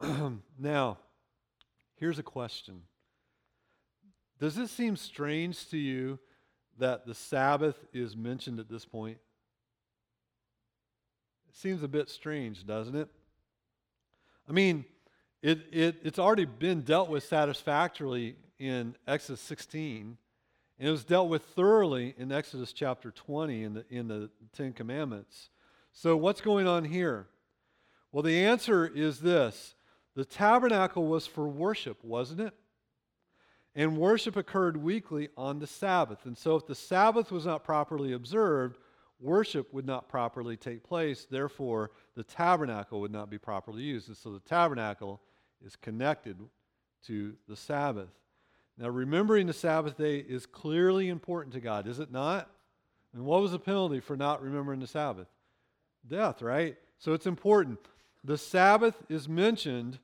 now, 0.58 0.98
here's 1.94 2.18
a 2.18 2.24
question 2.24 2.82
Does 4.40 4.58
it 4.58 4.68
seem 4.68 4.96
strange 4.96 5.68
to 5.70 5.78
you 5.78 6.18
that 6.78 7.06
the 7.06 7.14
Sabbath 7.14 7.76
is 7.92 8.16
mentioned 8.16 8.58
at 8.58 8.68
this 8.68 8.84
point? 8.84 9.18
It 11.48 11.54
seems 11.54 11.84
a 11.84 11.88
bit 11.88 12.08
strange, 12.08 12.66
doesn't 12.66 12.96
it? 12.96 13.08
I 14.48 14.52
mean, 14.52 14.84
it, 15.42 15.60
it, 15.70 15.96
it's 16.02 16.18
already 16.18 16.44
been 16.44 16.82
dealt 16.82 17.08
with 17.08 17.24
satisfactorily 17.24 18.36
in 18.58 18.96
Exodus 19.06 19.40
16, 19.42 20.16
and 20.78 20.88
it 20.88 20.90
was 20.90 21.04
dealt 21.04 21.28
with 21.28 21.42
thoroughly 21.42 22.14
in 22.18 22.32
Exodus 22.32 22.72
chapter 22.72 23.10
20 23.10 23.62
in 23.62 23.74
the, 23.74 23.84
in 23.88 24.08
the 24.08 24.30
Ten 24.56 24.72
Commandments. 24.72 25.50
So, 25.92 26.16
what's 26.16 26.40
going 26.40 26.66
on 26.66 26.84
here? 26.84 27.26
Well, 28.10 28.22
the 28.22 28.44
answer 28.44 28.86
is 28.86 29.20
this 29.20 29.74
the 30.14 30.24
tabernacle 30.24 31.06
was 31.06 31.26
for 31.26 31.46
worship, 31.48 32.02
wasn't 32.02 32.40
it? 32.40 32.54
And 33.74 33.96
worship 33.96 34.36
occurred 34.36 34.76
weekly 34.76 35.28
on 35.36 35.60
the 35.60 35.66
Sabbath. 35.66 36.26
And 36.26 36.36
so, 36.36 36.56
if 36.56 36.66
the 36.66 36.74
Sabbath 36.74 37.30
was 37.30 37.46
not 37.46 37.62
properly 37.62 38.12
observed, 38.12 38.78
worship 39.20 39.72
would 39.72 39.86
not 39.86 40.08
properly 40.08 40.56
take 40.56 40.82
place. 40.82 41.26
Therefore, 41.30 41.92
the 42.16 42.24
tabernacle 42.24 43.00
would 43.00 43.12
not 43.12 43.30
be 43.30 43.38
properly 43.38 43.82
used. 43.82 44.08
And 44.08 44.16
so, 44.16 44.32
the 44.32 44.40
tabernacle 44.40 45.20
is 45.64 45.76
connected 45.76 46.38
to 47.06 47.34
the 47.48 47.56
Sabbath. 47.56 48.08
Now, 48.76 48.88
remembering 48.88 49.46
the 49.46 49.52
Sabbath 49.52 49.96
day 49.96 50.18
is 50.18 50.46
clearly 50.46 51.08
important 51.08 51.54
to 51.54 51.60
God, 51.60 51.86
is 51.88 51.98
it 51.98 52.12
not? 52.12 52.50
And 53.12 53.24
what 53.24 53.42
was 53.42 53.52
the 53.52 53.58
penalty 53.58 54.00
for 54.00 54.16
not 54.16 54.42
remembering 54.42 54.80
the 54.80 54.86
Sabbath? 54.86 55.26
Death, 56.06 56.42
right? 56.42 56.76
So 56.98 57.12
it's 57.12 57.26
important. 57.26 57.78
The 58.24 58.38
Sabbath 58.38 58.96
is 59.08 59.28
mentioned 59.28 59.98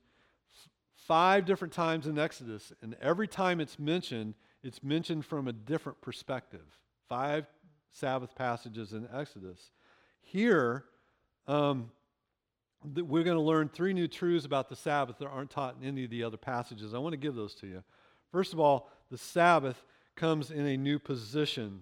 five 0.95 1.45
different 1.45 1.73
times 1.73 2.07
in 2.07 2.17
Exodus, 2.17 2.73
and 2.81 2.95
every 3.01 3.27
time 3.27 3.59
it's 3.59 3.77
mentioned, 3.77 4.33
it's 4.63 4.83
mentioned 4.83 5.25
from 5.25 5.47
a 5.47 5.53
different 5.53 6.01
perspective. 6.01 6.65
Five 7.07 7.45
Sabbath 7.91 8.35
passages 8.35 8.93
in 8.93 9.07
Exodus. 9.13 9.71
Here, 10.21 10.85
um, 11.47 11.91
we're 12.93 13.23
going 13.23 13.37
to 13.37 13.41
learn 13.41 13.69
three 13.69 13.93
new 13.93 14.07
truths 14.07 14.45
about 14.45 14.69
the 14.69 14.75
Sabbath 14.75 15.17
that 15.19 15.27
aren't 15.27 15.49
taught 15.49 15.75
in 15.81 15.87
any 15.87 16.05
of 16.05 16.09
the 16.09 16.23
other 16.23 16.37
passages. 16.37 16.93
I 16.93 16.97
want 16.99 17.13
to 17.13 17.17
give 17.17 17.35
those 17.35 17.55
to 17.55 17.67
you. 17.67 17.83
First 18.31 18.53
of 18.53 18.59
all, 18.59 18.89
the 19.11 19.17
Sabbath 19.17 19.83
comes 20.15 20.51
in 20.51 20.65
a 20.65 20.77
new 20.77 20.99
position. 20.99 21.81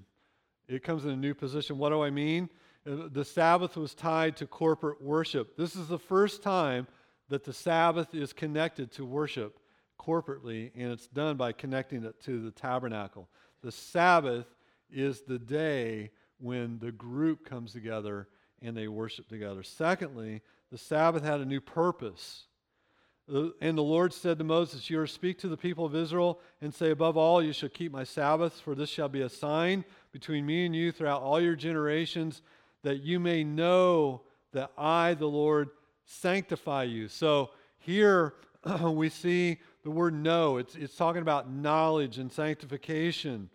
It 0.67 0.83
comes 0.83 1.05
in 1.05 1.11
a 1.11 1.15
new 1.15 1.33
position. 1.33 1.77
What 1.77 1.89
do 1.89 2.01
I 2.03 2.09
mean? 2.09 2.49
Uh, 2.85 3.07
the 3.11 3.25
Sabbath 3.25 3.77
was 3.77 3.93
tied 3.93 4.37
to 4.37 4.47
corporate 4.47 5.01
worship. 5.01 5.55
This 5.57 5.75
is 5.75 5.87
the 5.87 5.99
first 5.99 6.43
time 6.43 6.87
that 7.29 7.43
the 7.43 7.53
Sabbath 7.53 8.13
is 8.13 8.33
connected 8.33 8.91
to 8.93 9.05
worship 9.05 9.59
corporately, 9.99 10.71
and 10.75 10.91
it's 10.91 11.07
done 11.07 11.37
by 11.37 11.51
connecting 11.51 12.03
it 12.03 12.19
to 12.21 12.41
the 12.41 12.51
tabernacle. 12.51 13.29
The 13.61 13.71
Sabbath 13.71 14.45
is 14.91 15.21
the 15.21 15.39
day 15.39 16.11
when 16.39 16.77
the 16.79 16.91
group 16.91 17.45
comes 17.45 17.71
together 17.71 18.27
and 18.61 18.75
they 18.75 18.87
worship 18.87 19.27
together. 19.27 19.63
Secondly, 19.63 20.41
the 20.73 20.79
Sabbath 20.79 21.23
had 21.23 21.39
a 21.39 21.45
new 21.45 21.61
purpose. 21.61 22.45
And 23.61 23.77
the 23.77 23.83
Lord 23.83 24.11
said 24.11 24.39
to 24.39 24.43
Moses, 24.43 24.89
You 24.89 24.99
are 25.01 25.05
speak 25.05 25.37
to 25.41 25.47
the 25.47 25.55
people 25.55 25.85
of 25.85 25.95
Israel 25.95 26.39
and 26.61 26.73
say, 26.73 26.89
Above 26.89 27.15
all, 27.15 27.43
you 27.43 27.53
shall 27.53 27.69
keep 27.69 27.91
my 27.91 28.03
Sabbaths, 28.03 28.59
for 28.59 28.73
this 28.73 28.89
shall 28.89 29.07
be 29.07 29.21
a 29.21 29.29
sign 29.29 29.85
between 30.11 30.47
me 30.47 30.65
and 30.65 30.75
you 30.75 30.91
throughout 30.91 31.21
all 31.21 31.39
your 31.39 31.55
generations, 31.55 32.41
that 32.81 33.03
you 33.03 33.19
may 33.19 33.43
know 33.43 34.23
that 34.53 34.71
I, 34.75 35.13
the 35.13 35.27
Lord, 35.27 35.69
sanctify 36.05 36.85
you. 36.85 37.07
So 37.07 37.51
here 37.77 38.33
we 38.81 39.09
see 39.09 39.59
the 39.83 39.91
word 39.91 40.15
know. 40.15 40.57
It's, 40.57 40.73
it's 40.73 40.95
talking 40.95 41.21
about 41.21 41.51
knowledge 41.51 42.17
and 42.17 42.31
sanctification. 42.31 43.51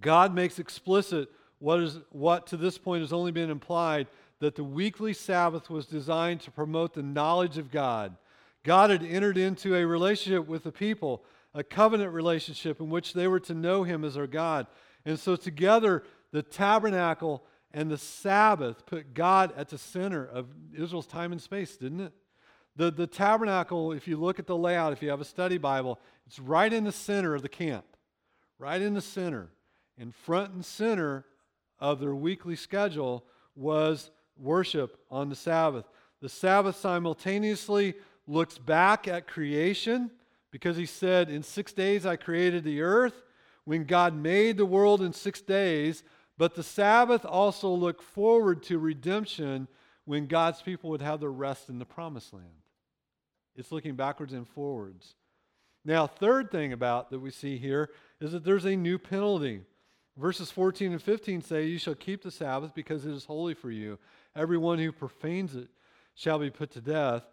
God 0.00 0.32
makes 0.32 0.60
explicit 0.60 1.28
what, 1.58 1.80
is, 1.80 1.98
what 2.10 2.46
to 2.46 2.56
this 2.56 2.78
point 2.78 3.00
has 3.00 3.12
only 3.12 3.32
been 3.32 3.50
implied 3.50 4.06
that 4.40 4.54
the 4.54 4.64
weekly 4.64 5.12
Sabbath 5.12 5.68
was 5.68 5.86
designed 5.86 6.40
to 6.42 6.50
promote 6.50 6.94
the 6.94 7.02
knowledge 7.02 7.58
of 7.58 7.70
God. 7.70 8.16
God 8.64 8.90
had 8.90 9.02
entered 9.02 9.38
into 9.38 9.74
a 9.74 9.86
relationship 9.86 10.46
with 10.46 10.64
the 10.64 10.72
people, 10.72 11.24
a 11.54 11.64
covenant 11.64 12.12
relationship 12.12 12.80
in 12.80 12.90
which 12.90 13.14
they 13.14 13.26
were 13.26 13.40
to 13.40 13.54
know 13.54 13.82
Him 13.82 14.04
as 14.04 14.14
their 14.14 14.26
God. 14.26 14.66
And 15.04 15.18
so, 15.18 15.36
together, 15.36 16.04
the 16.32 16.42
tabernacle 16.42 17.42
and 17.72 17.90
the 17.90 17.98
Sabbath 17.98 18.86
put 18.86 19.14
God 19.14 19.52
at 19.56 19.68
the 19.68 19.78
center 19.78 20.24
of 20.24 20.46
Israel's 20.76 21.06
time 21.06 21.32
and 21.32 21.40
space, 21.40 21.76
didn't 21.76 22.00
it? 22.00 22.12
The, 22.76 22.90
the 22.90 23.06
tabernacle, 23.06 23.92
if 23.92 24.06
you 24.06 24.16
look 24.16 24.38
at 24.38 24.46
the 24.46 24.56
layout, 24.56 24.92
if 24.92 25.02
you 25.02 25.10
have 25.10 25.20
a 25.20 25.24
study 25.24 25.58
Bible, 25.58 25.98
it's 26.26 26.38
right 26.38 26.72
in 26.72 26.84
the 26.84 26.92
center 26.92 27.34
of 27.34 27.42
the 27.42 27.48
camp, 27.48 27.84
right 28.58 28.80
in 28.80 28.94
the 28.94 29.00
center. 29.00 29.50
And 29.98 30.14
front 30.14 30.52
and 30.52 30.64
center 30.64 31.24
of 31.80 31.98
their 31.98 32.14
weekly 32.14 32.54
schedule 32.54 33.24
was 33.56 34.10
worship 34.38 34.98
on 35.10 35.28
the 35.28 35.36
Sabbath. 35.36 35.84
The 36.20 36.28
Sabbath 36.28 36.76
simultaneously 36.76 37.94
looks 38.26 38.58
back 38.58 39.08
at 39.08 39.26
creation 39.26 40.10
because 40.50 40.76
he 40.76 40.86
said, 40.86 41.30
In 41.30 41.42
six 41.42 41.72
days 41.72 42.06
I 42.06 42.16
created 42.16 42.64
the 42.64 42.82
earth. 42.82 43.22
When 43.64 43.84
God 43.84 44.14
made 44.14 44.56
the 44.56 44.64
world 44.64 45.02
in 45.02 45.12
six 45.12 45.42
days, 45.42 46.02
but 46.38 46.54
the 46.54 46.62
Sabbath 46.62 47.26
also 47.26 47.68
looked 47.68 48.02
forward 48.02 48.62
to 48.64 48.78
redemption 48.78 49.68
when 50.06 50.26
God's 50.26 50.62
people 50.62 50.88
would 50.88 51.02
have 51.02 51.20
their 51.20 51.30
rest 51.30 51.68
in 51.68 51.78
the 51.78 51.84
promised 51.84 52.32
land. 52.32 52.46
It's 53.56 53.70
looking 53.70 53.94
backwards 53.94 54.32
and 54.32 54.48
forwards. 54.48 55.16
Now, 55.84 56.06
third 56.06 56.50
thing 56.50 56.72
about 56.72 57.10
that 57.10 57.18
we 57.18 57.30
see 57.30 57.58
here 57.58 57.90
is 58.20 58.32
that 58.32 58.44
there's 58.44 58.64
a 58.64 58.76
new 58.76 58.98
penalty. 58.98 59.62
Verses 60.16 60.50
14 60.50 60.92
and 60.92 61.02
15 61.02 61.42
say, 61.42 61.66
You 61.66 61.78
shall 61.78 61.94
keep 61.94 62.22
the 62.22 62.30
Sabbath 62.30 62.74
because 62.74 63.04
it 63.04 63.12
is 63.12 63.24
holy 63.24 63.54
for 63.54 63.70
you. 63.70 63.98
Everyone 64.36 64.78
who 64.78 64.92
profanes 64.92 65.54
it 65.54 65.68
shall 66.14 66.38
be 66.38 66.50
put 66.50 66.70
to 66.72 66.80
death. 66.80 67.24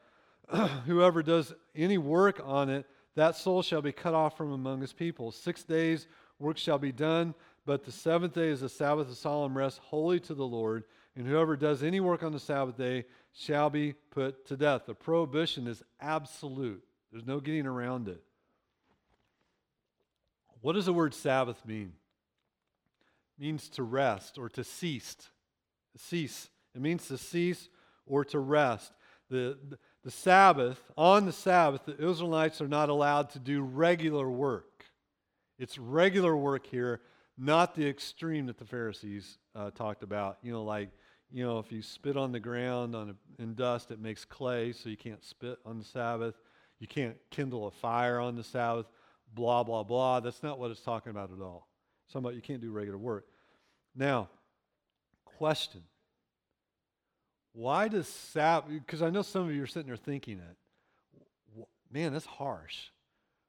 Whoever 0.85 1.23
does 1.23 1.53
any 1.75 1.97
work 1.97 2.41
on 2.43 2.69
it, 2.69 2.85
that 3.15 3.35
soul 3.35 3.61
shall 3.61 3.81
be 3.81 3.91
cut 3.91 4.13
off 4.13 4.37
from 4.37 4.51
among 4.51 4.81
his 4.81 4.93
people. 4.93 5.31
Six 5.31 5.63
days 5.63 6.07
work 6.39 6.57
shall 6.57 6.77
be 6.77 6.91
done, 6.91 7.33
but 7.65 7.83
the 7.83 7.91
seventh 7.91 8.33
day 8.33 8.49
is 8.49 8.61
a 8.61 8.69
Sabbath 8.69 9.09
of 9.09 9.17
solemn 9.17 9.57
rest, 9.57 9.79
holy 9.79 10.19
to 10.21 10.33
the 10.33 10.45
Lord. 10.45 10.83
And 11.15 11.25
whoever 11.25 11.55
does 11.55 11.81
any 11.81 11.99
work 11.99 12.23
on 12.23 12.33
the 12.33 12.39
Sabbath 12.39 12.77
day 12.77 13.05
shall 13.33 13.69
be 13.69 13.93
put 14.11 14.45
to 14.47 14.57
death. 14.57 14.85
The 14.85 14.93
prohibition 14.93 15.67
is 15.67 15.83
absolute, 15.99 16.83
there's 17.11 17.25
no 17.25 17.39
getting 17.39 17.65
around 17.65 18.07
it. 18.07 18.21
What 20.61 20.73
does 20.73 20.87
the 20.87 20.93
word 20.93 21.13
Sabbath 21.13 21.63
mean? 21.65 21.93
It 23.37 23.43
means 23.43 23.69
to 23.69 23.83
rest 23.83 24.37
or 24.37 24.49
to 24.49 24.63
cease. 24.63 25.15
Cease. 25.95 26.49
It 26.75 26.81
means 26.81 27.07
to 27.07 27.17
cease 27.17 27.69
or 28.05 28.25
to 28.25 28.39
rest. 28.39 28.91
The, 29.29 29.57
the, 29.69 29.79
the 30.03 30.11
Sabbath, 30.11 30.79
on 30.97 31.25
the 31.25 31.31
Sabbath, 31.31 31.85
the 31.85 31.97
Israelites 31.97 32.61
are 32.61 32.67
not 32.67 32.89
allowed 32.89 33.31
to 33.31 33.39
do 33.39 33.61
regular 33.61 34.29
work. 34.29 34.85
It's 35.57 35.77
regular 35.77 36.35
work 36.35 36.67
here, 36.67 37.01
not 37.37 37.75
the 37.75 37.87
extreme 37.87 38.45
that 38.47 38.57
the 38.57 38.65
Pharisees 38.65 39.37
uh, 39.55 39.71
talked 39.71 40.03
about. 40.03 40.37
You 40.43 40.51
know, 40.51 40.63
like, 40.63 40.89
you 41.31 41.45
know, 41.45 41.59
if 41.59 41.71
you 41.71 41.81
spit 41.81 42.17
on 42.17 42.31
the 42.31 42.39
ground 42.39 42.95
on 42.95 43.11
a, 43.11 43.41
in 43.41 43.55
dust, 43.55 43.89
it 43.89 43.99
makes 43.99 44.25
clay, 44.25 44.73
so 44.73 44.89
you 44.89 44.97
can't 44.97 45.23
spit 45.23 45.57
on 45.65 45.79
the 45.79 45.85
Sabbath. 45.85 46.35
You 46.79 46.87
can't 46.87 47.15
kindle 47.31 47.67
a 47.67 47.71
fire 47.71 48.19
on 48.19 48.35
the 48.35 48.43
Sabbath, 48.43 48.85
blah, 49.33 49.63
blah, 49.63 49.83
blah. 49.83 50.19
That's 50.19 50.43
not 50.43 50.59
what 50.59 50.71
it's 50.71 50.81
talking 50.81 51.09
about 51.09 51.31
at 51.31 51.41
all. 51.41 51.67
It's 52.03 52.13
talking 52.13 52.25
about 52.25 52.35
you 52.35 52.41
can't 52.41 52.61
do 52.61 52.69
regular 52.69 52.97
work. 52.97 53.25
Now, 53.95 54.29
question 55.23 55.81
why 57.55 57.87
does 57.87 58.07
Sabbath, 58.07 58.69
because 58.69 59.01
I 59.01 59.09
know 59.09 59.21
some 59.21 59.47
of 59.47 59.55
you 59.55 59.63
are 59.63 59.67
sitting 59.67 59.87
there 59.87 59.95
thinking 59.95 60.39
it, 60.39 61.67
man, 61.89 62.11
that's 62.11 62.25
harsh. 62.25 62.89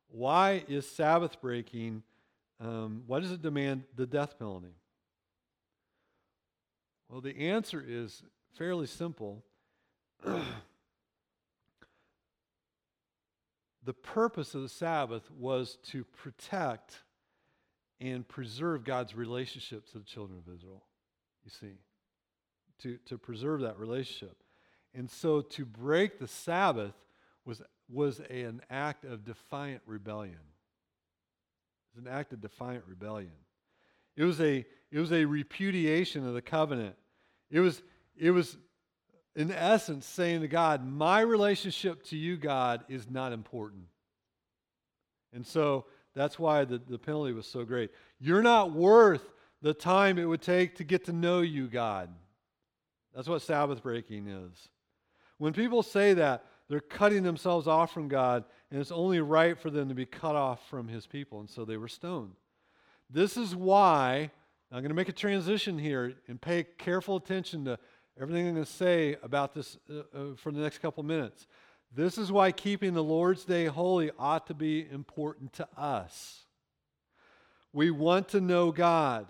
Why 0.09 0.65
is 0.69 0.89
Sabbath 0.89 1.41
breaking, 1.41 2.05
um, 2.61 3.03
why 3.09 3.19
does 3.19 3.33
it 3.33 3.43
demand 3.43 3.83
the 3.97 4.07
death 4.07 4.39
penalty? 4.39 4.77
Well, 7.09 7.21
the 7.21 7.37
answer 7.37 7.85
is 7.87 8.23
fairly 8.57 8.87
simple. 8.87 9.43
the 10.25 10.45
purpose 14.05 14.55
of 14.55 14.63
the 14.63 14.69
Sabbath 14.69 15.29
was 15.33 15.79
to 15.89 16.05
protect 16.05 17.01
and 18.01 18.27
preserve 18.29 18.85
God's 18.85 19.17
relationship 19.17 19.91
to 19.91 19.99
the 19.99 20.05
children 20.05 20.39
of 20.39 20.55
Israel, 20.55 20.85
you 21.45 21.51
see 21.51 21.75
to, 22.83 22.99
to 23.07 23.19
preserve 23.19 23.61
that 23.63 23.79
relationship. 23.79 24.37
And 24.95 25.11
so 25.11 25.41
to 25.41 25.65
break 25.65 26.19
the 26.19 26.29
Sabbath 26.29 26.95
was, 27.45 27.63
was 27.89 28.21
a, 28.31 28.43
an 28.43 28.63
act 28.71 29.05
of 29.05 29.25
defiant 29.25 29.83
rebellion. 29.87 30.35
It 30.35 31.97
was 31.97 32.07
an 32.07 32.13
act 32.13 32.33
of 32.33 32.41
defiant 32.41 32.85
rebellion. 32.87 33.33
It 34.17 34.25
was 34.25 34.41
a, 34.41 34.65
it 34.91 34.99
was 34.99 35.13
a 35.13 35.25
repudiation 35.25 36.27
of 36.27 36.35
the 36.35 36.43
covenant. 36.43 36.97
It 37.51 37.61
was, 37.61 37.83
it 38.17 38.31
was 38.31 38.57
in 39.37 39.53
essence, 39.53 40.07
saying 40.07 40.41
to 40.41 40.49
God, 40.49 40.85
My 40.85 41.21
relationship 41.21 42.03
to 42.05 42.17
you, 42.17 42.37
God, 42.39 42.85
is 42.89 43.09
not 43.11 43.33
important. 43.33 43.85
And 45.33 45.47
so 45.47 45.85
that's 46.15 46.39
why 46.39 46.65
the, 46.65 46.79
the 46.79 46.99
penalty 46.99 47.33
was 47.33 47.47
so 47.47 47.65
great. 47.65 47.91
You're 48.19 48.43
not 48.43 48.73
worth 48.73 49.23
the 49.61 49.75
time 49.75 50.19
it 50.19 50.25
would 50.25 50.41
take 50.41 50.77
to 50.77 50.85
get 50.85 51.05
to 51.05 51.13
know 51.13 51.43
you, 51.43 51.69
God. 51.69 52.09
That's 53.17 53.29
what 53.29 53.41
Sabbath 53.41 53.83
breaking 53.83 54.29
is. 54.29 54.69
When 55.39 55.55
people 55.55 55.83
say 55.83 56.13
that, 56.15 56.45
they're 56.69 56.81
cutting 56.81 57.23
themselves 57.23 57.67
off 57.67 57.93
from 57.93 58.09
God, 58.09 58.45
and 58.71 58.79
it's 58.79 58.93
only 58.93 59.21
right 59.21 59.59
for 59.59 59.71
them 59.71 59.89
to 59.89 59.95
be 59.95 60.05
cut 60.05 60.37
off 60.37 60.69
from 60.69 60.87
His 60.87 61.07
people. 61.07 61.41
And 61.41 61.49
so 61.49 61.65
they 61.65 61.79
were 61.79 61.89
stoned. 61.89 62.33
This 63.09 63.39
is 63.39 63.57
why 63.57 64.31
I'm 64.71 64.81
going 64.81 64.91
to 64.91 64.95
make 64.95 65.09
a 65.09 65.13
transition 65.13 65.79
here 65.79 66.13
and 66.29 66.39
pay 66.39 66.65
careful 66.77 67.17
attention 67.17 67.65
to 67.65 67.79
everything 68.21 68.49
I'm 68.49 68.55
going 68.55 68.67
to 68.67 68.71
say 68.71 69.17
about 69.23 69.55
this 69.55 69.79
uh, 69.89 70.01
uh, 70.15 70.37
for 70.37 70.53
the 70.53 70.61
next 70.61 70.79
couple 70.79 71.03
minutes. 71.03 71.47
This 71.95 72.19
is 72.19 72.31
why 72.31 72.53
keeping 72.53 72.93
the 72.93 73.05
Lord's 73.05 73.45
Day 73.45 73.67
holy 73.67 74.11
ought 74.19 74.47
to 74.49 74.55
be 74.55 74.87
important 74.91 75.55
to 75.55 75.69
us. 75.77 76.45
We 77.73 77.91
want 77.91 78.29
to 78.31 78.41
know 78.41 78.73
God. 78.73 79.27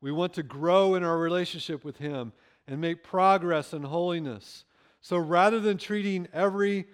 We 0.00 0.12
want 0.12 0.32
to 0.34 0.42
grow 0.42 0.94
in 0.94 1.02
our 1.02 1.18
relationship 1.18 1.84
with 1.84 1.98
Him 1.98 2.32
and 2.68 2.80
make 2.80 3.02
progress 3.02 3.72
in 3.72 3.82
holiness. 3.82 4.64
So 5.00 5.16
rather 5.18 5.60
than 5.60 5.78
treating 5.78 6.26
every 6.32 6.86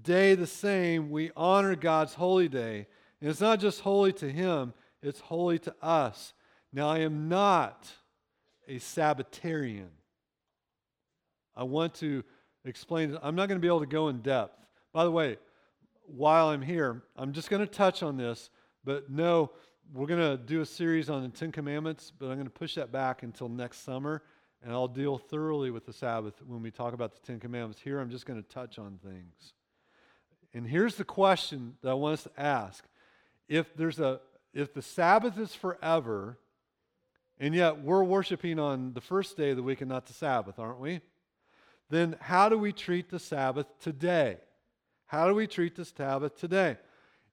day 0.00 0.34
the 0.34 0.46
same, 0.46 1.10
we 1.10 1.30
honor 1.36 1.76
God's 1.76 2.14
holy 2.14 2.48
day. 2.48 2.86
And 3.20 3.28
it's 3.28 3.40
not 3.40 3.60
just 3.60 3.80
holy 3.80 4.12
to 4.14 4.30
Him, 4.30 4.72
it's 5.02 5.20
holy 5.20 5.58
to 5.60 5.74
us. 5.82 6.32
Now, 6.72 6.88
I 6.88 6.98
am 6.98 7.28
not 7.28 7.86
a 8.66 8.78
Sabbatarian. 8.78 9.88
I 11.56 11.64
want 11.64 11.94
to 11.94 12.22
explain, 12.64 13.18
I'm 13.22 13.34
not 13.34 13.48
going 13.48 13.58
to 13.58 13.62
be 13.62 13.68
able 13.68 13.80
to 13.80 13.86
go 13.86 14.08
in 14.08 14.20
depth. 14.20 14.54
By 14.92 15.04
the 15.04 15.10
way, 15.10 15.38
while 16.06 16.48
I'm 16.48 16.62
here, 16.62 17.02
I'm 17.16 17.32
just 17.32 17.50
going 17.50 17.60
to 17.60 17.66
touch 17.66 18.02
on 18.02 18.16
this, 18.16 18.50
but 18.84 19.10
no, 19.10 19.50
we're 19.92 20.06
going 20.06 20.20
to 20.20 20.36
do 20.36 20.60
a 20.60 20.66
series 20.66 21.10
on 21.10 21.22
the 21.22 21.28
Ten 21.28 21.50
Commandments, 21.50 22.12
but 22.16 22.26
I'm 22.26 22.34
going 22.34 22.46
to 22.46 22.50
push 22.50 22.74
that 22.74 22.92
back 22.92 23.22
until 23.22 23.48
next 23.48 23.84
summer, 23.84 24.22
and 24.62 24.72
I'll 24.72 24.88
deal 24.88 25.18
thoroughly 25.18 25.70
with 25.70 25.86
the 25.86 25.92
Sabbath 25.92 26.34
when 26.46 26.62
we 26.62 26.70
talk 26.70 26.92
about 26.92 27.14
the 27.14 27.20
Ten 27.26 27.40
Commandments. 27.40 27.80
Here, 27.80 28.00
I'm 28.00 28.10
just 28.10 28.26
going 28.26 28.42
to 28.42 28.48
touch 28.48 28.78
on 28.78 28.98
things. 29.02 29.52
And 30.52 30.66
here's 30.66 30.96
the 30.96 31.04
question 31.04 31.76
that 31.82 31.90
I 31.90 31.94
want 31.94 32.14
us 32.14 32.22
to 32.24 32.40
ask. 32.40 32.84
If 33.48 33.74
there's 33.76 34.00
a 34.00 34.20
if 34.54 34.72
the 34.72 34.82
Sabbath 34.82 35.38
is 35.38 35.54
forever, 35.54 36.38
and 37.38 37.54
yet 37.54 37.80
we're 37.82 38.02
worshiping 38.02 38.58
on 38.58 38.92
the 38.94 39.00
first 39.00 39.36
day 39.36 39.50
of 39.50 39.56
the 39.56 39.62
week 39.62 39.80
and 39.80 39.88
not 39.88 40.06
the 40.06 40.14
Sabbath, 40.14 40.58
aren't 40.58 40.80
we? 40.80 41.00
Then 41.90 42.16
how 42.20 42.48
do 42.48 42.58
we 42.58 42.72
treat 42.72 43.10
the 43.10 43.18
Sabbath 43.18 43.66
today? 43.80 44.38
How 45.06 45.28
do 45.28 45.34
we 45.34 45.46
treat 45.46 45.76
the 45.76 45.84
Sabbath 45.84 46.38
today? 46.38 46.76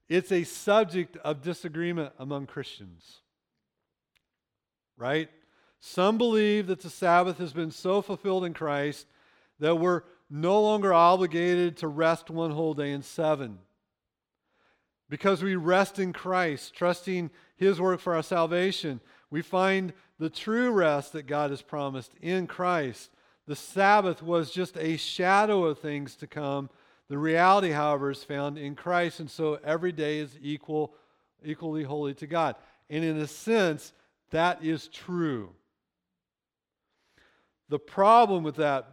It's 0.07 0.32
a 0.32 0.43
subject 0.43 1.17
of 1.17 1.41
disagreement 1.41 2.13
among 2.19 2.45
Christians. 2.45 3.21
Right? 4.97 5.30
Some 5.80 6.17
believe 6.17 6.67
that 6.67 6.82
the 6.82 6.89
Sabbath 6.89 7.38
has 7.38 7.53
been 7.53 7.71
so 7.71 8.01
fulfilled 8.01 8.45
in 8.45 8.53
Christ 8.53 9.07
that 9.59 9.76
we're 9.76 10.01
no 10.30 10.61
longer 10.61 10.93
obligated 10.93 11.78
to 11.78 11.88
rest 11.88 12.30
one 12.30 12.51
whole 12.51 12.73
day 12.73 12.91
in 12.91 13.03
seven. 13.03 13.59
Because 15.09 15.43
we 15.43 15.55
rest 15.55 15.99
in 15.99 16.13
Christ, 16.13 16.73
trusting 16.73 17.30
His 17.55 17.80
work 17.80 17.99
for 17.99 18.15
our 18.15 18.23
salvation, 18.23 18.99
we 19.30 19.41
find 19.41 19.93
the 20.17 20.30
true 20.30 20.71
rest 20.71 21.13
that 21.13 21.28
God 21.28 21.51
has 21.51 21.61
promised 21.61 22.13
in 22.21 22.47
Christ. 22.47 23.11
The 23.47 23.55
Sabbath 23.55 24.23
was 24.23 24.49
just 24.49 24.78
a 24.78 24.97
shadow 24.97 25.65
of 25.65 25.80
things 25.80 26.15
to 26.15 26.28
come. 26.28 26.69
The 27.07 27.17
reality, 27.19 27.69
however, 27.69 28.09
is 28.09 28.23
found 28.23 28.57
in 28.57 28.76
Christ, 28.76 29.19
and 29.19 29.30
so 29.30 29.59
every 29.63 29.91
day 29.91 30.17
is 30.17 30.39
equal, 30.41 30.95
equally 31.43 31.84
holy 31.84 32.15
to 32.15 32.26
God. 32.26 32.55
And 32.89 33.03
in 33.03 33.17
a 33.17 33.28
sense, 33.28 33.93
that 34.32 34.63
is 34.63 34.88
true. 34.88 35.51
The 37.70 37.80
problem 37.80 38.43
with 38.43 38.55
that 38.57 38.88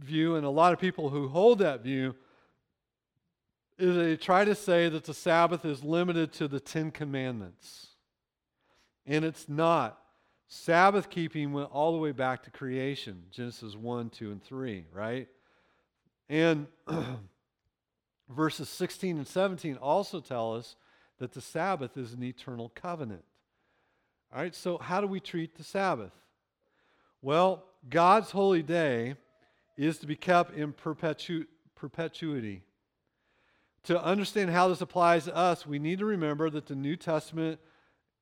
view, 0.00 0.36
and 0.36 0.44
a 0.44 0.50
lot 0.50 0.72
of 0.72 0.78
people 0.78 1.10
who 1.10 1.28
hold 1.28 1.60
that 1.60 1.82
view, 1.82 2.14
is 3.78 3.96
they 3.96 4.16
try 4.16 4.44
to 4.44 4.54
say 4.54 4.88
that 4.88 5.04
the 5.04 5.14
Sabbath 5.14 5.64
is 5.64 5.84
limited 5.84 6.32
to 6.34 6.48
the 6.48 6.58
Ten 6.58 6.90
Commandments. 6.90 7.88
And 9.06 9.24
it's 9.24 9.48
not. 9.48 10.00
Sabbath 10.48 11.10
keeping 11.10 11.52
went 11.52 11.70
all 11.70 11.92
the 11.92 11.98
way 11.98 12.12
back 12.12 12.42
to 12.44 12.50
creation 12.50 13.24
Genesis 13.30 13.76
1, 13.76 14.10
2, 14.10 14.32
and 14.32 14.42
3, 14.42 14.86
right? 14.92 15.28
And 16.28 16.66
verses 18.28 18.68
16 18.68 19.18
and 19.18 19.26
17 19.26 19.76
also 19.76 20.20
tell 20.20 20.54
us 20.54 20.74
that 21.18 21.32
the 21.32 21.40
Sabbath 21.40 21.96
is 21.96 22.12
an 22.14 22.22
eternal 22.22 22.70
covenant. 22.74 23.24
All 24.32 24.40
right, 24.40 24.54
so 24.54 24.78
how 24.78 25.00
do 25.00 25.06
we 25.06 25.20
treat 25.20 25.56
the 25.56 25.64
Sabbath? 25.64 26.12
Well, 27.22 27.64
God's 27.88 28.30
holy 28.30 28.62
day 28.62 29.16
is 29.76 29.98
to 29.98 30.06
be 30.06 30.16
kept 30.16 30.54
in 30.54 30.72
perpetu- 30.72 31.46
perpetuity. 31.74 32.62
To 33.84 34.02
understand 34.02 34.50
how 34.50 34.68
this 34.68 34.80
applies 34.80 35.24
to 35.24 35.36
us, 35.36 35.66
we 35.66 35.78
need 35.78 36.00
to 36.00 36.04
remember 36.04 36.50
that 36.50 36.66
the 36.66 36.74
New 36.74 36.96
Testament, 36.96 37.60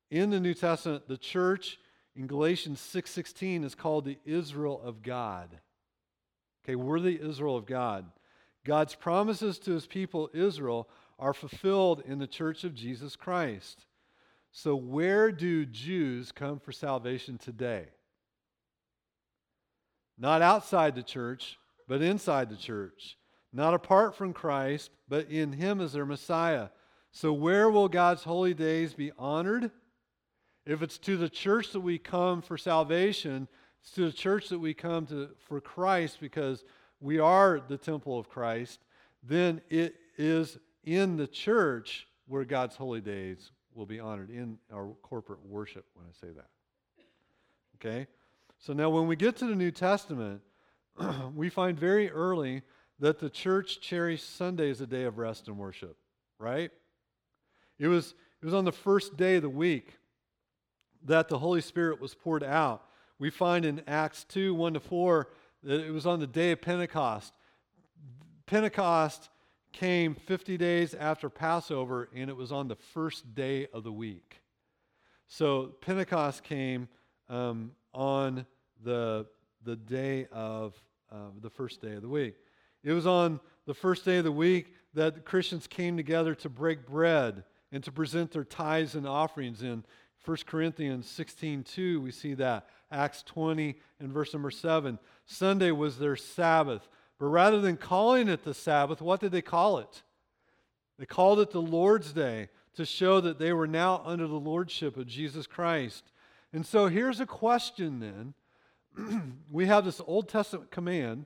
in 0.09 0.29
the 0.29 0.39
New 0.39 0.53
Testament, 0.53 1.07
the 1.07 1.17
church 1.17 1.79
in 2.15 2.27
Galatians 2.27 2.79
6:16 2.79 3.63
is 3.63 3.75
called 3.75 4.05
the 4.05 4.19
Israel 4.25 4.81
of 4.81 5.01
God. 5.01 5.59
Okay, 6.63 6.75
we're 6.75 6.99
the 6.99 7.19
Israel 7.19 7.57
of 7.57 7.65
God. 7.65 8.11
God's 8.63 8.95
promises 8.95 9.57
to 9.59 9.71
his 9.71 9.87
people 9.87 10.29
Israel 10.33 10.89
are 11.17 11.33
fulfilled 11.33 12.01
in 12.05 12.19
the 12.19 12.27
church 12.27 12.63
of 12.63 12.75
Jesus 12.75 13.15
Christ. 13.15 13.85
So 14.51 14.75
where 14.75 15.31
do 15.31 15.65
Jews 15.65 16.31
come 16.31 16.59
for 16.59 16.71
salvation 16.71 17.37
today? 17.37 17.87
Not 20.17 20.41
outside 20.41 20.95
the 20.95 21.03
church, 21.03 21.57
but 21.87 22.01
inside 22.01 22.49
the 22.49 22.55
church. 22.55 23.17
Not 23.53 23.73
apart 23.73 24.15
from 24.15 24.33
Christ, 24.33 24.91
but 25.07 25.29
in 25.29 25.53
Him 25.53 25.79
as 25.79 25.93
their 25.93 26.05
Messiah. 26.05 26.69
So, 27.11 27.31
where 27.33 27.69
will 27.69 27.87
God's 27.87 28.23
holy 28.23 28.53
days 28.53 28.93
be 28.93 29.11
honored? 29.17 29.71
If 30.65 30.81
it's 30.81 30.97
to 30.99 31.17
the 31.17 31.29
church 31.29 31.71
that 31.71 31.79
we 31.79 31.97
come 31.97 32.41
for 32.41 32.57
salvation, 32.57 33.47
it's 33.81 33.91
to 33.91 34.05
the 34.05 34.11
church 34.11 34.49
that 34.49 34.59
we 34.59 34.73
come 34.73 35.05
to 35.07 35.29
for 35.47 35.61
Christ 35.61 36.17
because 36.19 36.65
we 36.99 37.19
are 37.19 37.61
the 37.67 37.77
temple 37.77 38.19
of 38.19 38.29
Christ, 38.29 38.79
then 39.23 39.61
it 39.69 39.95
is 40.17 40.57
in 40.83 41.15
the 41.15 41.27
church 41.27 42.07
where 42.27 42.43
God's 42.43 42.75
holy 42.75 43.01
days 43.01 43.51
will 43.73 43.85
be 43.85 43.99
honored 43.99 44.29
in 44.29 44.57
our 44.73 44.93
corporate 45.01 45.45
worship 45.45 45.85
when 45.93 46.05
I 46.05 46.11
say 46.19 46.33
that. 46.33 46.49
Okay? 47.75 48.07
So 48.59 48.73
now, 48.73 48.89
when 48.89 49.07
we 49.07 49.15
get 49.15 49.37
to 49.37 49.45
the 49.45 49.55
New 49.55 49.71
Testament, 49.71 50.41
we 51.35 51.49
find 51.49 51.79
very 51.79 52.09
early 52.09 52.63
that 52.99 53.19
the 53.19 53.29
church 53.29 53.79
cherished 53.79 54.35
Sunday 54.35 54.69
as 54.69 54.81
a 54.81 54.87
day 54.87 55.03
of 55.03 55.17
rest 55.17 55.47
and 55.47 55.57
worship, 55.57 55.97
right? 56.39 56.71
It 57.77 57.87
was, 57.87 58.15
it 58.41 58.45
was 58.45 58.53
on 58.53 58.65
the 58.65 58.71
first 58.71 59.15
day 59.15 59.35
of 59.35 59.43
the 59.43 59.49
week 59.49 59.93
that 61.05 61.29
the 61.29 61.37
Holy 61.37 61.61
Spirit 61.61 62.01
was 62.01 62.15
poured 62.15 62.43
out. 62.43 62.83
We 63.19 63.29
find 63.29 63.65
in 63.65 63.81
Acts 63.87 64.23
2 64.25 64.53
1 64.55 64.73
to 64.73 64.79
4 64.79 65.29
that 65.63 65.81
it 65.81 65.91
was 65.91 66.05
on 66.05 66.19
the 66.19 66.27
day 66.27 66.51
of 66.51 66.61
Pentecost. 66.61 67.33
Pentecost 68.45 69.29
came 69.73 70.15
50 70.15 70.57
days 70.57 70.93
after 70.93 71.29
Passover, 71.29 72.09
and 72.15 72.29
it 72.29 72.35
was 72.35 72.51
on 72.51 72.67
the 72.67 72.75
first 72.75 73.35
day 73.35 73.67
of 73.73 73.83
the 73.83 73.91
week. 73.91 74.41
So 75.27 75.75
Pentecost 75.81 76.43
came 76.43 76.87
um, 77.29 77.71
on 77.97 78.45
the, 78.83 79.25
the 79.65 79.75
day 79.75 80.27
of 80.31 80.75
uh, 81.11 81.15
the 81.41 81.49
first 81.49 81.81
day 81.81 81.93
of 81.93 82.03
the 82.03 82.07
week. 82.07 82.35
It 82.83 82.93
was 82.93 83.07
on 83.07 83.39
the 83.65 83.73
first 83.73 84.05
day 84.05 84.19
of 84.19 84.23
the 84.23 84.31
week 84.31 84.73
that 84.93 85.25
Christians 85.25 85.65
came 85.65 85.97
together 85.97 86.35
to 86.35 86.49
break 86.49 86.85
bread 86.85 87.43
and 87.71 87.83
to 87.83 87.91
present 87.91 88.31
their 88.31 88.43
tithes 88.43 88.93
and 88.93 89.07
offerings. 89.07 89.63
In 89.63 89.83
1 90.23 90.37
Corinthians 90.45 91.09
16 91.09 91.63
2, 91.63 91.99
we 91.99 92.11
see 92.11 92.35
that. 92.35 92.67
Acts 92.91 93.23
20 93.23 93.75
and 93.99 94.11
verse 94.13 94.31
number 94.31 94.51
7. 94.51 94.99
Sunday 95.25 95.71
was 95.71 95.97
their 95.97 96.15
Sabbath. 96.15 96.87
But 97.19 97.25
rather 97.25 97.59
than 97.59 97.77
calling 97.77 98.29
it 98.29 98.43
the 98.43 98.53
Sabbath, 98.53 99.01
what 99.01 99.19
did 99.19 99.31
they 99.31 99.41
call 99.41 99.79
it? 99.79 100.03
They 100.99 101.07
called 101.07 101.39
it 101.39 101.49
the 101.49 101.61
Lord's 101.61 102.13
Day 102.13 102.49
to 102.75 102.85
show 102.85 103.19
that 103.21 103.39
they 103.39 103.53
were 103.53 103.67
now 103.67 104.03
under 104.05 104.27
the 104.27 104.35
lordship 104.35 104.97
of 104.97 105.07
Jesus 105.07 105.47
Christ. 105.47 106.11
And 106.53 106.65
so 106.65 106.87
here's 106.87 107.19
a 107.19 107.25
question 107.25 107.99
then. 107.99 108.33
we 109.51 109.67
have 109.67 109.85
this 109.85 110.01
Old 110.05 110.29
Testament 110.29 110.71
command 110.71 111.25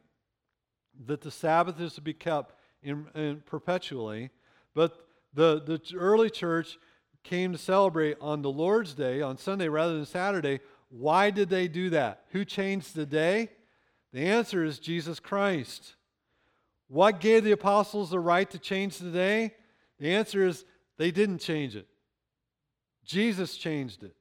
that 1.05 1.21
the 1.21 1.31
Sabbath 1.31 1.79
is 1.79 1.93
to 1.93 2.01
be 2.01 2.13
kept 2.13 2.55
in, 2.83 3.07
in 3.15 3.41
perpetually, 3.45 4.29
but 4.73 5.07
the, 5.33 5.61
the 5.61 5.97
early 5.97 6.29
church 6.29 6.77
came 7.23 7.51
to 7.51 7.57
celebrate 7.57 8.17
on 8.19 8.41
the 8.41 8.51
Lord's 8.51 8.93
Day, 8.93 9.21
on 9.21 9.37
Sunday 9.37 9.67
rather 9.67 9.93
than 9.93 10.05
Saturday. 10.05 10.59
Why 10.89 11.29
did 11.29 11.49
they 11.49 11.67
do 11.67 11.91
that? 11.91 12.25
Who 12.31 12.43
changed 12.43 12.95
the 12.95 13.05
day? 13.05 13.49
The 14.11 14.25
answer 14.25 14.63
is 14.63 14.79
Jesus 14.79 15.19
Christ. 15.19 15.95
What 16.87 17.21
gave 17.21 17.43
the 17.43 17.53
apostles 17.53 18.09
the 18.09 18.19
right 18.19 18.49
to 18.49 18.59
change 18.59 18.97
the 18.97 19.11
day? 19.11 19.53
The 19.99 20.13
answer 20.13 20.45
is 20.45 20.65
they 20.97 21.11
didn't 21.11 21.39
change 21.39 21.75
it. 21.75 21.87
Jesus 23.05 23.55
changed 23.55 24.03
it. 24.03 24.15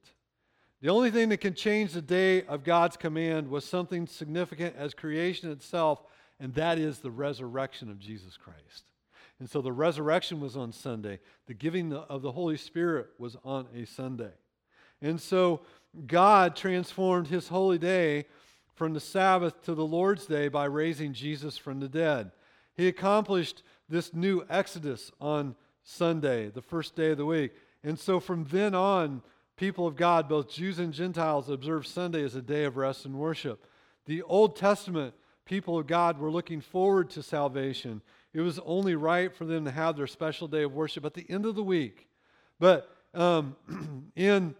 The 0.81 0.89
only 0.89 1.11
thing 1.11 1.29
that 1.29 1.37
can 1.37 1.53
change 1.53 1.93
the 1.93 2.01
day 2.01 2.43
of 2.43 2.63
God's 2.63 2.97
command 2.97 3.49
was 3.49 3.65
something 3.65 4.07
significant 4.07 4.75
as 4.75 4.95
creation 4.95 5.51
itself, 5.51 6.03
and 6.39 6.53
that 6.55 6.79
is 6.79 6.99
the 6.99 7.11
resurrection 7.11 7.91
of 7.91 7.99
Jesus 7.99 8.35
Christ. 8.35 8.85
And 9.39 9.49
so 9.49 9.61
the 9.61 9.71
resurrection 9.71 10.39
was 10.39 10.57
on 10.57 10.71
Sunday. 10.71 11.19
The 11.47 11.53
giving 11.53 11.93
of 11.93 12.23
the 12.23 12.31
Holy 12.31 12.57
Spirit 12.57 13.09
was 13.19 13.35
on 13.43 13.67
a 13.75 13.85
Sunday. 13.85 14.31
And 15.01 15.19
so 15.19 15.61
God 16.07 16.55
transformed 16.55 17.27
his 17.27 17.47
holy 17.47 17.77
day 17.77 18.25
from 18.73 18.93
the 18.93 18.99
Sabbath 18.99 19.61
to 19.63 19.75
the 19.75 19.85
Lord's 19.85 20.25
day 20.25 20.47
by 20.47 20.65
raising 20.65 21.13
Jesus 21.13 21.57
from 21.57 21.79
the 21.79 21.89
dead. 21.89 22.31
He 22.75 22.87
accomplished 22.87 23.61
this 23.89 24.13
new 24.13 24.45
exodus 24.49 25.11
on 25.19 25.55
Sunday, 25.83 26.49
the 26.49 26.61
first 26.61 26.95
day 26.95 27.11
of 27.11 27.17
the 27.17 27.25
week. 27.25 27.51
And 27.83 27.99
so 27.99 28.19
from 28.19 28.45
then 28.45 28.73
on, 28.73 29.21
people 29.61 29.85
of 29.85 29.95
God, 29.95 30.27
both 30.27 30.49
Jews 30.49 30.79
and 30.79 30.91
Gentiles, 30.91 31.47
observe 31.47 31.85
Sunday 31.85 32.23
as 32.23 32.33
a 32.33 32.41
day 32.41 32.63
of 32.63 32.77
rest 32.77 33.05
and 33.05 33.13
worship. 33.13 33.63
The 34.07 34.23
Old 34.23 34.55
Testament 34.55 35.13
people 35.45 35.77
of 35.77 35.85
God 35.85 36.17
were 36.17 36.31
looking 36.31 36.61
forward 36.61 37.11
to 37.11 37.21
salvation. 37.21 38.01
It 38.33 38.41
was 38.41 38.57
only 38.65 38.95
right 38.95 39.31
for 39.31 39.45
them 39.45 39.65
to 39.65 39.71
have 39.71 39.95
their 39.95 40.07
special 40.07 40.47
day 40.47 40.63
of 40.63 40.73
worship 40.73 41.05
at 41.05 41.13
the 41.13 41.27
end 41.29 41.45
of 41.45 41.53
the 41.53 41.61
week. 41.61 42.07
But 42.59 42.89
um, 43.13 43.55
in, 44.15 44.55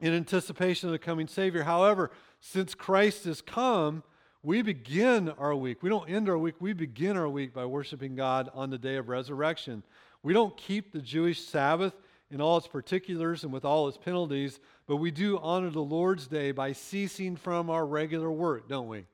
in 0.00 0.12
anticipation 0.12 0.90
of 0.90 0.92
the 0.92 0.98
coming 0.98 1.26
Savior, 1.26 1.62
however, 1.62 2.10
since 2.40 2.74
Christ 2.74 3.24
has 3.24 3.40
come, 3.40 4.02
we 4.42 4.60
begin 4.60 5.30
our 5.30 5.54
week. 5.54 5.82
We 5.82 5.88
don't 5.88 6.10
end 6.10 6.28
our 6.28 6.36
week, 6.36 6.56
we 6.60 6.74
begin 6.74 7.16
our 7.16 7.28
week 7.28 7.54
by 7.54 7.64
worshiping 7.64 8.16
God 8.16 8.50
on 8.52 8.68
the 8.68 8.76
day 8.76 8.96
of 8.96 9.08
resurrection. 9.08 9.82
We 10.22 10.34
don't 10.34 10.54
keep 10.58 10.92
the 10.92 11.00
Jewish 11.00 11.42
Sabbath 11.42 11.94
in 12.30 12.40
all 12.40 12.56
its 12.56 12.66
particulars 12.66 13.42
and 13.44 13.52
with 13.52 13.64
all 13.64 13.88
its 13.88 13.98
penalties, 13.98 14.60
but 14.86 14.96
we 14.96 15.10
do 15.10 15.38
honor 15.38 15.70
the 15.70 15.80
Lord's 15.80 16.26
day 16.26 16.52
by 16.52 16.72
ceasing 16.72 17.36
from 17.36 17.70
our 17.70 17.84
regular 17.84 18.30
work, 18.30 18.68
don't 18.68 18.88
we? 18.88 19.06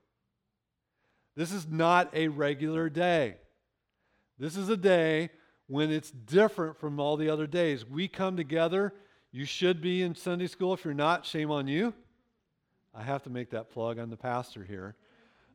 This 1.35 1.53
is 1.53 1.67
not 1.69 2.11
a 2.15 2.29
regular 2.29 2.89
day. 2.89 3.37
This 4.39 4.57
is 4.57 4.69
a 4.69 4.77
day 4.77 5.31
when 5.67 5.91
it's 5.91 6.11
different 6.11 6.79
from 6.79 7.01
all 7.01 7.17
the 7.17 7.29
other 7.29 7.47
days. 7.47 7.85
We 7.87 8.09
come 8.09 8.37
together. 8.37 8.93
You 9.33 9.45
should 9.45 9.81
be 9.81 10.03
in 10.03 10.15
Sunday 10.15 10.47
school. 10.47 10.75
If 10.75 10.85
you're 10.85 10.95
not, 10.95 11.27
shame 11.27 11.51
on 11.51 11.69
you. 11.69 11.95
I 12.95 13.03
have 13.03 13.23
to 13.25 13.31
make 13.31 13.51
that 13.51 13.71
plug. 13.71 13.99
I'm 13.99 14.11
the 14.11 14.17
pastor 14.17 14.65
here. 14.65 14.95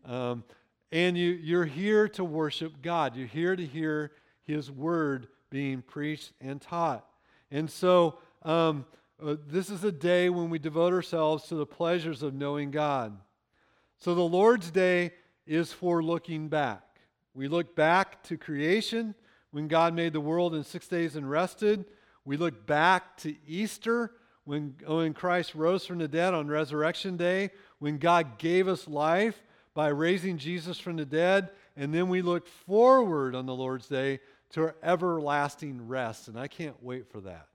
Um, 0.05 0.43
and 0.91 1.18
you, 1.18 1.32
you're 1.32 1.66
here 1.66 2.07
to 2.09 2.24
worship 2.24 2.82
God. 2.82 3.16
You're 3.16 3.28
here 3.28 3.55
to 3.55 3.66
hear 3.66 4.12
His 4.43 4.70
word 4.70 5.28
being 5.49 5.82
preached 5.82 6.34
and 6.41 6.62
taught. 6.62 7.05
And 7.51 7.69
so, 7.69 8.17
um, 8.43 8.85
uh, 9.23 9.35
this 9.47 9.69
is 9.69 9.83
a 9.83 9.91
day 9.91 10.29
when 10.29 10.49
we 10.49 10.57
devote 10.57 10.93
ourselves 10.93 11.47
to 11.49 11.55
the 11.55 11.65
pleasures 11.65 12.23
of 12.23 12.33
knowing 12.33 12.71
God. 12.71 13.17
So, 13.97 14.15
the 14.15 14.21
Lord's 14.21 14.71
Day 14.71 15.11
is 15.45 15.73
for 15.73 16.01
looking 16.01 16.47
back. 16.47 16.83
We 17.33 17.47
look 17.47 17.75
back 17.75 18.23
to 18.23 18.37
creation 18.37 19.15
when 19.51 19.67
God 19.67 19.93
made 19.93 20.13
the 20.13 20.21
world 20.21 20.55
in 20.55 20.63
six 20.63 20.87
days 20.87 21.15
and 21.15 21.29
rested. 21.29 21.85
We 22.25 22.37
look 22.37 22.65
back 22.65 23.17
to 23.17 23.35
Easter 23.45 24.11
when, 24.45 24.75
when 24.85 25.13
Christ 25.13 25.55
rose 25.55 25.85
from 25.85 25.99
the 25.99 26.07
dead 26.07 26.33
on 26.33 26.47
Resurrection 26.47 27.17
Day, 27.17 27.51
when 27.79 27.97
God 27.97 28.37
gave 28.37 28.67
us 28.67 28.87
life 28.87 29.41
by 29.73 29.87
raising 29.87 30.37
Jesus 30.37 30.79
from 30.79 30.97
the 30.97 31.05
dead. 31.05 31.49
And 31.75 31.93
then 31.93 32.09
we 32.09 32.21
look 32.21 32.47
forward 32.47 33.35
on 33.35 33.45
the 33.45 33.55
Lord's 33.55 33.87
Day 33.87 34.19
to 34.51 34.61
our 34.61 34.75
everlasting 34.83 35.87
rest. 35.87 36.27
And 36.27 36.39
I 36.39 36.47
can't 36.47 36.81
wait 36.83 37.09
for 37.11 37.21
that. 37.21 37.47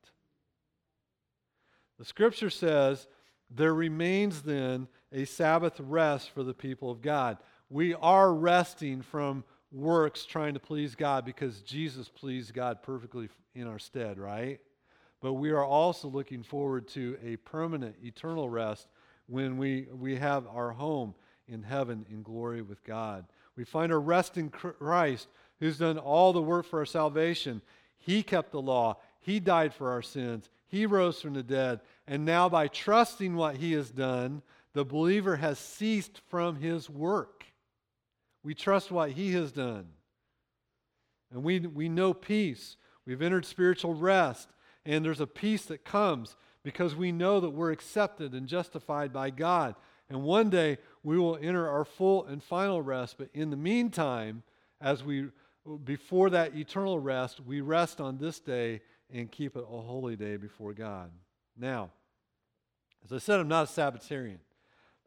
The 1.99 2.05
scripture 2.05 2.51
says, 2.51 3.07
There 3.51 3.75
remains 3.75 4.43
then 4.43 4.89
a 5.13 5.25
Sabbath 5.25 5.81
rest 5.81 6.31
for 6.31 6.43
the 6.43 6.55
people 6.55 6.91
of 6.91 7.01
God. 7.01 7.39
We 7.71 7.95
are 7.95 8.33
resting 8.33 9.03
from 9.03 9.45
works 9.73 10.25
trying 10.25 10.55
to 10.55 10.61
please 10.61 10.95
God 10.95 11.25
because 11.25 11.63
Jesus 11.63 12.09
pleased 12.09 12.55
God 12.55 12.83
perfectly 12.83 13.29
in 13.55 13.67
our 13.67 13.79
stead, 13.79 14.19
right? 14.19 14.61
But 15.21 15.35
we 15.35 15.51
are 15.51 15.65
also 15.65 16.09
looking 16.09 16.43
forward 16.43 16.89
to 16.89 17.17
a 17.25 17.37
permanent, 17.37 17.97
eternal 18.03 18.49
rest 18.49 18.89
when 19.27 19.57
we, 19.57 19.89
we 19.93 20.17
have 20.17 20.47
our 20.47 20.71
home 20.71 21.15
in 21.49 21.63
heaven 21.63 22.07
in 22.11 22.23
glory 22.23 22.63
with 22.63 22.83
God. 22.85 23.25
We 23.57 23.65
find 23.65 23.91
our 23.91 24.01
rest 24.01 24.37
in 24.37 24.51
Christ 24.51 25.29
who's 25.61 25.79
done 25.79 25.99
all 25.99 26.33
the 26.33 26.43
work 26.43 26.67
for 26.67 26.81
our 26.81 26.87
salvation. 26.87 27.63
He 27.99 28.23
kept 28.23 28.53
the 28.53 28.61
law, 28.61 28.99
He 29.21 29.41
died 29.41 29.75
for 29.75 29.91
our 29.91 30.03
sins, 30.03 30.49
He 30.69 30.87
rose 30.87 31.21
from 31.21 31.35
the 31.35 31.43
dead. 31.43 31.81
And 32.07 32.25
now, 32.25 32.49
by 32.49 32.69
trusting 32.69 33.35
what 33.35 33.57
He 33.57 33.73
has 33.73 33.91
done, 33.91 34.43
the 34.73 34.85
believer 34.85 35.37
has 35.37 35.59
ceased 35.59 36.21
from 36.29 36.57
his 36.57 36.91
work. 36.91 37.47
We 38.43 38.55
trust 38.55 38.91
what 38.91 39.13
He 39.13 39.33
has 39.33 39.51
done. 39.51 39.87
And 41.33 41.43
we, 41.43 41.61
we 41.61 41.89
know 41.89 42.15
peace. 42.15 42.77
We've 43.07 43.23
entered 43.23 43.47
spiritual 43.47 43.95
rest. 43.95 44.49
And 44.85 45.05
there's 45.05 45.21
a 45.21 45.27
peace 45.27 45.65
that 45.67 45.85
comes 45.85 46.37
because 46.63 46.95
we 46.95 47.11
know 47.11 47.41
that 47.41 47.51
we're 47.51 47.73
accepted 47.73 48.35
and 48.35 48.47
justified 48.47 49.13
by 49.13 49.31
God. 49.31 49.75
And 50.09 50.23
one 50.23 50.51
day 50.51 50.79
we 51.03 51.19
will 51.19 51.39
enter 51.41 51.69
our 51.69 51.85
full 51.85 52.25
and 52.27 52.43
final 52.43 52.83
rest. 52.83 53.17
But 53.19 53.31
in 53.35 53.51
the 53.51 53.57
meantime, 53.57 54.43
as 54.81 55.03
we 55.03 55.29
before 55.85 56.31
that 56.31 56.57
eternal 56.57 56.99
rest, 56.99 57.41
we 57.41 57.61
rest 57.61 58.01
on 58.01 58.19
this 58.19 58.39
day 58.39 58.81
and 59.13 59.31
keep 59.31 59.57
it 59.57 59.63
a 59.63 59.81
holy 59.81 60.17
day 60.17 60.37
before 60.37 60.73
God. 60.73 61.11
Now, 61.57 61.91
as 63.05 63.13
I 63.13 63.19
said, 63.19 63.41
I'm 63.41 63.49
not 63.49 63.69
a 63.69 63.73
Sabbatarian. 63.73 64.39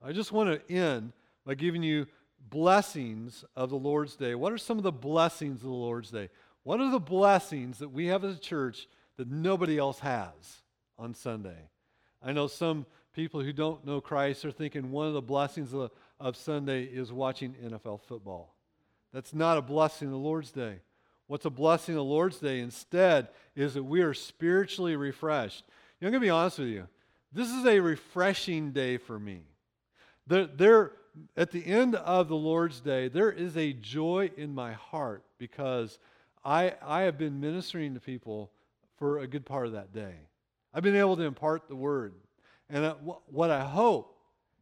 I 0.04 0.14
just 0.14 0.32
want 0.32 0.68
to 0.68 0.74
end 0.74 1.12
by 1.46 1.56
giving 1.56 1.84
you 1.84 2.08
blessings 2.50 3.44
of 3.56 3.70
the 3.70 3.76
Lord's 3.76 4.16
Day. 4.16 4.36
What 4.36 4.54
are 4.54 4.58
some 4.58 4.78
of 4.78 4.84
the 4.84 4.92
blessings 4.92 5.58
of 5.58 5.68
the 5.68 5.76
Lord's 5.76 6.12
Day? 6.12 6.30
What 6.64 6.80
are 6.80 6.92
the 6.92 7.00
blessings 7.00 7.80
that 7.80 7.90
we 7.90 8.08
have 8.08 8.24
as 8.24 8.38
a 8.38 8.40
church 8.40 8.88
that 9.18 9.30
nobody 9.30 9.78
else 9.78 10.00
has 10.00 10.62
on 10.98 11.14
Sunday? 11.14 11.70
I 12.22 12.32
know 12.32 12.48
some 12.48 12.86
people 13.14 13.42
who 13.42 13.52
don't 13.52 13.86
know 13.86 14.00
Christ 14.00 14.46
are 14.46 14.52
thinking 14.52 14.92
one 14.92 15.08
of 15.08 15.14
the 15.14 15.22
blessings 15.22 15.74
of, 15.74 15.92
of 16.20 16.38
Sunday 16.38 16.84
is 16.84 17.12
watching 17.12 17.56
NFL 17.56 18.02
football. 18.02 18.56
That's 19.14 19.34
not 19.34 19.58
a 19.58 19.62
blessing 19.62 20.12
the 20.12 20.18
Lord's 20.18 20.52
Day. 20.52 20.80
What's 21.28 21.46
a 21.46 21.50
blessing 21.50 21.96
the 21.96 22.04
Lord's 22.04 22.40
Day 22.40 22.60
instead 22.60 23.30
is 23.56 23.76
that 23.76 23.84
we 23.84 24.02
are 24.02 24.14
spiritually 24.14 24.96
refreshed. 24.96 25.64
You 26.00 26.06
know, 26.06 26.08
I'm 26.08 26.12
going 26.14 26.22
to 26.22 26.26
be 26.26 26.30
honest 26.32 26.60
with 26.60 26.70
you. 26.70 26.88
This 27.32 27.50
is 27.50 27.66
a 27.66 27.80
refreshing 27.80 28.72
day 28.72 28.98
for 28.98 29.20
me. 29.20 29.42
There, 30.26 30.48
there, 30.48 30.92
at 31.38 31.52
the 31.52 31.66
end 31.66 31.96
of 31.96 32.28
the 32.28 32.36
Lord's 32.36 32.82
Day, 32.82 33.08
there 33.08 33.32
is 33.32 33.58
a 33.58 33.74
joy 33.74 34.32
in 34.38 34.56
my 34.56 34.74
heart 34.74 35.24
because 35.38 36.00
I, 36.44 36.74
I 36.82 37.02
have 37.02 37.18
been 37.18 37.40
ministering 37.40 37.94
to 37.94 38.00
people 38.00 38.52
for 38.98 39.20
a 39.20 39.28
good 39.28 39.46
part 39.46 39.68
of 39.68 39.74
that 39.74 39.94
day. 39.94 40.16
I've 40.74 40.84
been 40.84 40.96
able 40.96 41.18
to 41.18 41.24
impart 41.24 41.68
the 41.68 41.76
word. 41.76 42.14
And 42.70 42.94
what 43.28 43.50
I 43.50 43.64
hope 43.64 44.16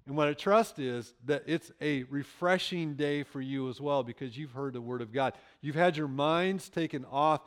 and 0.07 0.15
what 0.15 0.29
I 0.29 0.33
trust 0.33 0.79
is 0.79 1.13
that 1.25 1.43
it's 1.47 1.69
a 1.81 2.03
refreshing 2.03 2.95
day 2.95 3.23
for 3.23 3.41
you 3.41 3.69
as 3.69 3.81
well 3.81 4.03
because 4.03 4.37
you've 4.37 4.53
heard 4.53 4.71
the 4.71 4.79
Word 4.79 5.01
of 5.01 5.11
God. 5.11 5.33
You've 5.59 5.75
had 5.75 5.97
your 5.97 6.07
minds 6.07 6.69
taken 6.69 7.05
off 7.11 7.41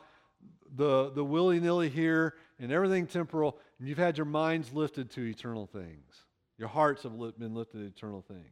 the, 0.75 1.09
the 1.09 1.23
willy 1.23 1.59
nilly 1.59 1.89
here 1.89 2.35
and 2.59 2.71
everything 2.71 3.07
temporal, 3.07 3.57
and 3.79 3.87
you've 3.87 3.97
had 3.97 4.15
your 4.15 4.25
minds 4.25 4.71
lifted 4.73 5.09
to 5.11 5.21
eternal 5.21 5.65
things. 5.65 6.13
Your 6.59 6.67
hearts 6.67 7.01
have 7.01 7.17
been 7.39 7.55
lifted 7.55 7.79
to 7.79 7.87
eternal 7.87 8.21
things. 8.21 8.45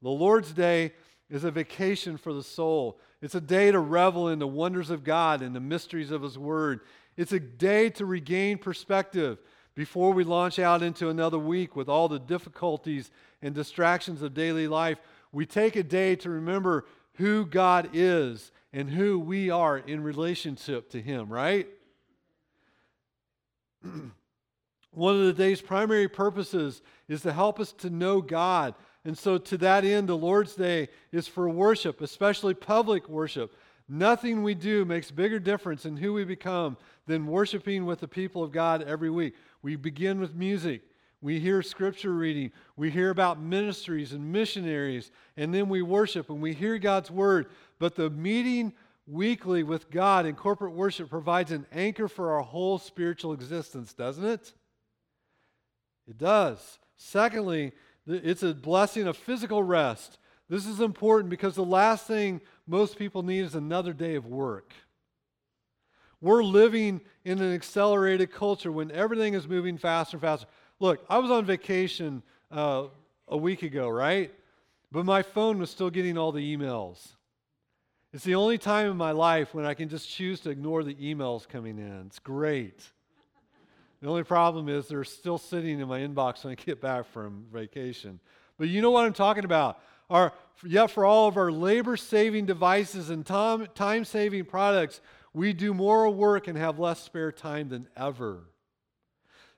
The 0.00 0.08
Lord's 0.08 0.52
Day 0.52 0.94
is 1.28 1.44
a 1.44 1.50
vacation 1.50 2.16
for 2.16 2.32
the 2.32 2.42
soul. 2.42 2.98
It's 3.20 3.34
a 3.34 3.40
day 3.40 3.70
to 3.70 3.80
revel 3.80 4.30
in 4.30 4.38
the 4.38 4.46
wonders 4.46 4.88
of 4.88 5.04
God 5.04 5.42
and 5.42 5.54
the 5.54 5.60
mysteries 5.60 6.10
of 6.10 6.22
His 6.22 6.38
Word. 6.38 6.80
It's 7.18 7.32
a 7.32 7.40
day 7.40 7.90
to 7.90 8.06
regain 8.06 8.56
perspective 8.56 9.38
before 9.74 10.12
we 10.12 10.24
launch 10.24 10.58
out 10.58 10.82
into 10.82 11.08
another 11.08 11.38
week 11.38 11.74
with 11.74 11.88
all 11.88 12.08
the 12.08 12.18
difficulties 12.18 13.10
and 13.42 13.54
distractions 13.54 14.22
of 14.22 14.34
daily 14.34 14.68
life, 14.68 14.98
we 15.32 15.46
take 15.46 15.76
a 15.76 15.82
day 15.82 16.14
to 16.16 16.30
remember 16.30 16.86
who 17.14 17.44
God 17.44 17.90
is 17.92 18.52
and 18.72 18.88
who 18.90 19.18
we 19.18 19.50
are 19.50 19.78
in 19.78 20.02
relationship 20.02 20.90
to 20.90 21.00
Him, 21.00 21.28
right? 21.28 21.68
One 24.92 25.16
of 25.16 25.26
the 25.26 25.32
day's 25.32 25.60
primary 25.60 26.08
purposes 26.08 26.80
is 27.08 27.22
to 27.22 27.32
help 27.32 27.58
us 27.58 27.72
to 27.72 27.90
know 27.90 28.20
God. 28.20 28.74
And 29.04 29.18
so, 29.18 29.38
to 29.38 29.58
that 29.58 29.84
end, 29.84 30.08
the 30.08 30.16
Lord's 30.16 30.54
Day 30.54 30.88
is 31.12 31.28
for 31.28 31.48
worship, 31.48 32.00
especially 32.00 32.54
public 32.54 33.08
worship. 33.08 33.54
Nothing 33.88 34.42
we 34.42 34.54
do 34.54 34.84
makes 34.84 35.10
bigger 35.10 35.38
difference 35.38 35.84
in 35.84 35.96
who 35.98 36.14
we 36.14 36.24
become 36.24 36.76
than 37.06 37.26
worshiping 37.26 37.84
with 37.84 38.00
the 38.00 38.08
people 38.08 38.42
of 38.42 38.50
God 38.50 38.82
every 38.82 39.10
week. 39.10 39.34
We 39.62 39.76
begin 39.76 40.20
with 40.20 40.34
music. 40.34 40.82
we 41.24 41.40
hear 41.40 41.62
scripture 41.62 42.12
reading, 42.12 42.52
we 42.76 42.90
hear 42.90 43.08
about 43.08 43.40
ministries 43.40 44.12
and 44.12 44.30
missionaries, 44.30 45.10
and 45.38 45.54
then 45.54 45.70
we 45.70 45.80
worship 45.80 46.28
and 46.28 46.42
we 46.42 46.52
hear 46.52 46.78
God's 46.78 47.10
word. 47.10 47.46
But 47.78 47.94
the 47.94 48.10
meeting 48.10 48.74
weekly 49.06 49.62
with 49.62 49.90
God 49.90 50.26
in 50.26 50.34
corporate 50.34 50.74
worship 50.74 51.08
provides 51.08 51.50
an 51.50 51.66
anchor 51.72 52.08
for 52.08 52.32
our 52.32 52.42
whole 52.42 52.78
spiritual 52.78 53.32
existence, 53.32 53.94
doesn't 53.94 54.24
it? 54.24 54.52
It 56.06 56.18
does. 56.18 56.78
Secondly, 56.98 57.72
it's 58.06 58.42
a 58.42 58.52
blessing 58.52 59.06
of 59.06 59.16
physical 59.16 59.62
rest. 59.62 60.18
This 60.48 60.66
is 60.66 60.80
important 60.80 61.30
because 61.30 61.54
the 61.54 61.64
last 61.64 62.06
thing 62.06 62.40
most 62.66 62.98
people 62.98 63.22
need 63.22 63.40
is 63.40 63.54
another 63.54 63.92
day 63.92 64.14
of 64.14 64.26
work. 64.26 64.72
We're 66.20 66.44
living 66.44 67.00
in 67.24 67.40
an 67.40 67.52
accelerated 67.54 68.32
culture 68.32 68.72
when 68.72 68.90
everything 68.90 69.34
is 69.34 69.46
moving 69.46 69.76
faster 69.78 70.16
and 70.16 70.22
faster. 70.22 70.46
Look, 70.80 71.04
I 71.08 71.18
was 71.18 71.30
on 71.30 71.44
vacation 71.44 72.22
uh, 72.50 72.84
a 73.28 73.36
week 73.36 73.62
ago, 73.62 73.88
right? 73.88 74.32
But 74.90 75.04
my 75.04 75.22
phone 75.22 75.58
was 75.58 75.70
still 75.70 75.90
getting 75.90 76.16
all 76.16 76.32
the 76.32 76.56
emails. 76.56 77.08
It's 78.12 78.24
the 78.24 78.36
only 78.36 78.58
time 78.58 78.90
in 78.90 78.96
my 78.96 79.10
life 79.10 79.54
when 79.54 79.64
I 79.64 79.74
can 79.74 79.88
just 79.88 80.08
choose 80.08 80.40
to 80.40 80.50
ignore 80.50 80.84
the 80.84 80.94
emails 80.94 81.48
coming 81.48 81.78
in. 81.78 82.04
It's 82.06 82.20
great. 82.20 82.80
The 84.00 84.08
only 84.08 84.22
problem 84.22 84.68
is 84.68 84.86
they're 84.86 85.02
still 85.02 85.38
sitting 85.38 85.80
in 85.80 85.88
my 85.88 86.00
inbox 86.00 86.44
when 86.44 86.52
I 86.52 86.54
get 86.54 86.80
back 86.80 87.06
from 87.06 87.46
vacation. 87.52 88.20
But 88.56 88.68
you 88.68 88.82
know 88.82 88.90
what 88.90 89.04
I'm 89.04 89.12
talking 89.12 89.44
about. 89.44 89.80
Our, 90.10 90.32
yet 90.64 90.90
for 90.90 91.04
all 91.04 91.28
of 91.28 91.36
our 91.36 91.50
labor 91.50 91.96
saving 91.96 92.46
devices 92.46 93.10
and 93.10 93.24
time 93.24 94.04
saving 94.04 94.44
products, 94.44 95.00
we 95.32 95.52
do 95.52 95.74
more 95.74 96.08
work 96.10 96.46
and 96.46 96.56
have 96.56 96.78
less 96.78 97.00
spare 97.00 97.32
time 97.32 97.68
than 97.68 97.88
ever. 97.96 98.44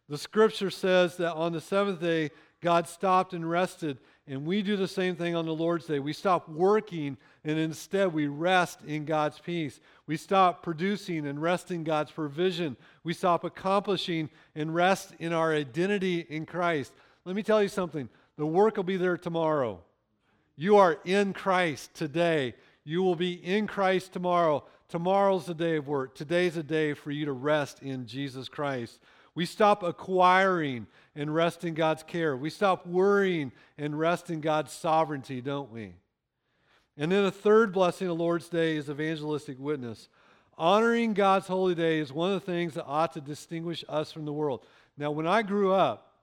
The 0.08 0.18
scripture 0.18 0.70
says 0.70 1.16
that 1.16 1.34
on 1.34 1.52
the 1.52 1.60
seventh 1.60 2.00
day, 2.00 2.30
God 2.62 2.88
stopped 2.88 3.34
and 3.34 3.48
rested, 3.48 3.98
and 4.26 4.46
we 4.46 4.62
do 4.62 4.76
the 4.76 4.88
same 4.88 5.14
thing 5.14 5.34
on 5.34 5.46
the 5.46 5.54
Lord's 5.54 5.86
day. 5.86 5.98
We 5.98 6.12
stop 6.12 6.48
working, 6.48 7.16
and 7.44 7.58
instead 7.58 8.12
we 8.12 8.28
rest 8.28 8.80
in 8.86 9.04
God's 9.04 9.38
peace. 9.38 9.78
We 10.06 10.16
stop 10.16 10.62
producing 10.62 11.26
and 11.26 11.42
rest 11.42 11.70
in 11.70 11.84
God's 11.84 12.12
provision. 12.12 12.76
We 13.04 13.12
stop 13.12 13.44
accomplishing 13.44 14.30
and 14.54 14.74
rest 14.74 15.12
in 15.18 15.32
our 15.32 15.52
identity 15.52 16.26
in 16.28 16.46
Christ. 16.46 16.92
Let 17.24 17.36
me 17.36 17.42
tell 17.42 17.62
you 17.62 17.68
something 17.68 18.08
the 18.36 18.46
work 18.46 18.76
will 18.76 18.84
be 18.84 18.96
there 18.96 19.18
tomorrow. 19.18 19.80
You 20.56 20.78
are 20.78 20.98
in 21.04 21.32
Christ 21.32 21.94
today. 21.94 22.54
You 22.84 23.02
will 23.02 23.16
be 23.16 23.32
in 23.32 23.66
Christ 23.66 24.12
tomorrow. 24.12 24.64
Tomorrow's 24.88 25.46
the 25.46 25.54
day 25.54 25.76
of 25.76 25.88
work. 25.88 26.14
Today's 26.14 26.56
a 26.56 26.62
day 26.62 26.94
for 26.94 27.10
you 27.10 27.26
to 27.26 27.32
rest 27.32 27.82
in 27.82 28.06
Jesus 28.06 28.48
Christ. 28.48 29.00
We 29.34 29.44
stop 29.44 29.82
acquiring 29.82 30.86
and 31.14 31.34
rest 31.34 31.64
in 31.64 31.74
God's 31.74 32.02
care. 32.02 32.36
We 32.36 32.48
stop 32.48 32.86
worrying 32.86 33.52
and 33.76 33.98
rest 33.98 34.30
in 34.30 34.40
God's 34.40 34.72
sovereignty, 34.72 35.42
don't 35.42 35.70
we? 35.70 35.94
And 36.96 37.12
then 37.12 37.24
a 37.24 37.30
third 37.30 37.72
blessing 37.72 38.08
of 38.08 38.16
Lord's 38.16 38.48
Day 38.48 38.76
is 38.76 38.88
evangelistic 38.88 39.58
witness. 39.58 40.08
Honoring 40.56 41.12
God's 41.12 41.48
holy 41.48 41.74
day 41.74 41.98
is 41.98 42.14
one 42.14 42.32
of 42.32 42.40
the 42.40 42.50
things 42.50 42.72
that 42.74 42.86
ought 42.86 43.12
to 43.12 43.20
distinguish 43.20 43.84
us 43.90 44.10
from 44.10 44.24
the 44.24 44.32
world. 44.32 44.64
Now, 44.96 45.10
when 45.10 45.26
I 45.26 45.42
grew 45.42 45.74
up, 45.74 46.14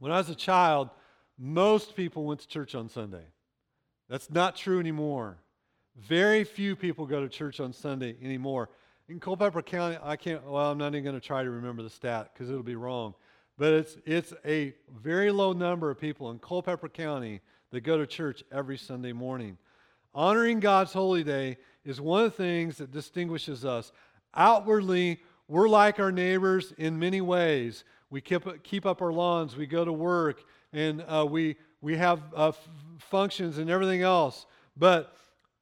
when 0.00 0.10
I 0.10 0.16
was 0.16 0.28
a 0.28 0.34
child, 0.34 0.90
most 1.38 1.94
people 1.94 2.24
went 2.24 2.40
to 2.40 2.48
church 2.48 2.74
on 2.74 2.88
Sunday. 2.88 3.24
That's 4.08 4.30
not 4.30 4.56
true 4.56 4.80
anymore. 4.80 5.38
Very 5.96 6.44
few 6.44 6.76
people 6.76 7.06
go 7.06 7.20
to 7.20 7.28
church 7.28 7.60
on 7.60 7.72
Sunday 7.72 8.16
anymore. 8.22 8.70
In 9.08 9.20
Culpeper 9.20 9.62
County, 9.62 9.96
I 10.02 10.16
can't, 10.16 10.44
well, 10.44 10.70
I'm 10.70 10.78
not 10.78 10.88
even 10.88 11.02
going 11.04 11.14
to 11.14 11.26
try 11.26 11.42
to 11.42 11.50
remember 11.50 11.82
the 11.82 11.90
stat 11.90 12.30
because 12.32 12.50
it'll 12.50 12.62
be 12.62 12.76
wrong. 12.76 13.14
But 13.56 13.72
it's, 13.72 13.96
it's 14.04 14.32
a 14.44 14.74
very 15.02 15.32
low 15.32 15.52
number 15.52 15.90
of 15.90 15.98
people 15.98 16.30
in 16.30 16.38
Culpeper 16.38 16.88
County 16.88 17.40
that 17.70 17.80
go 17.80 17.98
to 17.98 18.06
church 18.06 18.44
every 18.52 18.78
Sunday 18.78 19.12
morning. 19.12 19.58
Honoring 20.14 20.60
God's 20.60 20.92
holy 20.92 21.24
day 21.24 21.56
is 21.84 22.00
one 22.00 22.24
of 22.24 22.30
the 22.30 22.42
things 22.42 22.78
that 22.78 22.92
distinguishes 22.92 23.64
us. 23.64 23.92
Outwardly, 24.34 25.20
we're 25.48 25.68
like 25.68 25.98
our 25.98 26.12
neighbors 26.12 26.72
in 26.78 26.98
many 26.98 27.20
ways. 27.20 27.84
We 28.10 28.20
keep, 28.20 28.62
keep 28.62 28.86
up 28.86 29.02
our 29.02 29.12
lawns, 29.12 29.56
we 29.56 29.66
go 29.66 29.84
to 29.84 29.92
work, 29.92 30.42
and 30.72 31.04
uh, 31.06 31.26
we, 31.28 31.56
we 31.80 31.96
have 31.96 32.22
uh, 32.34 32.48
f- 32.48 32.68
functions 32.98 33.58
and 33.58 33.68
everything 33.68 34.02
else. 34.02 34.46
But 34.76 35.14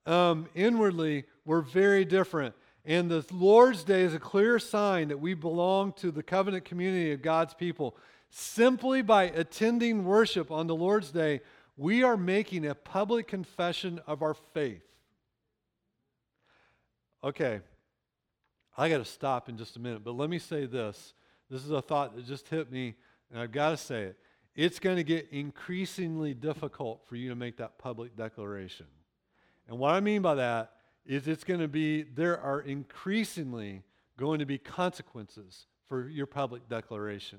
um, 0.06 0.48
inwardly, 0.54 1.24
we're 1.44 1.62
very 1.62 2.04
different. 2.04 2.54
And 2.84 3.10
the 3.10 3.26
Lord's 3.32 3.82
Day 3.82 4.02
is 4.02 4.14
a 4.14 4.20
clear 4.20 4.60
sign 4.60 5.08
that 5.08 5.18
we 5.18 5.34
belong 5.34 5.92
to 5.94 6.12
the 6.12 6.22
covenant 6.22 6.64
community 6.64 7.12
of 7.12 7.20
God's 7.20 7.52
people. 7.52 7.96
Simply 8.30 9.02
by 9.02 9.24
attending 9.24 10.04
worship 10.04 10.52
on 10.52 10.68
the 10.68 10.74
Lord's 10.74 11.10
Day, 11.10 11.40
we 11.76 12.04
are 12.04 12.16
making 12.16 12.64
a 12.64 12.74
public 12.74 13.26
confession 13.26 14.00
of 14.06 14.22
our 14.22 14.34
faith. 14.34 14.84
Okay, 17.24 17.60
I 18.78 18.88
got 18.88 18.98
to 18.98 19.04
stop 19.04 19.48
in 19.48 19.58
just 19.58 19.76
a 19.76 19.80
minute, 19.80 20.04
but 20.04 20.12
let 20.12 20.30
me 20.30 20.38
say 20.38 20.64
this. 20.66 21.12
This 21.50 21.64
is 21.64 21.70
a 21.70 21.82
thought 21.82 22.16
that 22.16 22.26
just 22.26 22.48
hit 22.48 22.70
me, 22.70 22.94
and 23.30 23.40
I've 23.40 23.52
got 23.52 23.70
to 23.70 23.76
say 23.76 24.02
it. 24.04 24.16
It's 24.54 24.78
going 24.78 24.96
to 24.96 25.04
get 25.04 25.28
increasingly 25.30 26.34
difficult 26.34 27.06
for 27.06 27.16
you 27.16 27.28
to 27.28 27.34
make 27.34 27.58
that 27.58 27.78
public 27.78 28.16
declaration. 28.16 28.86
And 29.68 29.78
what 29.78 29.94
I 29.94 30.00
mean 30.00 30.22
by 30.22 30.34
that 30.36 30.72
is 31.04 31.28
it's 31.28 31.44
going 31.44 31.60
to 31.60 31.68
be, 31.68 32.02
there 32.02 32.40
are 32.40 32.60
increasingly 32.60 33.82
going 34.16 34.38
to 34.38 34.46
be 34.46 34.58
consequences 34.58 35.66
for 35.88 36.08
your 36.08 36.26
public 36.26 36.68
declaration. 36.68 37.38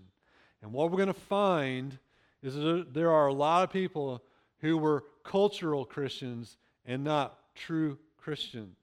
And 0.62 0.72
what 0.72 0.91
we're 0.91 0.97
going 0.97 1.08
to 1.08 1.14
find 1.14 1.97
is 2.41 2.55
that 2.55 2.93
there 2.93 3.12
are 3.12 3.28
a 3.28 3.34
lot 3.34 3.64
of 3.64 3.72
people 3.72 4.24
who 4.60 4.78
were 4.78 5.03
cultural 5.24 5.86
Christians 5.86 6.58
and 6.86 7.03
not 7.03 7.38
true 7.55 7.97
Christians. 8.18 8.76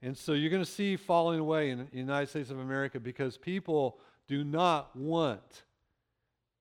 And 0.00 0.16
so 0.16 0.32
you're 0.32 0.50
going 0.50 0.64
to 0.64 0.70
see 0.70 0.96
falling 0.96 1.40
away 1.40 1.70
in 1.70 1.78
the 1.78 1.86
United 1.96 2.28
States 2.28 2.50
of 2.50 2.58
America 2.58 2.98
because 2.98 3.36
people 3.36 3.98
do 4.32 4.44
not 4.44 4.96
want 4.96 5.64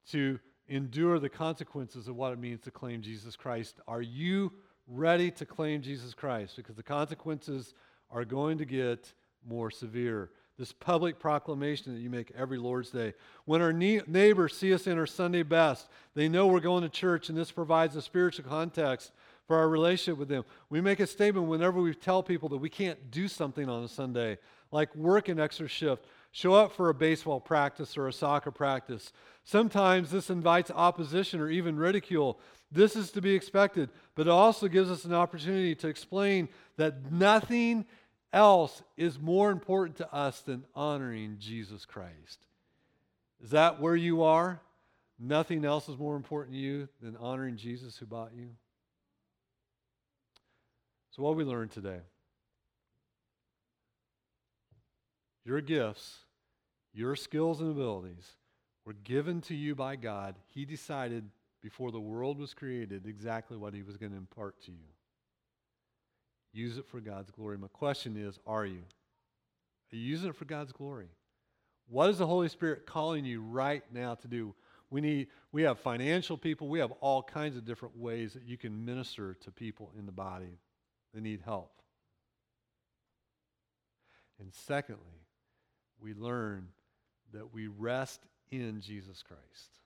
to 0.10 0.38
endure 0.68 1.20
the 1.20 1.30
consequences 1.30 2.10
of 2.10 2.18
what 2.18 2.34
it 2.34 2.38
means 2.38 2.60
to 2.60 2.70
claim 2.70 3.02
Jesus 3.02 3.38
Christ. 3.38 3.80
Are 3.88 4.02
you 4.02 4.52
ready 4.90 5.32
to 5.32 5.46
claim 5.46 5.82
Jesus 5.82 6.14
Christ 6.14 6.58
because 6.58 6.76
the 6.76 6.84
consequences 6.84 7.74
are 8.10 8.26
going 8.26 8.58
to 8.58 8.66
get 8.66 9.14
more 9.48 9.72
severe. 9.72 10.32
This 10.60 10.74
public 10.74 11.18
proclamation 11.18 11.94
that 11.94 12.02
you 12.02 12.10
make 12.10 12.34
every 12.38 12.58
Lord's 12.58 12.90
Day. 12.90 13.14
When 13.46 13.62
our 13.62 13.72
ne- 13.72 14.02
neighbors 14.06 14.58
see 14.58 14.74
us 14.74 14.86
in 14.86 15.00
our 15.00 15.08
Sunday 15.08 15.44
best, 15.44 15.88
they 16.14 16.28
know 16.28 16.48
we're 16.48 16.60
going 16.60 16.84
to 16.84 16.90
church, 16.90 17.30
and 17.30 17.38
this 17.38 17.54
provides 17.54 17.96
a 17.96 18.02
spiritual 18.02 18.50
context 18.50 19.14
for 19.48 19.56
our 19.56 19.70
relationship 19.70 20.20
with 20.20 20.28
them. 20.28 20.44
We 20.70 20.82
make 20.82 21.00
a 21.00 21.08
statement 21.08 21.48
whenever 21.48 21.82
we 21.82 21.96
tell 21.96 22.22
people 22.22 22.50
that 22.50 22.58
we 22.58 22.70
can't 22.70 23.12
do 23.12 23.30
something 23.30 23.70
on 23.70 23.86
a 23.86 23.88
Sunday, 23.88 24.40
like 24.74 24.94
work 24.94 25.30
an 25.30 25.40
extra 25.40 25.70
shift, 25.70 26.06
show 26.32 26.54
up 26.54 26.72
for 26.72 26.90
a 26.90 26.94
baseball 26.94 27.40
practice 27.40 27.98
or 27.98 28.08
a 28.08 28.14
soccer 28.14 28.52
practice. 28.52 29.12
Sometimes 29.44 30.12
this 30.12 30.30
invites 30.30 30.72
opposition 30.72 31.40
or 31.40 31.50
even 31.50 31.76
ridicule. 31.76 32.40
This 32.72 32.96
is 32.96 33.12
to 33.12 33.22
be 33.22 33.36
expected, 33.36 33.90
but 34.16 34.28
it 34.28 34.32
also 34.32 34.68
gives 34.68 34.90
us 34.90 35.04
an 35.04 35.14
opportunity 35.14 35.76
to 35.76 35.88
explain 35.88 36.48
that 36.78 37.12
nothing 37.12 37.86
else 38.32 38.82
is 38.96 39.20
more 39.20 39.52
important 39.52 39.98
to 39.98 40.14
us 40.14 40.40
than 40.42 40.64
honoring 40.74 41.36
Jesus 41.38 41.86
Christ. 41.86 42.48
Is 43.44 43.50
that 43.50 43.82
where 43.82 43.96
you 43.96 44.24
are? 44.24 44.62
Nothing 45.20 45.66
else 45.66 45.90
is 45.90 45.98
more 45.98 46.16
important 46.16 46.56
to 46.56 46.60
you 46.60 46.88
than 47.02 47.18
honoring 47.18 47.58
Jesus 47.58 47.98
who 47.98 48.06
bought 48.06 48.32
you? 48.36 48.50
So, 51.12 51.24
what 51.24 51.36
we 51.36 51.44
learned 51.44 51.72
today 51.72 52.00
your 55.46 55.62
gifts, 55.62 56.20
your 56.94 57.16
skills 57.16 57.62
and 57.62 57.72
abilities 57.72 58.32
were 58.86 58.94
given 58.94 59.42
to 59.42 59.56
you 59.56 59.76
by 59.76 59.96
God. 59.96 60.36
He 60.54 60.66
decided 60.66 61.30
before 61.62 61.92
the 61.92 62.00
world 62.00 62.38
was 62.40 62.54
created 62.54 63.06
exactly 63.06 63.58
what 63.58 63.74
he 63.74 63.84
was 63.84 63.98
going 63.98 64.12
to 64.12 64.18
impart 64.18 64.62
to 64.64 64.72
you. 64.72 64.88
Use 66.54 66.78
it 66.78 66.86
for 66.86 67.00
God's 67.00 67.32
glory. 67.32 67.58
My 67.58 67.68
question 67.68 68.18
is 68.18 68.40
are 68.46 68.66
you? 68.66 68.84
Are 69.92 69.96
you 69.96 70.02
using 70.02 70.30
it 70.30 70.36
for 70.36 70.46
God's 70.46 70.72
glory? 70.72 71.08
What 71.88 72.10
is 72.10 72.18
the 72.18 72.28
Holy 72.28 72.50
Spirit 72.50 72.86
calling 72.86 73.26
you 73.26 73.42
right 73.42 73.84
now 73.94 74.16
to 74.16 74.28
do? 74.28 74.54
We 74.90 75.02
need 75.02 75.28
we 75.52 75.64
have 75.64 75.80
financial 75.80 76.38
people, 76.38 76.68
we 76.68 76.80
have 76.80 76.92
all 77.00 77.24
kinds 77.24 77.56
of 77.56 77.66
different 77.66 77.98
ways 77.98 78.34
that 78.34 78.44
you 78.44 78.58
can 78.58 78.86
minister 78.86 79.36
to 79.42 79.52
people 79.52 79.92
in 79.98 80.06
the 80.06 80.12
body 80.12 80.60
that 81.14 81.22
need 81.22 81.42
help. 81.46 81.72
And 84.40 84.54
secondly, 84.54 85.21
we 86.02 86.14
learn 86.14 86.68
that 87.34 87.54
we 87.54 87.68
rest 87.68 88.22
in 88.50 88.82
Jesus 88.82 89.24
Christ 89.24 89.80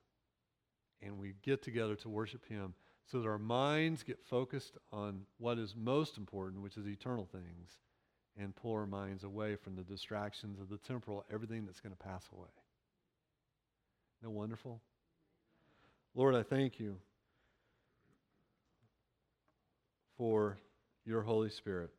and 1.02 1.18
we 1.18 1.34
get 1.42 1.62
together 1.62 1.94
to 1.96 2.08
worship 2.08 2.46
Him 2.48 2.74
so 3.06 3.20
that 3.20 3.28
our 3.28 3.38
minds 3.38 4.02
get 4.02 4.18
focused 4.24 4.76
on 4.92 5.22
what 5.38 5.58
is 5.58 5.74
most 5.76 6.16
important, 6.16 6.62
which 6.62 6.76
is 6.76 6.86
eternal 6.86 7.28
things, 7.30 7.78
and 8.36 8.54
pull 8.54 8.72
our 8.72 8.86
minds 8.86 9.22
away 9.22 9.56
from 9.56 9.76
the 9.76 9.82
distractions 9.82 10.60
of 10.60 10.68
the 10.68 10.78
temporal, 10.78 11.24
everything 11.32 11.64
that's 11.64 11.80
going 11.80 11.94
to 11.94 12.02
pass 12.02 12.24
away. 12.36 12.48
Isn't 14.20 14.28
that 14.28 14.30
wonderful? 14.30 14.80
Lord, 16.14 16.34
I 16.34 16.42
thank 16.42 16.80
you 16.80 16.96
for 20.16 20.58
your 21.04 21.22
Holy 21.22 21.50
Spirit. 21.50 21.90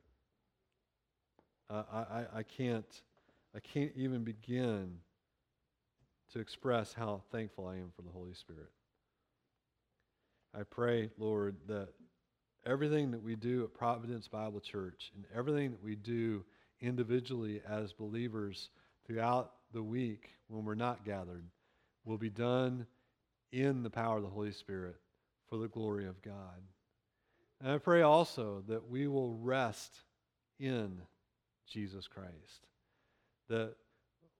Uh, 1.69 1.83
I, 1.91 1.97
I, 1.97 2.25
I, 2.35 2.43
can't, 2.43 3.01
I 3.57 3.59
can't 3.59 3.93
even 3.95 4.23
begin 4.23 4.99
to 6.31 6.39
express 6.39 6.93
how 6.93 7.23
thankful 7.31 7.65
I 7.65 7.77
am 7.77 7.91
for 7.95 8.03
the 8.03 8.11
Holy 8.11 8.35
Spirit. 8.35 8.69
I 10.53 10.61
pray, 10.61 11.09
Lord, 11.17 11.55
that 11.67 11.89
everything 12.67 13.09
that 13.11 13.23
we 13.23 13.35
do 13.35 13.63
at 13.63 13.73
Providence 13.73 14.27
Bible 14.27 14.59
Church 14.59 15.11
and 15.15 15.25
everything 15.35 15.71
that 15.71 15.83
we 15.83 15.95
do 15.95 16.45
individually 16.81 17.63
as 17.67 17.93
believers 17.93 18.69
throughout 19.07 19.53
the 19.73 19.81
week 19.81 20.29
when 20.49 20.63
we're 20.63 20.75
not 20.75 21.03
gathered 21.03 21.45
will 22.05 22.19
be 22.19 22.29
done 22.29 22.85
in 23.51 23.81
the 23.81 23.89
power 23.89 24.17
of 24.17 24.23
the 24.23 24.29
Holy 24.29 24.51
Spirit 24.51 24.97
for 25.49 25.57
the 25.57 25.67
glory 25.67 26.05
of 26.05 26.21
God. 26.21 26.61
And 27.59 27.71
I 27.71 27.79
pray 27.79 28.03
also 28.03 28.63
that 28.67 28.87
we 28.87 29.07
will 29.07 29.33
rest 29.33 30.01
in 30.59 31.01
Jesus 31.65 32.07
Christ. 32.07 32.67
That 33.49 33.75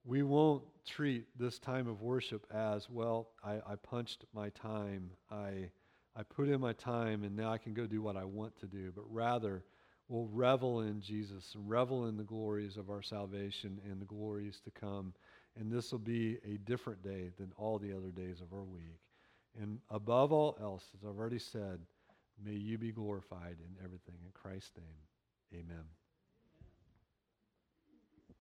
we 0.04 0.22
won't 0.22 0.62
treat 0.86 1.26
this 1.38 1.58
time 1.58 1.86
of 1.86 2.02
worship 2.02 2.46
as, 2.52 2.88
well, 2.88 3.28
I, 3.44 3.56
I 3.66 3.76
punched 3.76 4.24
my 4.32 4.48
time, 4.50 5.10
I, 5.30 5.70
I 6.16 6.22
put 6.22 6.48
in 6.48 6.60
my 6.60 6.72
time, 6.72 7.24
and 7.24 7.36
now 7.36 7.52
I 7.52 7.58
can 7.58 7.74
go 7.74 7.86
do 7.86 8.02
what 8.02 8.16
I 8.16 8.24
want 8.24 8.58
to 8.60 8.66
do, 8.66 8.90
but 8.94 9.04
rather 9.10 9.64
we'll 10.08 10.28
revel 10.32 10.80
in 10.80 11.00
Jesus 11.00 11.54
revel 11.66 12.06
in 12.06 12.16
the 12.16 12.24
glories 12.24 12.76
of 12.76 12.90
our 12.90 13.02
salvation 13.02 13.80
and 13.88 14.00
the 14.00 14.06
glories 14.06 14.60
to 14.64 14.70
come. 14.70 15.12
And 15.58 15.70
this 15.70 15.92
will 15.92 15.98
be 15.98 16.38
a 16.44 16.56
different 16.58 17.02
day 17.02 17.30
than 17.36 17.52
all 17.56 17.78
the 17.78 17.92
other 17.92 18.10
days 18.10 18.40
of 18.40 18.52
our 18.52 18.64
week. 18.64 19.00
And 19.60 19.78
above 19.90 20.32
all 20.32 20.56
else, 20.60 20.84
as 20.94 21.00
I've 21.04 21.18
already 21.18 21.38
said, 21.38 21.80
may 22.42 22.52
you 22.52 22.78
be 22.78 22.92
glorified 22.92 23.56
in 23.58 23.84
everything. 23.84 24.14
In 24.24 24.30
Christ's 24.32 24.72
name, 24.76 25.62
amen. 25.64 25.97